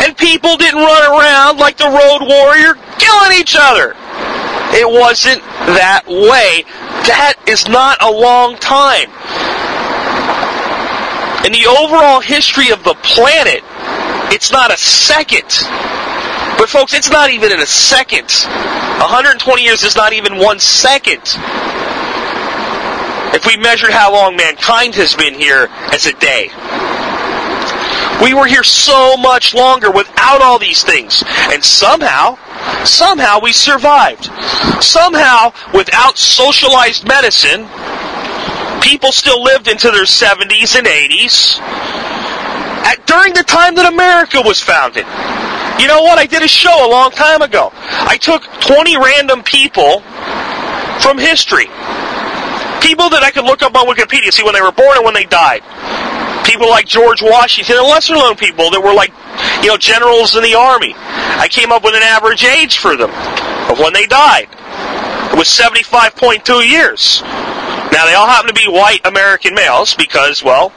And 0.01 0.15
people 0.15 0.57
didn't 0.57 0.79
run 0.79 1.03
around 1.11 1.57
like 1.57 1.77
the 1.77 1.89
road 1.89 2.21
warrior 2.21 2.75
killing 2.97 3.39
each 3.39 3.55
other. 3.59 3.95
It 4.73 4.87
wasn't 4.87 5.41
that 5.75 6.07
way. 6.07 6.63
That 7.11 7.35
is 7.45 7.67
not 7.67 8.01
a 8.01 8.09
long 8.09 8.55
time. 8.57 9.11
In 11.45 11.51
the 11.53 11.65
overall 11.65 12.21
history 12.21 12.69
of 12.69 12.83
the 12.83 12.93
planet, 13.01 13.63
it's 14.31 14.51
not 14.51 14.71
a 14.71 14.77
second. 14.77 15.49
But 16.57 16.69
folks, 16.69 16.93
it's 16.93 17.09
not 17.09 17.31
even 17.31 17.51
in 17.51 17.59
a 17.59 17.65
second. 17.65 18.29
120 18.29 19.63
years 19.63 19.83
is 19.83 19.95
not 19.95 20.13
even 20.13 20.37
one 20.37 20.59
second. 20.59 21.21
If 23.33 23.47
we 23.47 23.57
measured 23.57 23.89
how 23.89 24.13
long 24.13 24.35
mankind 24.35 24.93
has 24.95 25.15
been 25.15 25.33
here 25.33 25.67
as 25.91 26.05
a 26.05 26.13
day. 26.13 26.51
We 28.21 28.35
were 28.35 28.45
here 28.45 28.63
so 28.63 29.17
much 29.17 29.55
longer 29.55 29.89
without 29.89 30.43
all 30.43 30.59
these 30.59 30.83
things. 30.83 31.23
And 31.51 31.63
somehow, 31.65 32.37
somehow 32.85 33.39
we 33.41 33.51
survived. 33.51 34.25
Somehow, 34.83 35.53
without 35.73 36.19
socialized 36.19 37.07
medicine, 37.07 37.67
People 38.81 39.11
still 39.11 39.41
lived 39.43 39.67
into 39.67 39.91
their 39.91 40.03
70s 40.03 40.75
and 40.75 40.87
80s 40.87 41.59
at, 41.59 43.05
during 43.05 43.33
the 43.33 43.43
time 43.43 43.75
that 43.75 43.91
America 43.91 44.41
was 44.43 44.61
founded. 44.61 45.05
You 45.81 45.87
know 45.87 46.01
what? 46.03 46.17
I 46.17 46.25
did 46.25 46.43
a 46.43 46.47
show 46.47 46.85
a 46.85 46.89
long 46.89 47.11
time 47.11 47.41
ago. 47.41 47.71
I 47.73 48.17
took 48.17 48.43
20 48.61 48.97
random 48.97 49.43
people 49.43 50.01
from 51.01 51.17
history. 51.17 51.65
People 52.81 53.09
that 53.09 53.21
I 53.23 53.31
could 53.31 53.45
look 53.45 53.61
up 53.61 53.75
on 53.75 53.85
Wikipedia, 53.87 54.33
see 54.33 54.43
when 54.43 54.53
they 54.53 54.61
were 54.61 54.71
born 54.71 54.97
and 54.97 55.05
when 55.05 55.13
they 55.13 55.25
died. 55.25 55.61
People 56.45 56.69
like 56.69 56.85
George 56.85 57.21
Washington 57.21 57.77
and 57.77 57.87
lesser 57.87 58.13
known 58.13 58.35
people 58.35 58.69
that 58.71 58.81
were 58.81 58.93
like, 58.93 59.13
you 59.63 59.69
know, 59.69 59.77
generals 59.77 60.35
in 60.35 60.43
the 60.43 60.55
army. 60.55 60.93
I 60.97 61.47
came 61.47 61.71
up 61.71 61.83
with 61.83 61.93
an 61.93 62.03
average 62.03 62.43
age 62.43 62.79
for 62.79 62.97
them 62.97 63.09
of 63.69 63.79
when 63.79 63.93
they 63.93 64.05
died. 64.05 64.49
It 65.31 65.37
was 65.37 65.47
75.2 65.47 66.67
years. 66.67 67.21
Now 67.91 68.05
they 68.05 68.13
all 68.13 68.27
happen 68.27 68.47
to 68.47 68.53
be 68.53 68.67
white 68.67 69.05
American 69.05 69.53
males 69.53 69.95
because, 69.95 70.43
well, 70.43 70.69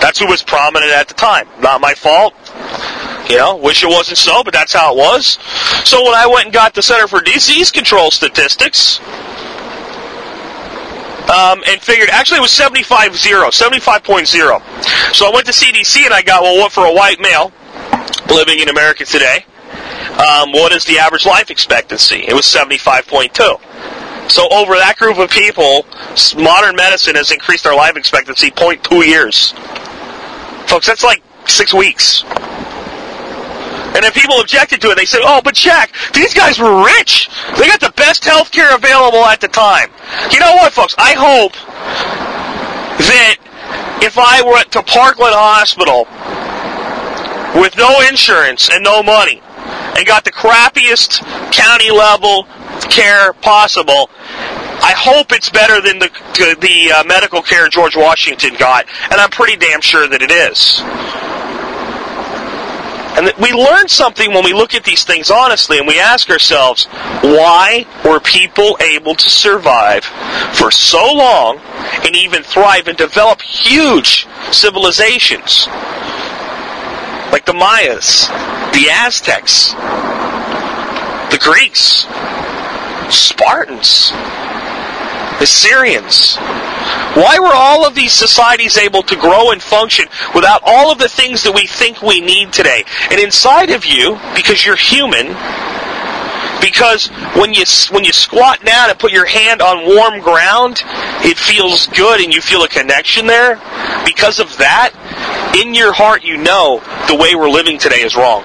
that's 0.00 0.18
who 0.18 0.26
was 0.26 0.42
prominent 0.42 0.92
at 0.92 1.08
the 1.08 1.14
time. 1.14 1.48
Not 1.60 1.80
my 1.80 1.94
fault. 1.94 2.34
You 3.28 3.36
know, 3.36 3.56
wish 3.56 3.82
it 3.82 3.88
wasn't 3.88 4.18
so, 4.18 4.42
but 4.42 4.54
that's 4.54 4.72
how 4.72 4.94
it 4.94 4.96
was. 4.96 5.38
So 5.84 6.02
when 6.02 6.14
I 6.14 6.26
went 6.26 6.46
and 6.46 6.54
got 6.54 6.74
the 6.74 6.82
Center 6.82 7.06
for 7.06 7.20
Disease 7.20 7.70
Control 7.70 8.10
statistics, 8.10 9.00
um, 11.28 11.62
and 11.66 11.80
figured 11.82 12.08
actually 12.08 12.38
it 12.38 12.42
was 12.42 12.52
75 12.52 13.12
75.0. 13.12 15.14
So 15.14 15.26
I 15.26 15.30
went 15.30 15.46
to 15.46 15.52
CDC 15.52 16.04
and 16.04 16.14
I 16.14 16.22
got, 16.22 16.42
well, 16.42 16.56
what 16.56 16.72
for 16.72 16.86
a 16.86 16.92
white 16.92 17.20
male 17.20 17.52
living 18.30 18.60
in 18.60 18.68
America 18.68 19.04
today? 19.04 19.44
Um, 20.18 20.52
what 20.52 20.72
is 20.72 20.84
the 20.84 20.98
average 20.98 21.26
life 21.26 21.50
expectancy? 21.50 22.24
It 22.26 22.32
was 22.32 22.46
75.2. 22.46 23.60
So 24.28 24.46
over 24.50 24.74
that 24.74 24.96
group 24.98 25.18
of 25.18 25.30
people, 25.30 25.86
modern 26.36 26.76
medicine 26.76 27.16
has 27.16 27.32
increased 27.32 27.66
our 27.66 27.74
life 27.74 27.96
expectancy 27.96 28.50
0.2 28.50 29.06
years. 29.06 29.52
Folks, 30.68 30.86
that's 30.86 31.02
like 31.02 31.22
six 31.46 31.72
weeks. 31.72 32.24
And 33.98 34.04
then 34.04 34.12
people 34.12 34.38
objected 34.40 34.80
to 34.82 34.90
it. 34.90 34.96
They 34.96 35.06
said, 35.06 35.22
oh, 35.24 35.40
but 35.42 35.54
Jack, 35.54 35.92
these 36.12 36.34
guys 36.34 36.58
were 36.58 36.84
rich. 36.84 37.30
They 37.58 37.66
got 37.66 37.80
the 37.80 37.92
best 37.96 38.24
health 38.24 38.52
care 38.52 38.74
available 38.76 39.24
at 39.24 39.40
the 39.40 39.48
time. 39.48 39.90
You 40.30 40.40
know 40.40 40.54
what, 40.56 40.72
folks? 40.72 40.94
I 40.98 41.14
hope 41.14 41.54
that 42.98 43.36
if 44.02 44.18
I 44.18 44.42
went 44.42 44.70
to 44.72 44.82
Parkland 44.82 45.34
Hospital 45.34 46.06
with 47.60 47.76
no 47.76 48.00
insurance 48.08 48.68
and 48.70 48.84
no 48.84 49.02
money 49.02 49.42
and 49.68 50.06
got 50.06 50.24
the 50.24 50.32
crappiest 50.32 51.20
county 51.52 51.90
level 51.90 52.44
care 52.90 53.32
possible, 53.34 54.10
I 54.80 54.94
hope 54.96 55.32
it's 55.32 55.50
better 55.50 55.80
than 55.80 55.98
the 55.98 56.10
the 56.60 56.92
uh, 56.92 57.04
medical 57.04 57.42
care 57.42 57.68
George 57.68 57.96
Washington 57.96 58.54
got, 58.58 58.86
and 59.10 59.20
I'm 59.20 59.30
pretty 59.30 59.56
damn 59.56 59.80
sure 59.80 60.08
that 60.08 60.22
it 60.22 60.30
is. 60.30 60.80
And 63.18 63.32
we 63.42 63.52
learn 63.52 63.88
something 63.88 64.32
when 64.32 64.44
we 64.44 64.52
look 64.52 64.74
at 64.74 64.84
these 64.84 65.02
things 65.02 65.28
honestly 65.28 65.78
and 65.78 65.88
we 65.88 65.98
ask 65.98 66.30
ourselves, 66.30 66.86
why 67.22 67.84
were 68.04 68.20
people 68.20 68.78
able 68.80 69.16
to 69.16 69.28
survive 69.28 70.04
for 70.54 70.70
so 70.70 71.04
long 71.14 71.58
and 72.04 72.14
even 72.14 72.44
thrive 72.44 72.86
and 72.86 72.96
develop 72.96 73.42
huge 73.42 74.28
civilizations? 74.52 75.66
Like 77.32 77.44
the 77.44 77.54
Mayas, 77.54 78.26
the 78.72 78.88
Aztecs, 78.90 79.72
the 81.30 81.38
Greeks, 81.40 82.06
Spartans, 83.14 84.10
the 85.38 85.46
Syrians. 85.46 86.36
Why 87.14 87.38
were 87.38 87.52
all 87.52 87.86
of 87.86 87.94
these 87.94 88.12
societies 88.12 88.76
able 88.76 89.02
to 89.02 89.16
grow 89.16 89.50
and 89.50 89.62
function 89.62 90.06
without 90.34 90.62
all 90.64 90.92
of 90.92 90.98
the 90.98 91.08
things 91.08 91.42
that 91.42 91.52
we 91.52 91.66
think 91.66 92.02
we 92.02 92.20
need 92.20 92.52
today? 92.52 92.84
And 93.10 93.20
inside 93.20 93.70
of 93.70 93.84
you, 93.84 94.18
because 94.34 94.64
you're 94.64 94.76
human, 94.76 95.34
because 96.60 97.08
when 97.36 97.54
you 97.54 97.64
when 97.90 98.04
you 98.04 98.12
squat 98.12 98.64
down 98.64 98.90
and 98.90 98.98
put 98.98 99.12
your 99.12 99.26
hand 99.26 99.62
on 99.62 99.86
warm 99.86 100.20
ground, 100.20 100.82
it 101.24 101.38
feels 101.38 101.86
good 101.88 102.20
and 102.20 102.32
you 102.32 102.40
feel 102.40 102.64
a 102.64 102.68
connection 102.68 103.26
there. 103.26 103.56
Because 104.04 104.38
of 104.38 104.56
that, 104.58 104.92
in 105.56 105.74
your 105.74 105.92
heart 105.92 106.24
you 106.24 106.36
know 106.36 106.80
the 107.08 107.14
way 107.14 107.34
we're 107.34 107.50
living 107.50 107.78
today 107.78 108.00
is 108.02 108.16
wrong. 108.16 108.42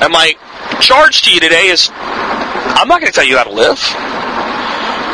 And 0.00 0.12
my 0.12 0.34
charge 0.80 1.22
to 1.22 1.32
you 1.32 1.40
today 1.40 1.66
is 1.66 1.90
I'm 1.92 2.88
not 2.88 3.00
going 3.00 3.10
to 3.10 3.12
tell 3.12 3.26
you 3.26 3.36
how 3.36 3.44
to 3.44 3.52
live. 3.52 3.78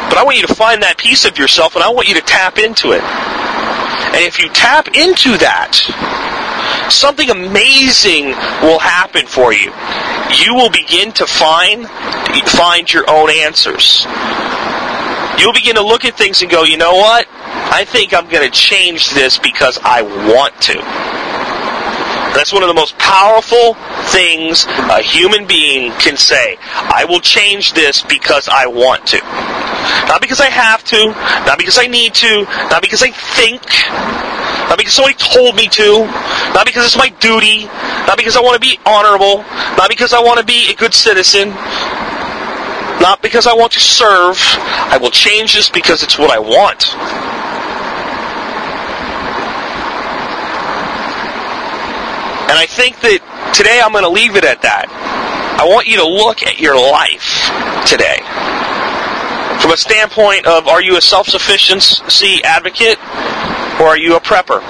But 0.09 0.19
I 0.19 0.23
want 0.25 0.37
you 0.37 0.47
to 0.47 0.55
find 0.55 0.83
that 0.83 0.99
piece 0.99 1.25
of 1.25 1.39
yourself 1.39 1.75
and 1.75 1.83
I 1.83 1.89
want 1.89 2.09
you 2.09 2.15
to 2.15 2.21
tap 2.21 2.59
into 2.59 2.93
it. 2.93 3.03
And 3.03 4.23
if 4.23 4.39
you 4.39 4.49
tap 4.51 4.89
into 4.95 5.37
that, 5.39 5.75
something 6.91 7.31
amazing 7.31 8.27
will 8.63 8.79
happen 8.79 9.27
for 9.27 9.53
you. 9.53 9.73
You 10.45 10.55
will 10.55 10.71
begin 10.71 11.13
to 11.13 11.27
find 11.27 11.89
find 12.47 12.93
your 12.93 13.09
own 13.09 13.31
answers. 13.31 14.07
You'll 15.39 15.53
begin 15.53 15.75
to 15.77 15.83
look 15.83 16.05
at 16.05 16.17
things 16.17 16.43
and 16.43 16.51
go, 16.51 16.63
you 16.65 16.77
know 16.77 16.95
what? 16.95 17.27
I 17.73 17.85
think 17.85 18.15
I'm 18.15 18.29
going 18.29 18.45
to 18.45 18.51
change 18.51 19.11
this 19.11 19.39
because 19.39 19.79
I 19.83 20.03
want 20.03 20.61
to. 20.63 20.75
That's 22.35 22.53
one 22.53 22.63
of 22.65 22.69
the 22.69 22.75
most 22.75 22.99
powerful 22.99 23.75
things 24.11 24.67
a 24.67 25.01
human 25.01 25.47
being 25.47 25.93
can 25.99 26.17
say. 26.17 26.59
I 26.61 27.07
will 27.09 27.21
change 27.21 27.75
this 27.75 28.03
because 28.03 28.49
I 28.49 28.67
want 28.67 29.07
to. 29.09 29.19
Not 30.09 30.21
because 30.21 30.41
I 30.41 30.51
have 30.51 30.83
to, 30.85 31.15
not 31.47 31.59
because 31.59 31.79
I 31.79 31.87
need 31.87 32.15
to, 32.15 32.43
not 32.71 32.83
because 32.83 33.03
I 33.03 33.11
think, 33.11 33.63
not 34.69 34.79
because 34.79 34.95
somebody 34.95 35.15
told 35.15 35.55
me 35.55 35.69
to, 35.69 36.07
not 36.55 36.67
because 36.67 36.85
it's 36.85 36.99
my 36.99 37.09
duty, 37.21 37.67
not 38.07 38.19
because 38.19 38.37
I 38.37 38.41
want 38.41 38.55
to 38.55 38.61
be 38.61 38.81
honorable, 38.85 39.39
not 39.79 39.89
because 39.89 40.13
I 40.13 40.21
want 40.21 40.41
to 40.41 40.45
be 40.45 40.73
a 40.73 40.75
good 40.75 40.93
citizen, 40.93 41.51
not 43.01 43.23
because 43.23 43.47
I 43.47 43.55
want 43.55 43.73
to 43.73 43.81
serve. 43.81 44.39
I 44.91 44.99
will 45.01 45.11
change 45.11 45.55
this 45.55 45.69
because 45.69 46.03
it's 46.03 46.19
what 46.19 46.31
I 46.31 46.39
want. 46.39 46.95
And 52.55 52.63
I 52.63 52.67
think 52.67 53.01
that 53.01 53.19
today 53.51 53.83
I'm 53.83 53.91
going 53.91 54.07
to 54.07 54.15
leave 54.15 54.37
it 54.37 54.45
at 54.45 54.63
that. 54.63 54.87
I 55.59 55.67
want 55.67 55.91
you 55.91 55.99
to 55.99 56.07
look 56.07 56.47
at 56.47 56.63
your 56.63 56.79
life 56.79 57.51
today. 57.83 58.23
From 59.59 59.75
a 59.75 59.77
standpoint 59.77 60.47
of 60.47 60.71
are 60.71 60.79
you 60.79 60.95
a 60.95 61.03
self 61.03 61.27
sufficiency 61.27 62.45
advocate 62.47 63.03
or 63.83 63.91
are 63.91 63.99
you 63.99 64.15
a 64.15 64.21
prepper? 64.23 64.63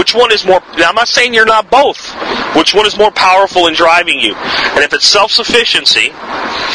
Which 0.00 0.14
one 0.14 0.32
is 0.32 0.46
more, 0.48 0.64
now 0.80 0.88
I'm 0.88 0.94
not 0.94 1.12
saying 1.12 1.34
you're 1.34 1.44
not 1.44 1.68
both. 1.68 2.08
Which 2.56 2.72
one 2.72 2.86
is 2.86 2.96
more 2.96 3.10
powerful 3.12 3.66
in 3.66 3.74
driving 3.74 4.18
you? 4.18 4.32
And 4.32 4.80
if 4.80 4.94
it's 4.94 5.04
self 5.04 5.30
sufficiency, 5.30 6.08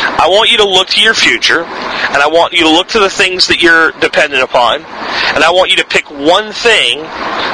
I 0.04 0.28
want 0.30 0.52
you 0.52 0.58
to 0.58 0.68
look 0.68 0.88
to 0.90 1.02
your 1.02 1.14
future, 1.14 1.64
and 1.64 2.18
I 2.18 2.28
want 2.28 2.54
you 2.54 2.64
to 2.64 2.70
look 2.70 2.88
to 2.90 3.00
the 3.00 3.10
things 3.10 3.48
that 3.48 3.62
you're 3.62 3.92
dependent 4.00 4.44
upon, 4.44 4.82
and 4.82 5.44
I 5.44 5.52
want 5.52 5.72
you 5.72 5.78
to 5.78 5.86
pick 5.86 6.10
one 6.10 6.52
thing 6.52 7.02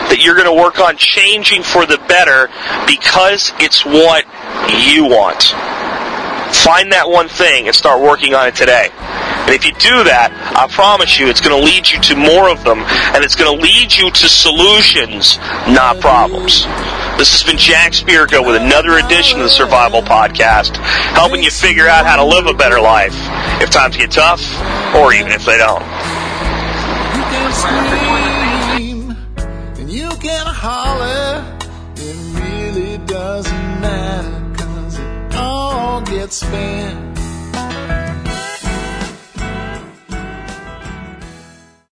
that 0.10 0.20
you're 0.22 0.36
going 0.36 0.50
to 0.50 0.62
work 0.62 0.80
on 0.80 0.98
changing 0.98 1.64
for 1.64 1.86
the 1.86 1.98
better 2.08 2.50
because 2.88 3.54
it's 3.60 3.86
what 3.86 4.26
you 4.90 5.06
want. 5.06 5.54
Find 6.56 6.92
that 6.92 7.06
one 7.10 7.30
thing 7.30 7.68
and 7.68 7.76
start 7.76 8.02
working 8.02 8.34
on 8.34 8.48
it 8.48 8.56
today. 8.56 8.90
And 9.50 9.54
if 9.54 9.66
you 9.66 9.74
do 9.74 10.04
that, 10.06 10.34
I 10.54 10.68
promise 10.74 11.18
you 11.18 11.30
it's 11.30 11.42
going 11.42 11.58
to 11.58 11.64
lead 11.64 11.90
you 11.90 12.00
to 12.10 12.16
more 12.16 12.50
of 12.50 12.64
them, 12.64 12.80
and 13.14 13.24
it's 13.24 13.36
going 13.36 13.50
to 13.50 13.62
lead 13.62 13.94
you 13.94 14.10
to 14.10 14.26
solutions, 14.30 15.38
not 15.70 16.00
problems. 16.02 16.66
This 17.20 17.34
has 17.34 17.44
been 17.44 17.58
Jack 17.58 17.92
Spirko 17.92 18.48
with 18.48 18.56
another 18.56 18.98
edition 18.98 19.40
of 19.40 19.44
the 19.44 19.50
Survival 19.50 20.02
Podcast, 20.02 20.78
helping 21.18 21.44
you 21.44 21.52
figure 21.52 21.86
out 21.86 22.06
how 22.06 22.16
to 22.16 22.24
live 22.24 22.46
a 22.46 22.54
better 22.54 22.80
life 22.80 23.14
if 23.62 23.70
times 23.70 23.98
get 23.98 24.10
tough, 24.10 24.40
or 24.96 25.12
even 25.12 25.34
if 25.34 25.44
they 25.44 25.58
don't. 25.58 25.82
You 27.12 27.24
can 27.28 27.52
scream 28.72 29.18
and 29.78 29.92
you 29.92 30.08
can 30.22 30.46
holler. 30.46 31.44
It 31.98 32.16
really 32.40 33.00
doesn't 33.00 33.82
matter 33.82 34.56
cause 34.56 34.98
it 34.98 35.36
all 35.36 36.00
gets 36.04 36.38
spent. 36.38 36.99